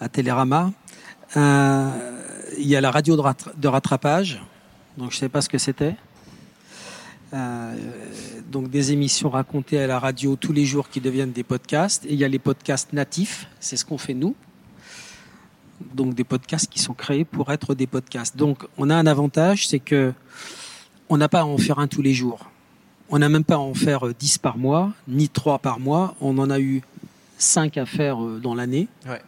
à 0.00 0.08
Télérama. 0.08 0.72
Il 1.36 2.66
y 2.66 2.74
a 2.76 2.80
la 2.80 2.90
radio 2.90 3.16
de, 3.16 3.22
rattra- 3.22 3.52
de 3.56 3.68
rattrapage. 3.68 4.42
Donc 4.98 5.12
je 5.12 5.18
sais 5.18 5.28
pas 5.28 5.40
ce 5.42 5.48
que 5.48 5.58
c'était. 5.58 5.94
Donc 8.50 8.70
des 8.70 8.92
émissions 8.92 9.28
racontées 9.30 9.80
à 9.80 9.86
la 9.86 9.98
radio 9.98 10.36
tous 10.36 10.52
les 10.52 10.64
jours 10.64 10.88
qui 10.88 11.00
deviennent 11.00 11.32
des 11.32 11.42
podcasts. 11.44 12.04
Et 12.06 12.12
il 12.12 12.18
y 12.18 12.24
a 12.24 12.28
les 12.28 12.38
podcasts 12.38 12.92
natifs. 12.92 13.46
C'est 13.60 13.76
ce 13.76 13.84
qu'on 13.84 13.98
fait 13.98 14.14
nous. 14.14 14.34
Donc 15.94 16.14
des 16.14 16.24
podcasts 16.24 16.70
qui 16.70 16.78
sont 16.78 16.94
créés 16.94 17.24
pour 17.24 17.52
être 17.52 17.74
des 17.74 17.86
podcasts. 17.86 18.36
Donc 18.36 18.64
on 18.78 18.90
a 18.90 18.94
un 18.94 19.06
avantage, 19.06 19.68
c'est 19.68 19.78
que 19.78 20.12
on 21.08 21.16
n'a 21.16 21.28
pas 21.28 21.40
à 21.40 21.44
en 21.44 21.58
faire 21.58 21.78
un 21.78 21.88
tous 21.88 22.02
les 22.02 22.14
jours. 22.14 22.50
On 23.08 23.18
n'a 23.18 23.28
même 23.28 23.44
pas 23.44 23.54
à 23.54 23.58
en 23.58 23.74
faire 23.74 24.06
euh, 24.06 24.14
10 24.18 24.38
par 24.38 24.58
mois, 24.58 24.92
ni 25.06 25.28
3 25.28 25.60
par 25.60 25.78
mois. 25.78 26.14
On 26.20 26.38
en 26.38 26.50
a 26.50 26.58
eu 26.58 26.82
5 27.38 27.76
à 27.76 27.86
faire 27.86 28.22
euh, 28.22 28.40
dans 28.42 28.54
l'année. 28.54 28.88
Ouais. 29.06 29.22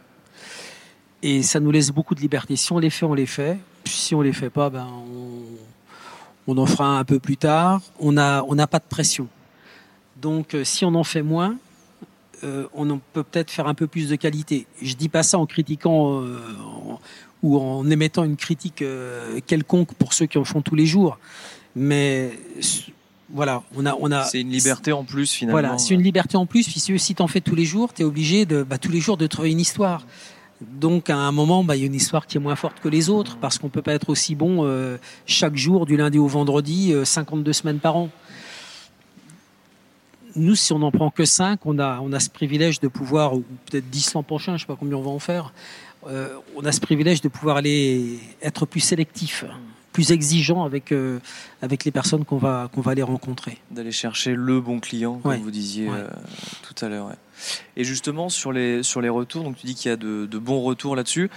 Et 1.21 1.41
ça 1.43 1.59
nous 1.59 1.71
laisse 1.71 1.91
beaucoup 1.91 2.15
de 2.15 2.21
liberté. 2.21 2.55
Si 2.55 2.71
on 2.73 2.79
les 2.79 2.89
fait, 2.89 3.05
on 3.05 3.13
les 3.13 3.25
fait. 3.25 3.57
Si 3.85 4.13
on 4.15 4.21
les 4.21 4.33
fait 4.33 4.49
pas, 4.49 4.69
ben 4.69 4.87
on, 4.87 6.51
on 6.51 6.57
en 6.57 6.65
fera 6.65 6.99
un, 6.99 7.03
peu 7.05 7.19
plus 7.19 7.37
tard. 7.37 7.81
On 7.99 8.11
n'a 8.13 8.43
on 8.47 8.55
n'a 8.55 8.67
pas 8.67 8.79
de 8.79 8.85
pression. 8.87 9.27
Donc 10.17 10.53
euh, 10.53 10.63
si 10.63 10.83
on 10.85 10.93
en 10.95 11.03
fait 11.03 11.21
moins, 11.21 11.57
euh, 12.43 12.65
on 12.73 12.99
peut 13.13 13.23
peut-être 13.23 13.51
faire 13.51 13.67
un 13.67 13.73
peu 13.73 13.87
plus 13.87 14.09
de 14.09 14.15
qualité. 14.15 14.67
Je 14.81 14.95
dis 14.95 15.09
pas 15.09 15.23
ça 15.23 15.37
en 15.37 15.45
critiquant 15.45 16.21
euh, 16.21 16.39
en- 16.65 16.99
ou 17.43 17.57
en 17.57 17.89
émettant 17.89 18.23
une 18.23 18.35
critique 18.35 18.81
euh, 18.81 19.39
quelconque 19.47 19.93
pour 19.93 20.13
ceux 20.13 20.25
qui 20.25 20.37
en 20.37 20.43
font 20.43 20.61
tous 20.61 20.75
les 20.75 20.85
jours. 20.85 21.17
Mais 21.75 22.31
voilà, 23.31 23.63
on 23.75 23.85
a, 23.85 23.95
on 23.99 24.11
a. 24.11 24.23
C'est 24.23 24.41
une 24.41 24.49
liberté 24.49 24.91
en 24.91 25.03
plus 25.03 25.31
finalement. 25.31 25.59
Voilà, 25.61 25.77
c'est 25.77 25.93
une 25.93 26.01
liberté 26.01 26.35
en 26.35 26.45
plus. 26.45 26.67
Puis 26.67 26.79
si, 26.99 27.15
t'en 27.15 27.27
fais 27.27 27.41
tous 27.41 27.55
les 27.55 27.65
jours, 27.65 27.93
t'es 27.93 28.03
obligé 28.03 28.45
de, 28.45 28.63
bah, 28.63 28.77
tous 28.77 28.91
les 28.91 28.99
jours 28.99 29.17
de 29.17 29.27
trouver 29.27 29.51
une 29.51 29.59
histoire. 29.59 30.05
Donc 30.61 31.09
à 31.09 31.15
un 31.17 31.31
moment, 31.31 31.63
bah, 31.63 31.75
il 31.77 31.79
y 31.79 31.83
a 31.83 31.85
une 31.85 31.95
histoire 31.95 32.27
qui 32.27 32.35
est 32.37 32.39
moins 32.41 32.57
forte 32.57 32.79
que 32.81 32.89
les 32.89 33.09
autres 33.09 33.37
parce 33.37 33.57
qu'on 33.57 33.69
peut 33.69 33.81
pas 33.81 33.93
être 33.93 34.09
aussi 34.09 34.35
bon 34.35 34.67
chaque 35.25 35.55
jour 35.55 35.85
du 35.85 35.95
lundi 35.95 36.17
au 36.17 36.27
vendredi, 36.27 36.91
euh, 36.93 37.05
52 37.05 37.53
semaines 37.53 37.79
par 37.79 37.95
an. 37.95 38.09
Nous, 40.35 40.55
si 40.55 40.73
on 40.73 40.79
n'en 40.79 40.91
prend 40.91 41.09
que 41.09 41.25
5, 41.25 41.65
on 41.65 41.79
a, 41.79 41.99
on 42.01 42.13
a 42.13 42.19
ce 42.19 42.29
privilège 42.29 42.79
de 42.79 42.87
pouvoir, 42.87 43.33
ou 43.35 43.43
peut-être 43.65 43.89
10 43.89 44.13
l'an 44.13 44.23
prochain, 44.23 44.55
je 44.57 44.61
sais 44.61 44.67
pas 44.67 44.75
combien 44.79 44.97
on 44.97 45.01
va 45.01 45.09
en 45.09 45.19
faire, 45.19 45.53
euh, 46.07 46.29
on 46.55 46.63
a 46.65 46.71
ce 46.71 46.79
privilège 46.79 47.21
de 47.21 47.27
pouvoir 47.29 47.57
aller 47.57 48.19
être 48.41 48.65
plus 48.65 48.79
sélectif, 48.79 49.43
plus 49.91 50.11
exigeant 50.11 50.63
avec, 50.63 50.91
euh, 50.91 51.19
avec 51.61 51.83
les 51.83 51.91
personnes 51.91 52.25
qu'on 52.25 52.37
va, 52.37 52.69
qu'on 52.73 52.81
va 52.81 52.91
aller 52.91 53.01
rencontrer. 53.03 53.57
d'aller 53.71 53.91
chercher 53.91 54.35
le 54.35 54.61
bon 54.61 54.79
client, 54.79 55.15
comme 55.17 55.31
Ouais. 55.31 55.37
vous 55.39 55.51
disiez 55.51 55.89
Ouais. 55.89 55.97
euh, 55.97 56.07
tout 56.63 56.85
à 56.85 56.89
l'heure. 56.89 57.07
ouais. 57.07 57.15
Et 57.75 57.83
justement 57.83 58.29
sur 58.29 58.51
les 58.51 58.83
sur 58.83 59.01
les 59.01 59.09
retours, 59.09 59.43
donc 59.43 59.55
tu 59.57 59.65
dis 59.65 59.73
qu'il 59.73 59.89
y 59.89 59.93
a 59.93 59.97
de, 59.97 60.25
de 60.25 60.37
bons 60.37 60.61
retours 60.61 60.95
là-dessus. 60.95 61.29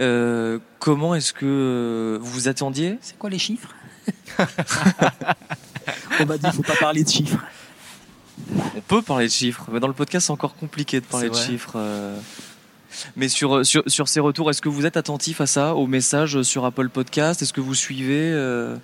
Euh, 0.00 0.58
comment 0.80 1.14
est-ce 1.14 1.32
que 1.32 2.18
vous 2.20 2.30
vous 2.32 2.48
attendiez? 2.48 2.98
C'est 3.00 3.16
quoi 3.18 3.30
les 3.30 3.38
chiffres? 3.38 3.72
On 6.20 6.26
m'a 6.26 6.38
dit 6.38 6.46
faut 6.52 6.62
pas 6.62 6.76
parler 6.76 7.04
de 7.04 7.08
chiffres. 7.08 7.38
On 8.76 8.80
peut 8.80 9.02
parler 9.02 9.26
de 9.26 9.32
chiffres, 9.32 9.64
mais 9.72 9.80
dans 9.80 9.86
le 9.86 9.92
podcast 9.94 10.26
c'est 10.26 10.32
encore 10.32 10.54
compliqué 10.56 11.00
de 11.00 11.06
parler 11.06 11.30
de 11.30 11.34
chiffres. 11.34 11.74
euh. 11.76 12.18
Mais 13.16 13.28
sur, 13.28 13.64
sur 13.66 13.82
sur 13.86 14.08
ces 14.08 14.20
retours, 14.20 14.50
est-ce 14.50 14.62
que 14.62 14.68
vous 14.68 14.86
êtes 14.86 14.96
attentif 14.96 15.40
à 15.40 15.46
ça, 15.46 15.74
aux 15.74 15.86
messages 15.86 16.42
sur 16.42 16.64
Apple 16.64 16.88
Podcast? 16.88 17.42
Est-ce 17.42 17.52
que 17.52 17.60
vous 17.60 17.74
suivez 17.74 18.30
euh, 18.32 18.76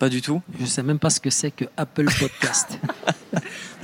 Pas 0.00 0.08
du 0.08 0.20
tout? 0.20 0.42
Je 0.60 0.66
sais 0.66 0.82
même 0.82 0.98
pas 0.98 1.10
ce 1.10 1.20
que 1.20 1.30
c'est 1.30 1.50
que 1.52 1.64
Apple 1.76 2.08
Podcast. 2.18 2.78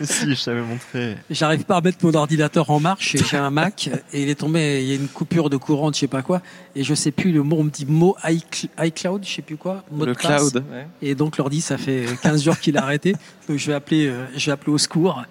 si, 0.02 0.35
je 0.35 0.44
t'avais 0.44 0.61
montré. 0.61 1.16
J'arrive 1.30 1.64
pas 1.64 1.76
à 1.76 1.80
mettre 1.80 1.98
mon 2.04 2.14
ordinateur 2.14 2.70
en 2.70 2.80
marche. 2.80 3.16
J'ai 3.16 3.37
un 3.37 3.50
Mac 3.50 3.88
et 4.12 4.22
il 4.22 4.28
est 4.28 4.35
tombé. 4.37 4.82
Il 4.82 4.88
y 4.88 4.92
a 4.92 4.96
une 4.96 5.09
coupure 5.09 5.48
de 5.50 5.56
courant, 5.56 5.92
je 5.92 5.98
sais 6.00 6.06
pas 6.09 6.22
quoi, 6.22 6.42
et 6.74 6.82
je 6.85 6.94
sais 6.94 7.11
plus 7.11 7.32
le 7.32 7.42
mot. 7.42 7.56
On 7.59 7.64
me 7.64 7.70
dit 7.70 7.87
mot 7.87 8.16
iCl- 8.24 8.68
iCloud, 8.78 9.24
je 9.24 9.30
sais 9.37 9.42
plus 9.42 9.56
quoi. 9.56 9.85
Mot 9.90 10.04
le 10.04 10.12
de 10.14 10.18
passe. 10.18 10.50
cloud. 10.50 10.64
ouais. 10.70 10.87
Et 11.02 11.14
donc 11.14 11.37
l'ordi, 11.38 11.61
ça 11.61 11.78
fait 11.78 12.04
15 12.22 12.42
jours 12.44 12.59
qu'il 12.59 12.76
a 12.76 12.82
arrêté. 12.82 13.14
Donc 13.48 13.59
je 13.59 13.66
vais 13.66 13.74
appeler, 13.74 14.06
euh, 14.09 14.26
je 14.37 14.46
vais 14.46 14.52
appeler 14.52 14.72
au 14.72 14.78
secours 14.78 15.22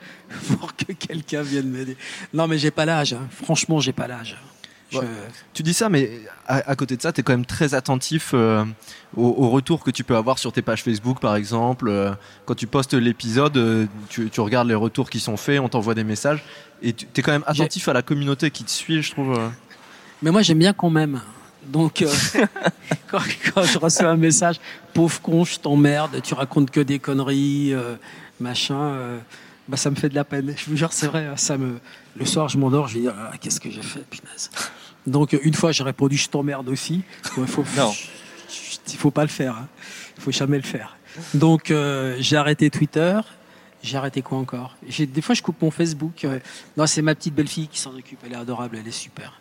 pour 0.59 0.75
que 0.75 0.91
quelqu'un 0.93 1.41
vienne 1.41 1.69
m'aider. 1.69 1.97
Non, 2.33 2.47
mais 2.47 2.57
j'ai 2.57 2.71
pas 2.71 2.85
l'âge. 2.85 3.13
hein. 3.13 3.27
Franchement, 3.29 3.79
j'ai 3.79 3.93
pas 3.93 4.07
l'âge. 4.07 4.35
Je- 4.95 4.99
Ouais. 4.99 5.07
Tu 5.53 5.63
dis 5.63 5.73
ça, 5.73 5.89
mais 5.89 6.09
à, 6.47 6.69
à 6.71 6.75
côté 6.75 6.97
de 6.97 7.01
ça, 7.01 7.11
tu 7.13 7.21
es 7.21 7.23
quand 7.23 7.33
même 7.33 7.45
très 7.45 7.73
attentif 7.73 8.31
euh, 8.33 8.63
aux, 9.15 9.27
aux 9.27 9.49
retours 9.49 9.83
que 9.83 9.91
tu 9.91 10.03
peux 10.03 10.15
avoir 10.15 10.37
sur 10.39 10.51
tes 10.51 10.61
pages 10.61 10.83
Facebook, 10.83 11.19
par 11.19 11.35
exemple. 11.35 11.87
Euh, 11.89 12.11
quand 12.45 12.55
tu 12.55 12.67
postes 12.67 12.93
l'épisode, 12.93 13.55
euh, 13.57 13.85
tu, 14.09 14.29
tu 14.29 14.41
regardes 14.41 14.67
les 14.67 14.75
retours 14.75 15.09
qui 15.09 15.19
sont 15.19 15.37
faits, 15.37 15.59
on 15.59 15.69
t'envoie 15.69 15.93
des 15.95 16.03
messages. 16.03 16.43
Et 16.81 16.93
tu 16.93 17.05
es 17.15 17.21
quand 17.21 17.31
même 17.31 17.43
attentif 17.47 17.87
à 17.87 17.93
la 17.93 18.01
communauté 18.01 18.51
qui 18.51 18.63
te 18.63 18.71
suit, 18.71 19.01
je 19.01 19.11
trouve. 19.11 19.37
euh. 19.37 19.47
Mais 20.21 20.31
moi, 20.31 20.41
j'aime 20.41 20.59
bien 20.59 20.73
qu'on 20.73 20.89
m'aime. 20.89 21.21
Donc, 21.67 22.03
quand, 23.09 23.19
quand 23.53 23.63
je 23.63 23.77
reçois 23.77 24.09
un 24.09 24.17
message, 24.17 24.57
pauvre 24.93 25.21
con, 25.21 25.43
je 25.45 25.57
t'emmerde, 25.59 26.21
tu 26.23 26.33
racontes 26.33 26.69
que 26.71 26.79
des 26.81 26.99
conneries, 26.99 27.73
machin, 28.39 29.19
bah, 29.67 29.77
ça 29.77 29.89
me 29.89 29.95
fait 29.95 30.09
de 30.09 30.15
la 30.15 30.23
peine. 30.23 30.53
Je 30.57 30.69
vous 30.69 30.75
jure, 30.77 30.93
c'est 30.93 31.07
vrai, 31.07 31.27
ça 31.37 31.57
me. 31.57 31.79
Le 32.17 32.25
soir, 32.25 32.47
je 32.49 32.57
m'endors, 32.57 32.87
je 32.87 32.99
dis, 32.99 33.07
ah, 33.07 33.31
qu'est-ce 33.41 33.59
que 33.59 33.69
j'ai 33.69 33.81
fait, 33.81 34.05
punaise. 34.09 34.49
Donc, 35.07 35.37
une 35.43 35.53
fois, 35.53 35.71
j'ai 35.71 35.83
répondu, 35.83 36.17
je 36.17 36.29
t'emmerde 36.29 36.67
aussi. 36.69 37.01
Il 37.37 37.45
faut, 37.47 37.63
Non. 37.77 37.93
il 38.87 38.97
faut 38.97 39.11
pas 39.11 39.23
le 39.23 39.29
faire. 39.29 39.55
hein. 39.55 39.67
Il 40.17 40.23
faut 40.23 40.31
jamais 40.31 40.57
le 40.57 40.63
faire. 40.63 40.97
Donc, 41.33 41.71
euh, 41.71 42.15
j'ai 42.19 42.37
arrêté 42.37 42.69
Twitter. 42.69 43.19
J'ai 43.83 43.97
arrêté 43.97 44.21
quoi 44.23 44.37
encore? 44.39 44.75
Des 44.97 45.21
fois, 45.21 45.35
je 45.35 45.41
coupe 45.43 45.61
mon 45.61 45.69
Facebook. 45.71 46.25
euh, 46.25 46.39
Non, 46.75 46.87
c'est 46.87 47.01
ma 47.03 47.13
petite 47.13 47.35
belle-fille 47.35 47.67
qui 47.67 47.79
s'en 47.79 47.93
occupe. 47.95 48.19
Elle 48.25 48.33
est 48.33 48.37
adorable, 48.37 48.77
elle 48.81 48.87
est 48.87 48.91
super. 48.91 49.39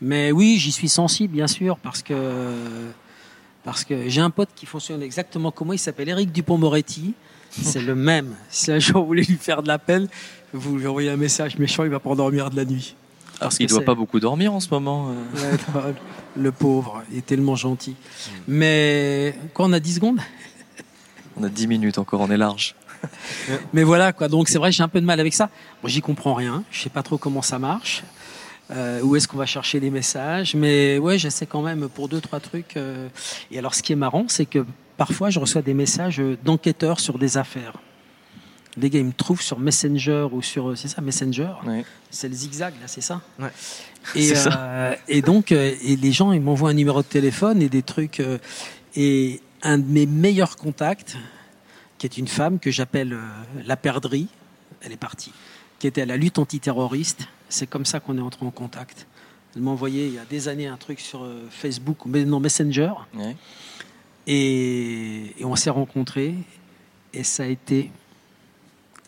Mais 0.00 0.32
oui, 0.32 0.56
j'y 0.58 0.72
suis 0.72 0.88
sensible, 0.88 1.34
bien 1.34 1.46
sûr, 1.46 1.76
parce 1.76 2.02
que 2.02 2.14
parce 3.62 3.84
que 3.84 4.08
j'ai 4.08 4.22
un 4.22 4.30
pote 4.30 4.48
qui 4.56 4.64
fonctionne 4.64 5.02
exactement 5.02 5.50
comme 5.50 5.66
moi. 5.66 5.74
Il 5.74 5.78
s'appelle 5.78 6.08
Eric 6.08 6.32
Dupont-Moretti. 6.32 7.12
C'est 7.50 7.82
le 7.82 7.94
même. 7.94 8.34
Si 8.48 8.72
un 8.72 8.78
jour 8.78 9.02
vous 9.02 9.08
voulez 9.08 9.24
lui 9.24 9.36
faire 9.36 9.62
de 9.62 9.68
la 9.68 9.78
peine, 9.78 10.08
vous 10.54 10.78
lui 10.78 10.86
envoyez 10.86 11.10
un 11.10 11.16
message 11.18 11.58
méchant, 11.58 11.84
il 11.84 11.90
va 11.90 11.98
pas 12.00 12.08
endormir 12.08 12.48
de 12.48 12.56
la 12.56 12.64
nuit. 12.64 12.94
Parce 13.40 13.56
Il 13.60 13.66
que 13.66 13.70
doit 13.72 13.84
pas 13.84 13.94
beaucoup 13.94 14.20
dormir 14.20 14.52
en 14.52 14.60
ce 14.60 14.68
moment. 14.70 15.10
euh. 15.10 15.56
Non, 15.74 15.94
le 16.36 16.52
pauvre, 16.52 17.02
il 17.10 17.18
est 17.18 17.26
tellement 17.26 17.56
gentil. 17.56 17.96
Mais 18.46 19.34
quoi, 19.54 19.66
on 19.66 19.72
a 19.72 19.80
10 19.80 19.94
secondes? 19.96 20.20
On 21.36 21.42
a 21.44 21.48
10 21.48 21.66
minutes 21.66 21.98
encore, 21.98 22.20
on 22.20 22.30
est 22.30 22.36
large. 22.36 22.74
Mais 23.72 23.82
voilà, 23.82 24.12
quoi. 24.12 24.28
Donc 24.28 24.48
c'est 24.48 24.58
vrai, 24.58 24.70
j'ai 24.72 24.82
un 24.82 24.88
peu 24.88 25.00
de 25.00 25.06
mal 25.06 25.18
avec 25.20 25.32
ça. 25.34 25.48
Moi, 25.82 25.90
j'y 25.90 26.00
comprends 26.02 26.34
rien. 26.34 26.62
Je 26.70 26.82
sais 26.82 26.90
pas 26.90 27.02
trop 27.02 27.18
comment 27.18 27.42
ça 27.42 27.58
marche. 27.58 28.02
Euh, 28.72 29.00
où 29.02 29.16
est-ce 29.16 29.26
qu'on 29.26 29.38
va 29.38 29.46
chercher 29.46 29.80
les 29.80 29.90
messages 29.90 30.54
Mais 30.54 30.98
ouais, 30.98 31.18
j'essaie 31.18 31.46
quand 31.46 31.62
même 31.62 31.88
pour 31.88 32.08
deux, 32.08 32.20
trois 32.20 32.38
trucs. 32.40 32.76
euh. 32.76 33.08
Et 33.50 33.58
alors, 33.58 33.74
ce 33.74 33.82
qui 33.82 33.92
est 33.92 33.96
marrant, 33.96 34.26
c'est 34.28 34.46
que 34.46 34.64
parfois, 34.96 35.30
je 35.30 35.40
reçois 35.40 35.62
des 35.62 35.74
messages 35.74 36.22
d'enquêteurs 36.44 37.00
sur 37.00 37.18
des 37.18 37.36
affaires. 37.36 37.72
Les 38.80 38.90
gars, 38.90 38.98
ils 39.00 39.04
me 39.04 39.12
trouvent 39.12 39.42
sur 39.42 39.58
Messenger 39.58 40.28
ou 40.32 40.42
sur, 40.42 40.70
euh, 40.70 40.74
c'est 40.76 40.88
ça, 40.88 41.00
Messenger. 41.00 41.50
Ouais. 41.66 41.84
C'est 42.10 42.28
le 42.28 42.34
zigzag, 42.34 42.74
là, 42.80 42.86
c'est 42.88 43.00
ça 43.00 43.20
Ouais. 43.38 43.50
Et, 44.16 44.32
euh, 44.34 44.94
et 45.08 45.20
donc, 45.22 45.52
euh, 45.52 45.74
et 45.82 45.96
les 45.96 46.12
gens, 46.12 46.32
ils 46.32 46.40
m'envoient 46.40 46.70
un 46.70 46.74
numéro 46.74 47.02
de 47.02 47.06
téléphone 47.06 47.60
et 47.62 47.68
des 47.68 47.82
trucs. 47.82 48.22
et 48.96 49.40
un 49.62 49.76
de 49.78 49.84
mes 49.84 50.06
meilleurs 50.06 50.56
contacts, 50.56 51.16
qui 51.98 52.06
est 52.06 52.16
une 52.16 52.26
femme 52.28 52.58
que 52.58 52.70
j'appelle 52.70 53.16
la 53.66 53.76
perdrie, 53.76 54.28
elle 54.80 54.92
est 54.92 54.96
partie, 54.96 55.32
qui 55.78 55.86
était 55.86 56.00
à 56.02 56.06
la 56.06 56.16
lutte 56.16 56.38
antiterroriste. 56.38 57.28
C'est 57.50 57.66
comme 57.68 57.84
ça 57.84 58.00
qu'on 58.00 58.16
est 58.16 58.22
entré 58.22 58.46
en 58.46 58.50
contact. 58.50 59.06
Elle 59.54 59.60
m'a 59.62 59.70
envoyé 59.72 60.06
il 60.06 60.14
y 60.14 60.18
a 60.18 60.24
des 60.24 60.48
années 60.48 60.66
un 60.66 60.78
truc 60.78 60.98
sur 61.00 61.26
Facebook, 61.50 62.06
ou 62.06 62.08
non 62.08 62.40
Messenger, 62.40 62.92
Ouais. 63.14 63.36
et, 64.26 65.34
et 65.38 65.44
on 65.44 65.56
s'est 65.56 65.70
rencontrés, 65.70 66.34
et 67.12 67.24
ça 67.24 67.42
a 67.42 67.46
été 67.46 67.90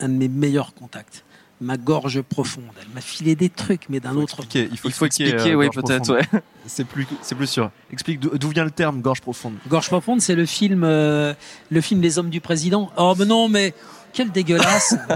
un 0.03 0.09
de 0.09 0.14
mes 0.14 0.28
meilleurs 0.28 0.74
contacts. 0.74 1.24
Ma 1.61 1.76
gorge 1.76 2.20
profonde. 2.22 2.64
Elle 2.80 2.88
m'a 2.92 3.00
filé 3.00 3.36
des 3.36 3.48
trucs, 3.48 3.88
mais 3.88 4.00
d'un 4.00 4.16
autre. 4.16 4.40
expliquer, 4.40 4.68
il 4.72 4.76
faut, 4.78 4.88
Il 4.88 4.92
faut 4.94 5.07
expliquer, 5.07 5.30
expliquer, 5.34 5.55
euh, 5.55 5.59
oui, 5.59 5.66
gorge 5.68 5.76
peut-être, 5.86 6.12
ouais. 6.12 6.40
C'est 6.66 6.84
plus, 6.84 7.07
c'est 7.22 7.36
plus 7.36 7.46
sûr. 7.46 7.70
Explique 7.92 8.18
d'où 8.18 8.48
vient 8.48 8.64
le 8.64 8.72
terme 8.72 9.00
gorge 9.00 9.20
profonde? 9.20 9.55
Gorge 9.68 9.86
profonde, 9.86 10.20
c'est 10.20 10.34
le 10.34 10.44
film, 10.46 10.82
euh, 10.84 11.34
le 11.70 11.80
film 11.80 12.00
Les 12.00 12.18
Hommes 12.18 12.30
du 12.30 12.40
Président. 12.40 12.90
Oh, 12.96 13.14
mais 13.16 13.24
non, 13.26 13.48
mais 13.48 13.74
quel 14.12 14.30
dégueulasse 14.32 14.96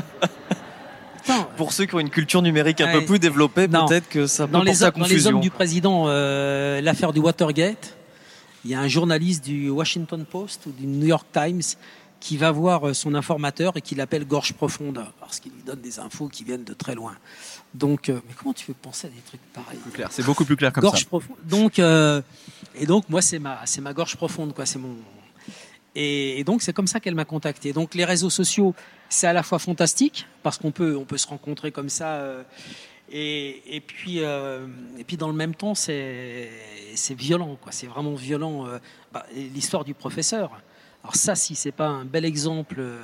Putain, 1.22 1.49
Pour 1.57 1.72
ceux 1.72 1.87
qui 1.87 1.95
ont 1.97 2.01
une 2.01 2.11
culture 2.11 2.43
numérique 2.43 2.80
un 2.80 2.87
Ouais. 2.87 3.01
peu 3.01 3.05
plus 3.05 3.18
développée, 3.18 3.66
Non. 3.66 3.87
peut-être 3.89 4.09
que 4.09 4.26
ça 4.28 4.47
peut 4.47 4.53
dans 4.53 4.62
les, 4.62 4.72
dans 4.78 5.07
les. 5.07 5.26
Hommes 5.26 5.41
du 5.41 5.51
Président, 5.51 6.05
euh, 6.07 6.80
l'affaire 6.80 7.12
du 7.12 7.18
Watergate, 7.18 7.97
il 8.64 8.70
y 8.70 8.74
a 8.74 8.80
un 8.80 8.89
journaliste 8.89 9.45
du 9.45 9.68
Washington 9.68 10.24
Post 10.24 10.66
ou 10.66 10.70
du 10.70 10.87
New 10.87 11.07
York 11.07 11.26
Times 11.32 11.62
qui 12.21 12.37
va 12.37 12.51
voir 12.51 12.89
euh, 12.89 12.95
son 12.95 13.14
informateur 13.14 13.77
et 13.77 13.81
qui 13.81 13.95
l'appelle 13.95 14.25
gorge 14.27 14.53
profonde 14.55 15.05
parce 15.21 15.39
qu'il 15.39 15.53
lui 15.53 15.62
donne 15.62 15.81
des 15.81 15.99
infos 15.99 16.29
qui 16.29 16.45
viennent 16.45 16.64
de 16.64 16.73
très 16.75 16.95
loin. 16.95 17.14
Donc, 17.75 18.09
euh, 18.09 18.21
mais 18.27 18.35
comment 18.37 18.55
tu 18.55 18.67
veux 18.67 18.75
penser 18.75 19.07
à 19.07 19.11
des 19.11 19.21
trucs 19.21 19.41
pareils. 19.53 19.79
C'est 20.11 20.25
beaucoup 20.25 20.45
plus 20.45 20.57
clair 20.57 20.73
comme 20.73 20.83
gorge 20.83 21.01
ça. 21.01 21.07
profonde. 21.07 21.37
Donc, 21.45 21.79
euh, 21.79 22.23
et 22.75 22.87
donc 22.87 23.09
moi 23.09 23.21
c'est 23.23 23.39
ma 23.39 23.64
c'est 23.67 23.81
ma 23.83 23.93
gorge 23.93 24.17
profonde 24.17 24.55
quoi. 24.55 24.67
C'est 24.67 24.79
mon 24.79 24.97
et, 25.95 26.39
et 26.41 26.45
donc 26.45 26.62
c'est 26.62 26.73
comme 26.73 26.87
ça 26.87 27.01
qu'elle 27.01 27.14
m'a 27.14 27.25
contacté. 27.25 27.73
Donc 27.73 27.95
les 27.95 28.05
réseaux 28.05 28.31
sociaux 28.31 28.75
c'est 29.09 29.27
à 29.27 29.33
la 29.33 29.43
fois 29.43 29.59
fantastique 29.59 30.27
parce 30.43 30.59
qu'on 30.59 30.71
peut 30.73 30.97
on 30.97 31.05
peut 31.05 31.19
se 31.19 31.27
rencontrer 31.29 31.71
comme 31.71 31.89
ça 31.89 32.14
euh, 32.14 32.43
et, 33.11 33.77
et 33.77 33.81
puis 33.81 34.21
euh, 34.21 34.67
et 34.99 35.05
puis 35.05 35.17
dans 35.17 35.29
le 35.29 35.35
même 35.35 35.55
temps 35.55 35.75
c'est 35.75 36.51
c'est 36.95 37.14
violent 37.14 37.57
quoi. 37.61 37.73
C'est 37.73 37.87
vraiment 37.87 38.14
violent. 38.14 38.67
euh, 38.67 38.79
bah, 39.12 39.27
L'histoire 39.35 39.85
du 39.85 39.95
professeur. 39.95 40.51
Alors 41.07 41.14
ça 41.14 41.36
si 41.36 41.54
c'est 41.54 41.70
pas 41.70 41.86
un 41.86 42.04
bel 42.04 42.24
exemple 42.24 42.76
euh, 42.80 42.98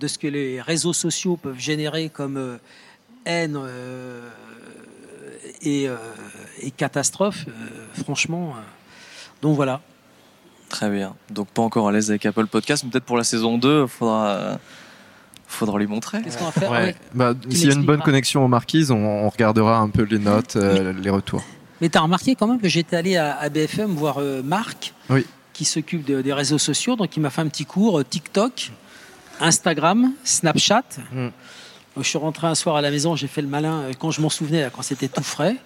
de 0.00 0.06
ce 0.08 0.16
que 0.16 0.26
les 0.26 0.62
réseaux 0.62 0.94
sociaux 0.94 1.36
peuvent 1.36 1.58
générer 1.58 2.08
comme 2.08 2.38
euh, 2.38 2.56
haine 3.26 3.54
euh, 3.56 4.30
et, 5.60 5.88
et 6.60 6.70
catastrophe, 6.70 7.46
franchement. 8.02 8.54
donc 9.42 9.56
voilà. 9.56 9.80
Très 10.68 10.90
bien. 10.90 11.14
Donc 11.30 11.48
pas 11.48 11.62
encore 11.62 11.88
à 11.88 11.92
l'aise 11.92 12.10
avec 12.10 12.26
Apple 12.26 12.46
Podcast, 12.46 12.82
mais 12.84 12.90
peut-être 12.90 13.04
pour 13.04 13.16
la 13.16 13.24
saison 13.24 13.56
2, 13.58 13.86
faudra, 13.86 14.26
euh, 14.28 14.56
faudra 15.46 15.78
lui 15.78 15.86
montrer. 15.86 16.22
Qu'est-ce 16.22 16.36
qu'on 16.38 16.46
va 16.46 16.50
faire 16.52 16.70
Ouais. 16.70 16.78
Ouais. 16.78 16.96
Bah, 17.14 17.34
S'il 17.50 17.68
y 17.68 17.70
a 17.70 17.74
une 17.74 17.84
bonne 17.84 18.02
connexion 18.02 18.44
aux 18.44 18.48
marquises, 18.48 18.90
on, 18.90 18.96
on 18.96 19.28
regardera 19.28 19.78
un 19.78 19.88
peu 19.88 20.02
les 20.02 20.18
notes, 20.18 20.56
euh, 20.56 20.92
les 20.92 21.10
retours. 21.10 21.44
Mais 21.80 21.88
t'as 21.88 22.00
remarqué 22.00 22.34
quand 22.34 22.46
même 22.46 22.60
que 22.60 22.68
j'étais 22.68 22.96
allé 22.96 23.16
à, 23.16 23.36
à 23.38 23.48
BFM 23.48 23.92
voir 23.92 24.16
euh, 24.18 24.42
Marc, 24.42 24.92
Oui. 25.10 25.24
Qui 25.54 25.64
s'occupe 25.64 26.04
de- 26.04 26.20
des 26.20 26.32
réseaux 26.34 26.58
sociaux, 26.58 26.96
donc 26.96 27.16
il 27.16 27.20
m'a 27.20 27.30
fait 27.30 27.40
un 27.40 27.48
petit 27.48 27.64
cours 27.64 28.00
euh, 28.00 28.04
TikTok, 28.04 28.72
Instagram, 29.40 30.12
Snapchat. 30.24 30.84
Mm. 31.12 31.28
Je 31.96 32.02
suis 32.02 32.18
rentré 32.18 32.46
un 32.48 32.54
soir 32.54 32.76
à 32.76 32.82
la 32.82 32.90
maison, 32.90 33.16
j'ai 33.16 33.28
fait 33.28 33.40
le 33.40 33.48
malin 33.48 33.80
euh, 33.82 33.92
quand 33.98 34.10
je 34.10 34.20
m'en 34.20 34.28
souvenais, 34.28 34.60
là, 34.62 34.70
quand 34.70 34.82
c'était 34.82 35.08
tout 35.08 35.22
frais. 35.22 35.56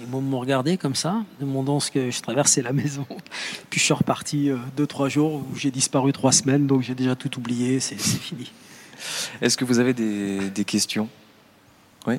Ils 0.00 0.06
m'ont 0.06 0.40
regardé 0.40 0.78
comme 0.78 0.94
ça, 0.94 1.22
demandant 1.40 1.78
ce 1.78 1.90
que 1.90 2.10
je 2.10 2.22
traversais 2.22 2.62
la 2.62 2.72
maison. 2.72 3.04
Puis 3.68 3.78
je 3.80 3.84
suis 3.84 3.92
reparti 3.92 4.48
euh, 4.48 4.56
deux, 4.76 4.86
trois 4.86 5.10
jours 5.10 5.34
où 5.34 5.56
j'ai 5.56 5.70
disparu 5.70 6.12
trois 6.14 6.32
semaines, 6.32 6.66
donc 6.66 6.80
j'ai 6.82 6.94
déjà 6.94 7.14
tout 7.16 7.36
oublié, 7.38 7.80
c'est 7.80 8.00
c'est 8.00 8.18
fini. 8.18 8.50
Est-ce 9.42 9.56
que 9.56 9.64
vous 9.64 9.78
avez 9.78 9.92
des, 9.92 10.48
des 10.50 10.64
questions? 10.64 11.08
Oui? 12.06 12.14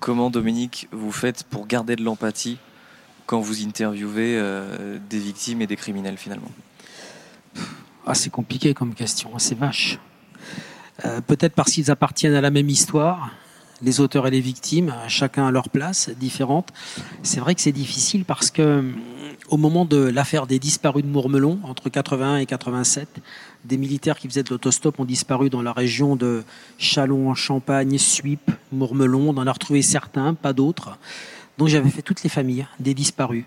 Comment, 0.00 0.30
Dominique, 0.30 0.86
vous 0.92 1.10
faites 1.12 1.42
pour 1.44 1.66
garder 1.66 1.96
de 1.96 2.02
l'empathie? 2.04 2.58
Quand 3.28 3.40
vous 3.40 3.62
interviewez 3.62 4.38
euh, 4.38 4.98
des 5.10 5.18
victimes 5.18 5.60
et 5.60 5.66
des 5.66 5.76
criminels 5.76 6.16
finalement? 6.16 6.50
Ah, 8.06 8.14
c'est 8.14 8.30
compliqué 8.30 8.72
comme 8.72 8.94
question, 8.94 9.30
c'est 9.36 9.56
vache. 9.56 9.98
Euh, 11.04 11.20
Peut-être 11.20 11.52
parce 11.52 11.72
qu'ils 11.72 11.90
appartiennent 11.90 12.34
à 12.34 12.40
la 12.40 12.50
même 12.50 12.70
histoire, 12.70 13.30
les 13.82 14.00
auteurs 14.00 14.26
et 14.26 14.30
les 14.30 14.40
victimes, 14.40 14.94
chacun 15.08 15.46
à 15.46 15.50
leur 15.50 15.68
place, 15.68 16.08
différente. 16.08 16.70
C'est 17.22 17.38
vrai 17.38 17.54
que 17.54 17.60
c'est 17.60 17.70
difficile 17.70 18.24
parce 18.24 18.50
que 18.50 18.78
hum, 18.78 18.94
au 19.50 19.58
moment 19.58 19.84
de 19.84 19.98
l'affaire 19.98 20.46
des 20.46 20.58
disparus 20.58 21.04
de 21.04 21.10
Mourmelon, 21.10 21.60
entre 21.64 21.90
81 21.90 22.38
et 22.38 22.46
87, 22.46 23.08
des 23.66 23.76
militaires 23.76 24.18
qui 24.18 24.26
faisaient 24.26 24.42
de 24.42 24.50
l'autostop 24.50 25.00
ont 25.00 25.04
disparu 25.04 25.50
dans 25.50 25.60
la 25.60 25.72
région 25.72 26.16
de 26.16 26.44
Châlons-en-Champagne, 26.78 27.98
Suippes, 27.98 28.50
Mourmelon. 28.72 29.28
On 29.28 29.36
en 29.36 29.46
a 29.46 29.52
retrouvé 29.52 29.82
certains, 29.82 30.32
pas 30.32 30.54
d'autres. 30.54 30.98
Donc 31.58 31.68
j'avais 31.68 31.90
fait 31.90 32.02
toutes 32.02 32.22
les 32.22 32.30
familles 32.30 32.66
des 32.80 32.94
disparus. 32.94 33.44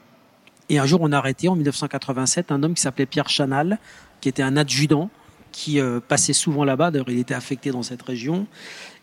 Et 0.70 0.80
un 0.80 0.86
jour, 0.86 1.00
on 1.02 1.12
a 1.12 1.18
arrêté 1.18 1.48
en 1.48 1.56
1987 1.56 2.52
un 2.52 2.62
homme 2.64 2.74
qui 2.76 2.82
s'appelait 2.82 3.06
Pierre 3.06 3.30
Chanal, 3.30 3.80
qui 4.20 4.30
était 4.30 4.44
un 4.44 4.56
adjudant, 4.58 5.10
qui 5.52 5.80
euh, 5.80 6.00
passait 6.00 6.34
souvent 6.34 6.64
là-bas. 6.64 6.92
D'ailleurs, 6.92 7.10
il 7.10 7.20
était 7.20 7.34
affecté 7.34 7.72
dans 7.72 7.84
cette 7.84 8.02
région 8.02 8.48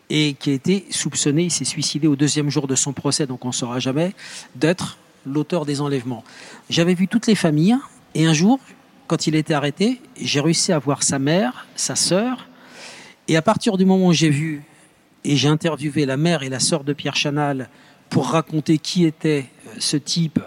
et 0.09 0.33
qui 0.33 0.49
a 0.49 0.53
été 0.53 0.85
soupçonné, 0.89 1.43
il 1.43 1.51
s'est 1.51 1.65
suicidé 1.65 2.07
au 2.07 2.15
deuxième 2.15 2.49
jour 2.49 2.67
de 2.67 2.75
son 2.75 2.93
procès, 2.93 3.27
donc 3.27 3.45
on 3.45 3.49
ne 3.49 3.53
saura 3.53 3.79
jamais, 3.79 4.15
d'être 4.55 4.97
l'auteur 5.25 5.65
des 5.65 5.81
enlèvements. 5.81 6.23
J'avais 6.69 6.95
vu 6.95 7.07
toutes 7.07 7.27
les 7.27 7.35
familles 7.35 7.77
et 8.15 8.25
un 8.25 8.33
jour, 8.33 8.59
quand 9.05 9.27
il 9.27 9.35
a 9.35 9.39
été 9.39 9.53
arrêté, 9.53 10.01
j'ai 10.19 10.39
réussi 10.39 10.71
à 10.71 10.79
voir 10.79 11.03
sa 11.03 11.19
mère, 11.19 11.67
sa 11.75 11.95
sœur, 11.95 12.47
et 13.27 13.37
à 13.37 13.43
partir 13.43 13.77
du 13.77 13.85
moment 13.85 14.07
où 14.07 14.13
j'ai 14.13 14.29
vu 14.29 14.63
et 15.23 15.35
j'ai 15.35 15.49
interviewé 15.49 16.05
la 16.05 16.17
mère 16.17 16.41
et 16.41 16.49
la 16.49 16.59
sœur 16.59 16.83
de 16.83 16.93
Pierre 16.93 17.15
Chanal 17.15 17.69
pour 18.09 18.29
raconter 18.29 18.77
qui 18.77 19.05
était 19.05 19.45
euh, 19.67 19.71
ce 19.79 19.97
type 19.97 20.39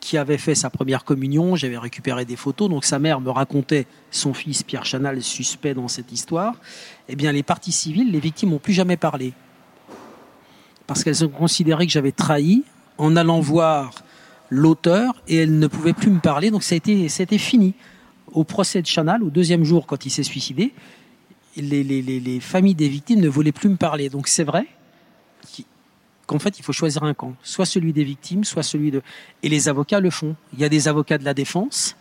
qui 0.00 0.18
avait 0.18 0.38
fait 0.38 0.54
sa 0.56 0.68
première 0.68 1.04
communion, 1.04 1.54
j'avais 1.54 1.78
récupéré 1.78 2.24
des 2.24 2.34
photos, 2.36 2.68
donc 2.68 2.84
sa 2.84 2.98
mère 2.98 3.20
me 3.20 3.30
racontait 3.30 3.86
son 4.10 4.34
fils 4.34 4.64
Pierre 4.64 4.84
Chanal 4.84 5.22
suspect 5.22 5.74
dans 5.74 5.86
cette 5.86 6.10
histoire, 6.10 6.54
eh 7.08 7.14
bien 7.14 7.30
les 7.30 7.44
parties 7.44 7.70
civiles, 7.70 8.10
les 8.10 8.18
victimes 8.18 8.50
n'ont 8.50 8.58
plus 8.58 8.72
jamais 8.72 8.96
parlé. 8.96 9.32
Parce 10.88 11.04
qu'elles 11.04 11.24
ont 11.24 11.28
considéré 11.28 11.86
que 11.86 11.92
j'avais 11.92 12.10
trahi 12.12 12.64
en 12.98 13.14
allant 13.14 13.38
voir 13.40 13.92
l'auteur 14.50 15.22
et 15.28 15.36
elles 15.36 15.56
ne 15.58 15.66
pouvaient 15.68 15.92
plus 15.92 16.10
me 16.10 16.18
parler, 16.18 16.50
donc 16.50 16.64
ça 16.64 16.74
a 16.74 16.76
été, 16.76 17.38
fini. 17.38 17.74
Au 18.32 18.44
procès 18.44 18.82
de 18.82 18.86
Chanal, 18.86 19.22
au 19.22 19.30
deuxième 19.30 19.62
jour, 19.62 19.86
quand 19.86 20.04
il 20.04 20.10
s'est 20.10 20.22
suicidé, 20.24 20.72
les, 21.56 21.84
les- 21.84 22.02
les- 22.02 22.18
les 22.20 22.40
familles 22.40 22.74
des 22.74 22.88
victimes 22.88 23.20
ne 23.20 23.28
voulaient 23.28 23.52
plus 23.52 23.68
me 23.68 23.76
parler. 23.76 24.08
Donc 24.08 24.26
c'est 24.26 24.42
vrai 24.44 24.66
qu'en 26.32 26.38
fait, 26.38 26.58
il 26.58 26.64
faut 26.64 26.72
choisir 26.72 27.02
un 27.04 27.14
camp, 27.14 27.34
soit 27.42 27.66
celui 27.66 27.92
des 27.92 28.04
victimes, 28.04 28.42
soit 28.44 28.62
celui 28.62 28.90
de... 28.90 29.02
Et 29.42 29.48
les 29.50 29.68
avocats 29.68 30.00
le 30.00 30.10
font. 30.10 30.34
Il 30.54 30.60
y 30.60 30.64
a 30.64 30.68
des 30.70 30.88
avocats 30.88 31.18
de 31.18 31.24
la 31.24 31.34
défense 31.34 31.94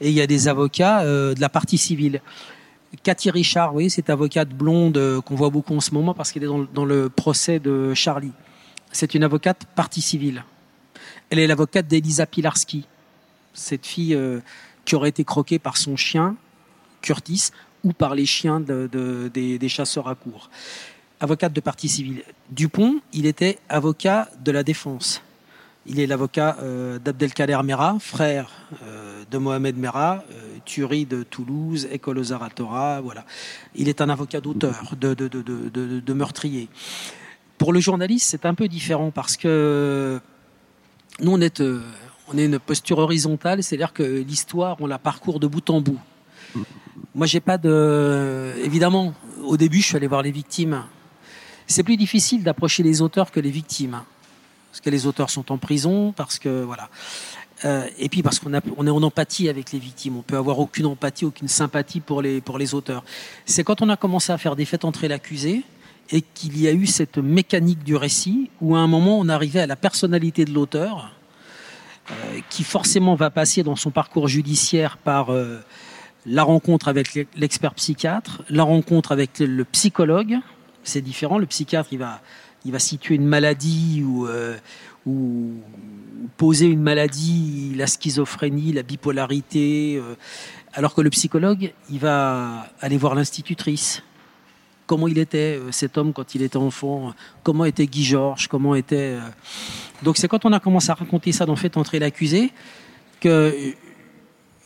et 0.00 0.08
il 0.08 0.14
y 0.14 0.20
a 0.20 0.26
des 0.26 0.48
avocats 0.48 1.02
euh, 1.02 1.34
de 1.34 1.40
la 1.40 1.48
partie 1.48 1.78
civile. 1.78 2.20
Cathy 3.04 3.30
Richard, 3.30 3.68
vous 3.68 3.74
voyez, 3.74 3.88
cette 3.88 4.10
avocate 4.10 4.48
blonde 4.48 4.96
euh, 4.98 5.20
qu'on 5.20 5.36
voit 5.36 5.50
beaucoup 5.50 5.76
en 5.76 5.80
ce 5.80 5.92
moment 5.92 6.14
parce 6.14 6.32
qu'elle 6.32 6.42
est 6.44 6.48
dans, 6.72 6.84
le- 6.84 7.08
procès 7.08 7.60
de 7.60 7.94
Charlie. 7.94 8.32
C'est 8.90 9.14
une 9.14 9.22
avocate 9.22 9.66
partie 9.76 10.00
civile. 10.02 10.44
Elle 11.30 11.38
est 11.38 11.46
l'avocate 11.46 11.86
d'Elisa 11.86 12.26
Pilarski, 12.26 12.86
cette 13.54 13.86
fille 13.86 14.14
euh, 14.14 14.40
qui 14.84 14.94
aurait 14.96 15.10
été 15.10 15.24
croquée 15.24 15.58
par 15.58 15.76
son 15.76 15.96
chien, 15.96 16.36
Curtis, 17.02 17.50
ou 17.84 17.92
par 17.92 18.14
les 18.14 18.26
chiens 18.26 18.58
de- 18.60 18.88
de- 18.90 19.30
des, 19.32 19.58
des 19.58 19.68
chasseurs 19.68 20.08
à 20.08 20.14
cour. 20.16 20.50
Avocate 21.20 21.52
de 21.52 21.60
partie 21.60 21.88
civile. 21.88 22.22
Dupont, 22.50 23.00
il 23.12 23.26
était 23.26 23.58
avocat 23.68 24.28
de 24.44 24.52
la 24.52 24.62
défense. 24.62 25.22
Il 25.86 26.00
est 26.00 26.06
l'avocat 26.06 26.58
euh, 26.60 26.98
d'Abdelkader 26.98 27.58
Mera, 27.64 27.96
frère 28.00 28.50
euh, 28.82 29.22
de 29.30 29.38
Mohamed 29.38 29.78
Mera, 29.78 30.24
euh, 30.30 30.58
tuerie 30.64 31.06
de 31.06 31.22
Toulouse, 31.22 31.88
école 31.90 32.18
aux 32.18 32.32
Aratora, 32.32 33.00
voilà. 33.00 33.24
Il 33.76 33.88
est 33.88 34.00
un 34.00 34.08
avocat 34.08 34.40
d'auteur, 34.40 34.94
de, 34.98 35.14
de, 35.14 36.12
meurtrier. 36.12 36.68
Pour 37.56 37.72
le 37.72 37.80
journaliste, 37.80 38.28
c'est 38.28 38.44
un 38.44 38.54
peu 38.54 38.68
différent 38.68 39.10
parce 39.10 39.36
que 39.36 40.20
nous, 41.20 41.32
on 41.32 41.40
est, 41.40 41.60
euh, 41.60 41.80
on 42.28 42.36
est 42.36 42.44
une 42.44 42.58
posture 42.58 42.98
horizontale, 42.98 43.62
c'est-à-dire 43.62 43.92
que 43.92 44.02
l'histoire, 44.02 44.76
on 44.80 44.86
la 44.86 44.98
parcourt 44.98 45.40
de 45.40 45.46
bout 45.46 45.70
en 45.70 45.80
bout. 45.80 46.00
Moi, 47.14 47.26
j'ai 47.26 47.40
pas 47.40 47.56
de. 47.56 48.52
Évidemment, 48.62 49.14
au 49.44 49.56
début, 49.56 49.80
je 49.80 49.86
suis 49.86 49.96
allé 49.96 50.06
voir 50.06 50.22
les 50.22 50.30
victimes. 50.30 50.82
C'est 51.66 51.82
plus 51.82 51.96
difficile 51.96 52.42
d'approcher 52.42 52.82
les 52.82 53.02
auteurs 53.02 53.30
que 53.30 53.40
les 53.40 53.50
victimes. 53.50 54.02
Parce 54.70 54.80
que 54.80 54.90
les 54.90 55.06
auteurs 55.06 55.30
sont 55.30 55.52
en 55.52 55.58
prison, 55.58 56.12
parce 56.12 56.38
que. 56.38 56.62
Voilà. 56.62 56.88
Euh, 57.64 57.86
et 57.98 58.08
puis 58.08 58.22
parce 58.22 58.38
qu'on 58.38 58.52
on 58.76 58.86
est 58.86 58.90
en 58.90 59.02
empathie 59.02 59.48
avec 59.48 59.72
les 59.72 59.78
victimes. 59.78 60.16
On 60.16 60.22
peut 60.22 60.36
avoir 60.36 60.58
aucune 60.58 60.86
empathie, 60.86 61.24
aucune 61.24 61.48
sympathie 61.48 62.00
pour 62.00 62.20
les, 62.20 62.40
pour 62.40 62.58
les 62.58 62.74
auteurs. 62.74 63.02
C'est 63.46 63.64
quand 63.64 63.80
on 63.80 63.88
a 63.88 63.96
commencé 63.96 64.32
à 64.32 64.38
faire 64.38 64.56
des 64.56 64.66
faits 64.66 64.84
entrer 64.84 65.08
l'accusé 65.08 65.62
et 66.10 66.20
qu'il 66.20 66.60
y 66.60 66.68
a 66.68 66.72
eu 66.72 66.86
cette 66.86 67.18
mécanique 67.18 67.82
du 67.82 67.96
récit 67.96 68.50
où 68.60 68.76
à 68.76 68.80
un 68.80 68.86
moment 68.86 69.18
on 69.18 69.28
arrivait 69.28 69.60
à 69.60 69.66
la 69.66 69.76
personnalité 69.76 70.44
de 70.44 70.52
l'auteur 70.52 71.12
euh, 72.10 72.40
qui 72.50 72.62
forcément 72.62 73.14
va 73.14 73.30
passer 73.30 73.62
dans 73.62 73.74
son 73.74 73.90
parcours 73.90 74.28
judiciaire 74.28 74.98
par 74.98 75.32
euh, 75.32 75.58
la 76.26 76.42
rencontre 76.42 76.88
avec 76.88 77.26
l'expert 77.36 77.74
psychiatre, 77.74 78.42
la 78.50 78.64
rencontre 78.64 79.12
avec 79.12 79.38
le 79.38 79.64
psychologue, 79.64 80.38
c'est 80.88 81.00
différent. 81.00 81.38
Le 81.38 81.46
psychiatre, 81.46 81.88
il 81.92 81.98
va, 81.98 82.20
il 82.64 82.72
va 82.72 82.78
situer 82.78 83.14
une 83.14 83.26
maladie 83.26 84.02
ou, 84.04 84.26
euh, 84.26 84.56
poser 86.36 86.66
une 86.66 86.82
maladie, 86.82 87.72
la 87.76 87.86
schizophrénie, 87.86 88.72
la 88.72 88.82
bipolarité, 88.82 89.96
euh, 89.96 90.16
alors 90.72 90.94
que 90.94 91.00
le 91.00 91.10
psychologue, 91.10 91.72
il 91.90 91.98
va 91.98 92.66
aller 92.80 92.96
voir 92.96 93.14
l'institutrice. 93.14 94.02
Comment 94.86 95.08
il 95.08 95.18
était 95.18 95.58
euh, 95.58 95.70
cet 95.70 95.96
homme 95.96 96.12
quand 96.12 96.34
il 96.34 96.42
était 96.42 96.56
enfant 96.56 97.12
Comment 97.42 97.64
était 97.64 97.86
Guy 97.86 98.04
Georges 98.04 98.48
Comment 98.48 98.74
était 98.74 99.16
Donc 100.02 100.16
c'est 100.16 100.28
quand 100.28 100.44
on 100.44 100.52
a 100.52 100.60
commencé 100.60 100.90
à 100.90 100.94
raconter 100.94 101.32
ça 101.32 101.46
dans 101.46 101.56
Fait 101.56 101.76
entrer 101.76 101.98
l'accusé 101.98 102.52
que 103.20 103.54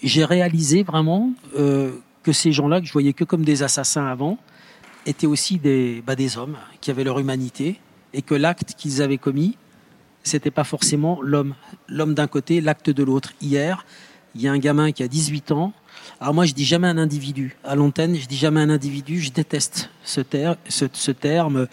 j'ai 0.02 0.24
réalisé 0.24 0.82
vraiment 0.82 1.32
que 1.54 2.32
ces 2.32 2.52
gens-là 2.52 2.80
que 2.80 2.86
je 2.86 2.92
voyais 2.92 3.12
que 3.12 3.24
comme 3.24 3.44
des 3.44 3.62
assassins 3.62 4.06
avant 4.06 4.38
étaient 5.06 5.26
aussi 5.26 5.58
des, 5.58 6.02
bah, 6.06 6.16
des 6.16 6.36
hommes 6.36 6.56
qui 6.80 6.90
avaient 6.90 7.04
leur 7.04 7.18
humanité 7.18 7.80
et 8.12 8.22
que 8.22 8.34
l'acte 8.34 8.74
qu'ils 8.76 9.02
avaient 9.02 9.18
commis, 9.18 9.56
c'était 10.22 10.50
pas 10.50 10.64
forcément 10.64 11.20
l'homme. 11.22 11.54
L'homme 11.88 12.14
d'un 12.14 12.26
côté, 12.26 12.60
l'acte 12.60 12.90
de 12.90 13.02
l'autre. 13.02 13.32
Hier, 13.40 13.84
il 14.34 14.42
y 14.42 14.48
a 14.48 14.52
un 14.52 14.58
gamin 14.58 14.92
qui 14.92 15.02
a 15.02 15.08
18 15.08 15.52
ans. 15.52 15.72
Alors 16.20 16.34
moi, 16.34 16.44
je 16.44 16.52
dis 16.52 16.64
jamais 16.64 16.88
un 16.88 16.98
individu. 16.98 17.56
À 17.64 17.74
l'antenne, 17.74 18.16
je 18.16 18.26
dis 18.26 18.36
jamais 18.36 18.60
un 18.60 18.70
individu. 18.70 19.20
Je 19.20 19.32
déteste 19.32 19.90
ce, 20.04 20.20
terme. 21.12 21.66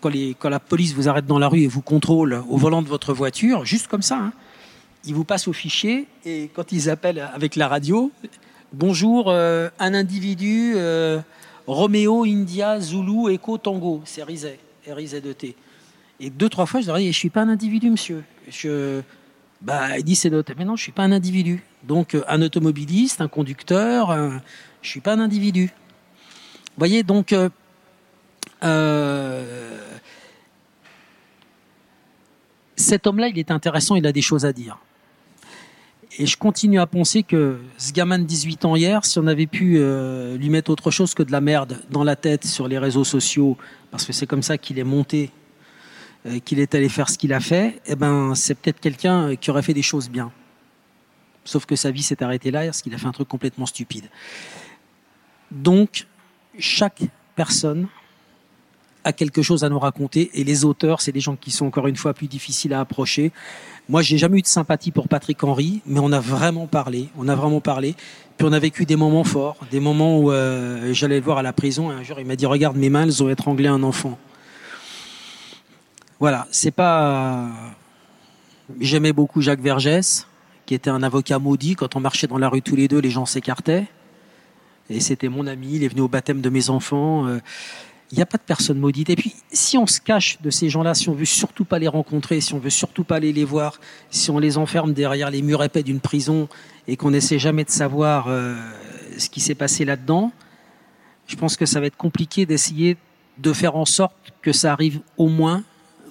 Quand, 0.00 0.10
la 0.48 0.60
police 0.60 0.94
vous 0.94 1.08
arrête 1.08 1.26
dans 1.26 1.38
la 1.38 1.48
rue 1.48 1.62
et 1.62 1.66
vous 1.66 1.82
contrôle 1.82 2.42
au 2.48 2.56
volant 2.56 2.82
de 2.82 2.88
votre 2.88 3.12
voiture, 3.12 3.64
juste 3.64 3.88
comme 3.88 4.02
ça, 4.02 4.16
hein, 4.16 4.32
ils 5.04 5.14
vous 5.14 5.24
passent 5.24 5.48
au 5.48 5.52
fichier 5.52 6.06
et 6.24 6.50
quand 6.54 6.72
ils 6.72 6.90
appellent 6.90 7.28
avec 7.34 7.56
la 7.56 7.66
radio, 7.66 8.12
bonjour, 8.72 9.26
euh, 9.28 9.68
un 9.78 9.94
individu, 9.94 10.74
euh, 10.76 11.20
Roméo, 11.68 12.24
India, 12.24 12.80
Zulu, 12.80 13.30
Echo, 13.30 13.58
Tango, 13.58 14.00
c'est 14.06 14.22
Rizet, 14.22 14.58
R-I-Z-E-T. 14.86 15.54
Et 16.18 16.30
deux, 16.30 16.48
trois 16.48 16.64
fois, 16.64 16.80
je 16.80 16.86
leur 16.86 16.96
ai 16.96 17.04
dit, 17.04 17.12
suis 17.12 17.28
pas 17.28 17.42
un 17.42 17.50
individu, 17.50 17.90
monsieur. 17.90 18.24
Je, 18.48 19.02
bah, 19.60 19.98
il 19.98 20.02
dit, 20.02 20.16
c'est 20.16 20.30
d'autres. 20.30 20.54
Mais 20.56 20.64
non, 20.64 20.76
je 20.76 20.82
suis 20.82 20.92
pas 20.92 21.02
un 21.02 21.12
individu. 21.12 21.62
Donc, 21.82 22.14
euh, 22.14 22.24
un 22.26 22.40
automobiliste, 22.40 23.20
un 23.20 23.28
conducteur, 23.28 24.10
un... 24.10 24.40
je 24.80 24.88
suis 24.88 25.00
pas 25.00 25.12
un 25.12 25.20
individu. 25.20 25.66
Vous 25.66 26.78
voyez, 26.78 27.02
donc, 27.02 27.34
euh, 27.34 27.50
euh, 28.64 29.78
cet 32.76 33.06
homme-là, 33.06 33.28
il 33.28 33.38
est 33.38 33.50
intéressant, 33.50 33.94
il 33.94 34.06
a 34.06 34.12
des 34.12 34.22
choses 34.22 34.46
à 34.46 34.54
dire. 34.54 34.78
Et 36.18 36.26
je 36.26 36.36
continue 36.36 36.80
à 36.80 36.86
penser 36.86 37.22
que 37.22 37.60
ce 37.76 37.92
gamin 37.92 38.18
de 38.18 38.24
18 38.24 38.64
ans 38.64 38.74
hier, 38.74 39.04
si 39.04 39.18
on 39.18 39.26
avait 39.28 39.46
pu 39.46 39.78
lui 40.36 40.50
mettre 40.50 40.70
autre 40.70 40.90
chose 40.90 41.14
que 41.14 41.22
de 41.22 41.30
la 41.30 41.40
merde 41.40 41.80
dans 41.90 42.02
la 42.02 42.16
tête 42.16 42.44
sur 42.44 42.66
les 42.66 42.78
réseaux 42.78 43.04
sociaux, 43.04 43.56
parce 43.90 44.04
que 44.04 44.12
c'est 44.12 44.26
comme 44.26 44.42
ça 44.42 44.58
qu'il 44.58 44.78
est 44.78 44.84
monté 44.84 45.30
euh, 46.26 46.40
qu'il 46.40 46.58
est 46.58 46.74
allé 46.74 46.88
faire 46.88 47.08
ce 47.08 47.16
qu'il 47.16 47.32
a 47.32 47.38
fait, 47.38 47.80
eh 47.86 47.94
ben, 47.94 48.34
c'est 48.34 48.56
peut-être 48.56 48.80
quelqu'un 48.80 49.36
qui 49.36 49.50
aurait 49.50 49.62
fait 49.62 49.74
des 49.74 49.82
choses 49.82 50.10
bien. 50.10 50.32
Sauf 51.44 51.64
que 51.64 51.76
sa 51.76 51.92
vie 51.92 52.02
s'est 52.02 52.22
arrêtée 52.24 52.50
là 52.50 52.64
parce 52.64 52.82
qu'il 52.82 52.92
a 52.92 52.98
fait 52.98 53.06
un 53.06 53.12
truc 53.12 53.28
complètement 53.28 53.66
stupide. 53.66 54.10
Donc, 55.52 56.08
chaque 56.58 57.02
personne 57.36 57.86
quelque 59.12 59.42
chose 59.42 59.64
à 59.64 59.68
nous 59.68 59.78
raconter 59.78 60.30
et 60.34 60.44
les 60.44 60.64
auteurs, 60.64 61.00
c'est 61.00 61.12
des 61.12 61.20
gens 61.20 61.36
qui 61.36 61.50
sont 61.50 61.66
encore 61.66 61.86
une 61.86 61.96
fois 61.96 62.14
plus 62.14 62.26
difficiles 62.26 62.72
à 62.72 62.80
approcher. 62.80 63.32
Moi, 63.88 64.02
j'ai 64.02 64.18
jamais 64.18 64.38
eu 64.38 64.42
de 64.42 64.46
sympathie 64.46 64.90
pour 64.90 65.08
Patrick 65.08 65.42
Henry, 65.42 65.80
mais 65.86 66.00
on 66.00 66.12
a 66.12 66.20
vraiment 66.20 66.66
parlé, 66.66 67.08
on 67.16 67.28
a 67.28 67.34
vraiment 67.34 67.60
parlé. 67.60 67.94
Puis 68.36 68.46
on 68.46 68.52
a 68.52 68.58
vécu 68.58 68.84
des 68.84 68.96
moments 68.96 69.24
forts, 69.24 69.56
des 69.70 69.80
moments 69.80 70.18
où 70.18 70.30
euh, 70.30 70.92
j'allais 70.92 71.16
le 71.16 71.24
voir 71.24 71.38
à 71.38 71.42
la 71.42 71.52
prison 71.52 71.90
et 71.90 71.94
un 71.94 72.02
jour 72.02 72.20
il 72.20 72.26
m'a 72.26 72.36
dit 72.36 72.46
regarde 72.46 72.76
mes 72.76 72.90
mains, 72.90 73.02
elles 73.02 73.22
ont 73.22 73.28
étranglé 73.28 73.66
un 73.66 73.82
enfant. 73.82 74.18
Voilà, 76.20 76.46
c'est 76.50 76.70
pas. 76.70 77.48
J'aimais 78.80 79.12
beaucoup 79.12 79.40
Jacques 79.40 79.60
Vergès, 79.60 80.26
qui 80.66 80.74
était 80.74 80.90
un 80.90 81.02
avocat 81.02 81.38
maudit. 81.38 81.74
Quand 81.74 81.96
on 81.96 82.00
marchait 82.00 82.26
dans 82.26 82.38
la 82.38 82.48
rue 82.48 82.60
tous 82.60 82.76
les 82.76 82.88
deux, 82.88 82.98
les 82.98 83.10
gens 83.10 83.24
s'écartaient. 83.24 83.86
Et 84.90 85.00
c'était 85.00 85.28
mon 85.28 85.46
ami, 85.46 85.76
il 85.76 85.84
est 85.84 85.88
venu 85.88 86.00
au 86.02 86.08
baptême 86.08 86.40
de 86.40 86.50
mes 86.50 86.70
enfants. 86.70 87.26
Il 88.10 88.16
n'y 88.16 88.22
a 88.22 88.26
pas 88.26 88.38
de 88.38 88.42
personne 88.42 88.78
maudite. 88.78 89.10
Et 89.10 89.16
puis, 89.16 89.34
si 89.52 89.76
on 89.76 89.86
se 89.86 90.00
cache 90.00 90.40
de 90.40 90.48
ces 90.48 90.70
gens-là, 90.70 90.94
si 90.94 91.10
on 91.10 91.14
veut 91.14 91.26
surtout 91.26 91.66
pas 91.66 91.78
les 91.78 91.88
rencontrer, 91.88 92.40
si 92.40 92.54
on 92.54 92.58
veut 92.58 92.70
surtout 92.70 93.04
pas 93.04 93.16
aller 93.16 93.32
les 93.32 93.44
voir, 93.44 93.78
si 94.10 94.30
on 94.30 94.38
les 94.38 94.56
enferme 94.56 94.94
derrière 94.94 95.30
les 95.30 95.42
murs 95.42 95.62
épais 95.62 95.82
d'une 95.82 96.00
prison 96.00 96.48
et 96.86 96.96
qu'on 96.96 97.10
n'essaie 97.10 97.38
jamais 97.38 97.64
de 97.64 97.70
savoir 97.70 98.28
euh, 98.28 98.56
ce 99.18 99.28
qui 99.28 99.40
s'est 99.40 99.54
passé 99.54 99.84
là-dedans, 99.84 100.32
je 101.26 101.36
pense 101.36 101.56
que 101.56 101.66
ça 101.66 101.80
va 101.80 101.86
être 101.86 101.98
compliqué 101.98 102.46
d'essayer 102.46 102.96
de 103.36 103.52
faire 103.52 103.76
en 103.76 103.84
sorte 103.84 104.16
que 104.40 104.52
ça 104.52 104.72
arrive 104.72 105.00
au 105.18 105.28
moins 105.28 105.62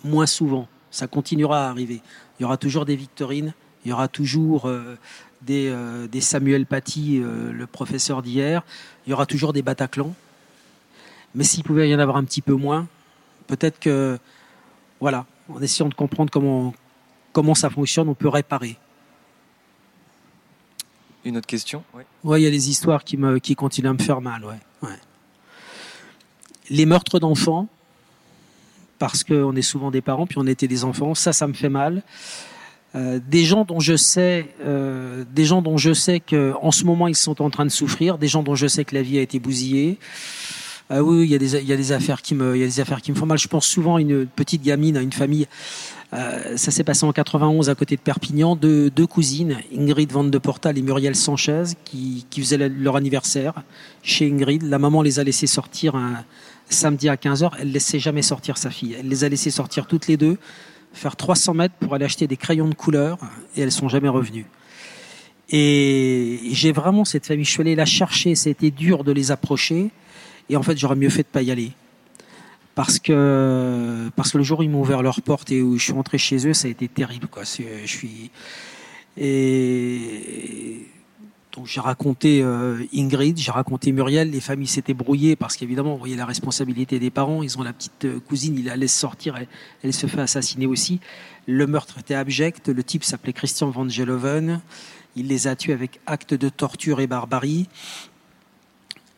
moins 0.04 0.28
souvent. 0.28 0.68
Ça 0.92 1.08
continuera 1.08 1.66
à 1.66 1.70
arriver. 1.70 2.02
Il 2.40 2.44
y 2.44 2.46
aura 2.46 2.58
toujours 2.58 2.86
des 2.86 2.96
Victorines, 2.96 3.54
il 3.84 3.90
y 3.90 3.92
aura 3.92 4.08
toujours 4.08 4.68
euh, 4.68 4.96
des, 5.42 5.70
euh, 5.70 6.08
des, 6.08 6.22
Samuel 6.22 6.68
Paty, 6.68 7.20
le 7.24 7.66
professeur 7.66 8.22
d'hier, 8.22 8.64
il 9.08 9.10
y 9.10 9.14
aura 9.14 9.26
toujours 9.26 9.52
des 9.52 9.64
Bataclan. 9.64 10.14
Mais 11.38 11.44
s'il 11.44 11.64
pouvait 11.64 11.88
y 11.88 11.94
en 11.94 12.00
avoir 12.00 12.18
un 12.18 12.24
petit 12.24 12.42
peu 12.42 12.54
moins, 12.54 12.88
peut-être 13.46 13.80
que, 13.80 14.18
voilà, 15.00 15.28
en 15.48 15.62
essayant 15.62 15.88
de 15.88 15.94
comprendre 15.94 16.32
comment, 16.32 16.74
comment 17.32 17.54
ça 17.54 17.70
fonctionne, 17.70 18.10
on 18.10 18.16
peut 18.16 18.28
réparer. 18.28 18.76
Une 21.24 21.38
autre 21.38 21.46
question 21.46 21.84
Oui, 22.24 22.42
il 22.42 22.44
y 22.44 22.48
a 22.48 22.50
des 22.50 22.70
histoires 22.72 23.04
qui, 23.04 23.18
me, 23.18 23.38
qui 23.38 23.56
continuent 23.56 23.90
à 23.90 23.94
me 23.94 24.00
faire 24.00 24.20
mal. 24.20 24.44
Ouais. 24.46 24.60
ouais. 24.82 24.98
Les 26.72 26.88
meurtres 26.88 27.20
d'enfants, 27.20 27.68
parce 28.98 29.24
qu'on 29.24 29.56
est 29.56 29.62
souvent 29.62 29.92
des 29.92 30.02
parents, 30.02 30.26
puis 30.26 30.40
on 30.40 30.48
était 30.48 30.68
des 30.68 30.84
enfants. 30.86 31.14
Ça, 31.14 31.34
ça 31.34 31.46
me 31.46 31.54
fait 31.54 31.70
mal. 31.70 32.02
Euh, 32.96 33.20
des 33.24 33.46
gens 33.46 33.64
dont 33.64 33.80
je 33.80 33.96
sais, 33.96 34.48
euh, 34.66 35.24
des 35.32 35.46
gens 35.46 35.62
dont 35.62 35.78
je 35.78 35.94
sais 35.94 36.20
que 36.20 36.54
en 36.62 36.72
ce 36.72 36.84
moment 36.84 37.08
ils 37.08 37.16
sont 37.16 37.42
en 37.44 37.50
train 37.52 37.66
de 37.66 37.70
souffrir, 37.70 38.18
des 38.18 38.30
gens 38.30 38.42
dont 38.42 38.56
je 38.56 38.66
sais 38.66 38.86
que 38.86 38.96
la 38.96 39.04
vie 39.04 39.20
a 39.20 39.22
été 39.22 39.40
bousillée. 39.40 40.00
Euh, 40.92 41.00
oui, 41.00 41.26
il 41.26 41.30
y 41.30 41.36
a 41.36 41.38
des, 41.78 41.92
affaires 41.92 42.22
qui 42.22 42.34
me, 42.36 42.70
font 43.16 43.26
mal. 43.26 43.38
Je 43.38 43.48
pense 43.48 43.66
souvent 43.66 43.98
à 43.98 44.02
une 44.02 44.26
petite 44.26 44.62
gamine, 44.62 44.98
à 44.98 45.02
une 45.02 45.12
famille. 45.12 45.48
Euh, 46.14 46.56
ça 46.56 46.72
s'est 46.72 46.86
passé 46.86 47.06
en 47.06 47.12
91 47.12 47.70
à 47.70 47.76
côté 47.76 47.98
de 47.98 48.02
Perpignan, 48.02 48.56
deux, 48.56 48.90
deux 48.90 49.08
cousines, 49.08 49.58
Ingrid 49.76 50.10
Van 50.12 50.24
de 50.24 50.38
Portal 50.38 50.78
et 50.78 50.82
Muriel 50.82 51.18
Sanchez, 51.18 51.64
qui, 51.84 52.26
qui 52.30 52.40
faisaient 52.40 52.70
leur 52.70 52.96
anniversaire 52.96 53.54
chez 54.04 54.32
Ingrid. 54.32 54.64
La 54.64 54.80
maman 54.80 55.02
les 55.02 55.20
a 55.20 55.26
laissés 55.26 55.48
sortir 55.48 55.96
un, 55.96 56.24
samedi 56.70 57.10
à 57.10 57.16
15h, 57.16 57.52
elle 57.60 57.70
ne 57.70 57.74
laissait 57.74 58.00
jamais 58.00 58.22
sortir 58.22 58.58
sa 58.58 58.70
fille. 58.70 58.96
Elle 59.00 59.08
les 59.08 59.24
a 59.24 59.30
laissés 59.30 59.52
sortir 59.52 59.88
toutes 59.88 60.08
les 60.08 60.18
deux, 60.18 60.38
faire 60.94 61.16
300 61.16 61.54
mètres 61.54 61.76
pour 61.80 61.94
aller 61.94 62.06
acheter 62.06 62.28
des 62.28 62.38
crayons 62.38 62.68
de 62.68 62.76
couleur, 62.76 63.18
et 63.56 63.62
elles 63.62 63.72
sont 63.72 63.90
jamais 63.90 64.10
revenues. 64.10 64.46
Et 65.50 66.40
j'ai 66.52 66.72
vraiment 66.74 67.06
cette 67.06 67.26
famille, 67.26 67.46
je 67.46 67.52
suis 67.52 67.62
allé 67.62 67.76
la 67.76 67.86
chercher, 67.86 68.36
c'était 68.36 68.72
dur 68.72 69.04
de 69.04 69.12
les 69.12 69.32
approcher, 69.32 69.92
et 70.50 70.56
en 70.56 70.64
fait 70.64 70.78
j'aurais 70.78 70.96
mieux 70.96 71.10
fait 71.10 71.24
de 71.24 71.28
pas 71.28 71.42
y 71.42 71.52
aller. 71.52 71.72
Parce 72.76 73.00
que, 73.00 74.08
le 74.36 74.44
jour 74.44 74.60
où 74.60 74.64
ils 74.64 74.70
m'ont 74.70 74.82
ouvert 74.82 75.02
leur 75.02 75.24
porte 75.24 75.52
et 75.52 75.64
où 75.64 75.80
je 75.80 75.84
suis 75.84 75.94
rentré 75.94 76.20
chez 76.20 76.48
eux, 76.48 76.54
ça 76.54 76.68
a 76.68 76.72
été 76.72 76.88
terrible. 76.88 77.26
Quoi. 77.26 77.42
Je 77.44 77.88
suis, 77.88 78.30
et 79.18 80.86
donc 81.52 81.66
j'ai 81.66 81.82
raconté 81.82 82.44
euh, 82.44 82.84
Ingrid, 82.94 83.36
j'ai 83.38 83.52
raconté 83.52 83.92
Muriel, 83.92 84.30
les 84.30 84.42
familles 84.42 84.68
s'étaient 84.68 84.94
brouillées 84.94 85.36
parce 85.36 85.58
qu'évidemment, 85.58 85.94
vous 85.94 85.98
voyez 85.98 86.16
la 86.16 86.26
responsabilité 86.26 87.00
des 87.00 87.10
parents, 87.10 87.42
ils 87.42 87.58
ont 87.58 87.64
la 87.64 87.74
petite 87.74 88.06
euh, 88.06 88.20
cousine, 88.20 88.56
il 88.60 88.66
la 88.66 88.76
laisse 88.76 88.94
sortir, 88.94 89.36
elle, 89.82 89.94
se 89.94 90.06
fait 90.06 90.22
assassiner 90.22 90.68
aussi. 90.68 91.00
Le 91.48 91.66
meurtre 91.66 91.98
était 91.98 92.14
abject, 92.14 92.70
le 92.70 92.84
type 92.84 93.04
s'appelait 93.04 93.34
Christian 93.34 93.72
Van 93.72 93.90
Geloven, 93.90 94.62
il 95.16 95.28
les 95.28 95.48
a 95.48 95.56
tués 95.56 95.74
avec 95.74 96.00
acte 96.06 96.36
de 96.36 96.50
torture 96.50 97.00
et 97.00 97.08
barbarie. 97.08 97.68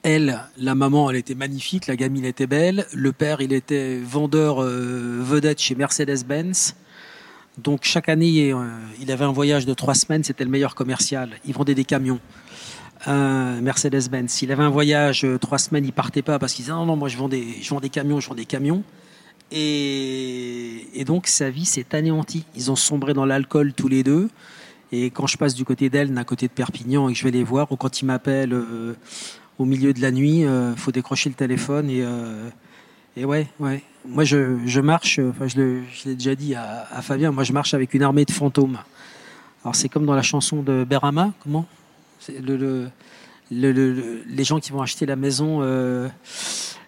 Elle, 0.03 0.39
la 0.57 0.75
maman, 0.75 1.09
elle 1.09 1.17
était 1.17 1.35
magnifique, 1.35 1.87
la 1.87 1.97
gamine 1.97 2.23
était 2.23 2.47
belle, 2.47 2.85
le 2.93 3.11
père, 3.11 3.41
il 3.41 3.51
était 3.51 3.99
vendeur 3.99 4.63
euh, 4.63 5.19
vedette 5.21 5.59
chez 5.59 5.75
Mercedes-Benz. 5.75 6.75
Donc 7.57 7.81
chaque 7.83 8.07
année, 8.07 8.53
euh, 8.53 8.63
il 9.01 9.11
avait 9.11 9.25
un 9.25 9.33
voyage 9.33 9.65
de 9.65 9.73
trois 9.73 9.95
semaines, 9.95 10.23
c'était 10.23 10.45
le 10.45 10.49
meilleur 10.49 10.75
commercial. 10.75 11.31
Il 11.45 11.53
vendait 11.53 11.75
des 11.75 11.83
camions. 11.83 12.19
Mercedes-Benz. 13.07 14.41
Il 14.41 14.51
avait 14.51 14.63
un 14.63 14.69
voyage 14.69 15.23
euh, 15.23 15.37
trois 15.37 15.57
semaines, 15.57 15.85
il 15.85 15.93
partait 15.93 16.21
pas 16.21 16.39
parce 16.39 16.53
qu'il 16.53 16.63
disait 16.65 16.75
non, 16.75 16.85
non, 16.85 16.95
moi 16.95 17.07
je 17.07 17.17
vends 17.17 17.29
des, 17.29 17.89
camions, 17.91 18.19
je 18.19 18.29
vends 18.29 18.35
des 18.35 18.45
camions. 18.45 18.83
Et, 19.51 21.03
donc 21.05 21.27
sa 21.27 21.49
vie 21.49 21.65
s'est 21.65 21.95
anéantie. 21.95 22.45
Ils 22.55 22.71
ont 22.71 22.75
sombré 22.75 23.13
dans 23.13 23.25
l'alcool 23.25 23.73
tous 23.73 23.87
les 23.87 24.03
deux. 24.03 24.29
Et 24.91 25.11
quand 25.11 25.27
je 25.27 25.37
passe 25.37 25.53
du 25.53 25.65
côté 25.65 25.89
d'elle, 25.89 26.17
à 26.17 26.23
côté 26.23 26.47
de 26.47 26.51
Perpignan, 26.51 27.09
et 27.09 27.13
que 27.13 27.19
je 27.19 27.23
vais 27.23 27.31
les 27.31 27.43
voir, 27.43 27.71
ou 27.71 27.75
quand 27.75 28.01
ils 28.01 28.05
m'appellent 28.05 28.53
euh, 28.53 28.95
au 29.59 29.65
milieu 29.65 29.93
de 29.93 30.01
la 30.01 30.09
nuit, 30.11 30.39
il 30.39 30.73
faut 30.77 30.91
décrocher 30.91 31.29
le 31.29 31.35
téléphone 31.35 31.89
et 31.89 32.03
et 33.17 33.25
ouais, 33.25 33.47
ouais. 33.59 33.83
Moi, 34.07 34.23
je, 34.23 34.57
je 34.65 34.79
marche, 34.79 35.19
enfin, 35.19 35.47
je 35.47 35.57
l'ai 36.05 36.15
déjà 36.15 36.33
dit 36.33 36.55
à, 36.55 36.87
à, 36.91 37.01
Fabien, 37.01 37.31
moi, 37.31 37.43
je 37.43 37.51
marche 37.51 37.73
avec 37.73 37.93
une 37.93 38.01
armée 38.03 38.23
de 38.23 38.31
fantômes. 38.31 38.77
Alors, 39.65 39.75
c'est 39.75 39.89
comme 39.89 40.05
dans 40.05 40.15
la 40.15 40.21
chanson 40.21 40.61
de 40.63 40.85
Berama, 40.85 41.33
comment? 41.43 41.65
Le, 42.29 42.55
le, 42.55 42.89
le- 43.51 43.71
le- 43.73 43.93
le- 43.93 44.23
les 44.25 44.43
gens 44.45 44.59
qui 44.61 44.71
vont 44.71 44.81
acheter 44.81 45.05
la 45.05 45.17
maison, 45.17 45.59
euh, 45.61 46.07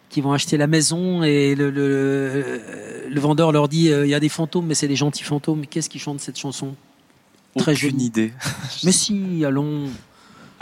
qui 0.10 0.22
vont 0.22 0.32
acheter 0.32 0.56
la 0.58 0.68
maison 0.68 1.22
et 1.24 1.54
le, 1.56 1.70
le, 1.70 2.62
le 3.10 3.20
vendeur 3.20 3.52
leur 3.52 3.68
dit 3.68 3.92
euh, 3.92 4.06
il 4.06 4.10
y 4.10 4.14
a 4.14 4.20
des 4.22 4.30
fantômes, 4.30 4.68
mais 4.68 4.76
c'est 4.76 4.88
des 4.88 4.96
gentils 4.96 5.24
fantômes. 5.24 5.66
Qu'est-ce 5.66 5.90
qui 5.90 6.00
chante 6.00 6.22
cette 6.22 6.38
chanson? 6.40 6.76
Très 7.58 7.74
Aucune 7.74 7.90
joli. 7.92 8.06
idée. 8.06 8.34
Mais 8.86 8.94
si, 8.94 9.44
allons. 9.44 9.88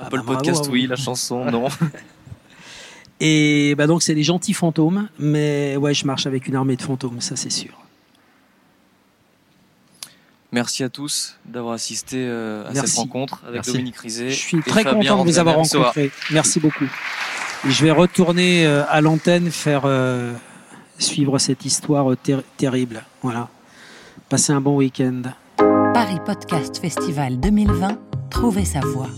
Ah, 0.02 0.10
Pas 0.10 0.18
le 0.18 0.24
bah, 0.24 0.34
podcast, 0.36 0.60
bravo. 0.62 0.72
oui, 0.74 0.88
la 0.88 0.95
chanson, 0.95 1.45
non. 1.45 1.68
Et 3.22 3.76
bah 3.76 3.86
donc 3.86 4.02
c'est 4.02 4.16
des 4.16 4.24
gentils 4.24 4.54
fantômes, 4.54 5.10
mais 5.20 5.76
ouais, 5.76 5.93
je 5.93 6.06
marche 6.06 6.26
avec 6.26 6.47
une 6.47 6.56
armée 6.56 6.78
de 6.78 6.82
fantômes, 6.82 7.20
ça 7.20 7.36
c'est 7.36 7.50
sûr. 7.50 7.74
Merci 10.52 10.84
à 10.84 10.89
tous 10.89 11.36
d'avoir 11.45 11.74
assisté 11.74 12.16
euh, 12.18 12.68
à 12.68 12.72
Merci. 12.72 12.91
cette 12.91 13.00
rencontre 13.00 13.41
avec 13.43 13.56
Merci. 13.56 13.72
Dominique 13.74 13.97
Rizet. 13.97 14.30
Je 14.30 14.36
suis 14.39 14.62
très 14.62 14.84
Fabien 14.84 15.12
content 15.12 15.24
de 15.26 15.30
vous 15.32 15.38
avoir 15.38 15.56
rencontré. 15.58 16.12
Merci 16.32 16.60
beaucoup. 16.60 16.86
Et 17.68 17.70
je 17.72 17.84
vais 17.84 17.91
retourner 17.91 18.66
euh, 18.66 18.84
à 18.89 19.02
l'antenne 19.02 19.52
faire 19.52 19.82
euh, 19.86 20.34
suivre 20.97 21.38
cette 21.38 21.66
histoire 21.66 22.16
ter- 22.18 22.41
terrible. 22.58 23.04
Voilà. 23.22 23.50
Passez 24.30 24.54
un 24.54 24.62
bon 24.62 24.78
week-end. 24.78 25.22
Paris 25.93 26.20
Podcast 26.26 26.80
Festival 26.80 27.39
2020, 27.39 28.00
trouvez 28.32 28.66
sa 28.66 28.80
voix. 28.80 29.10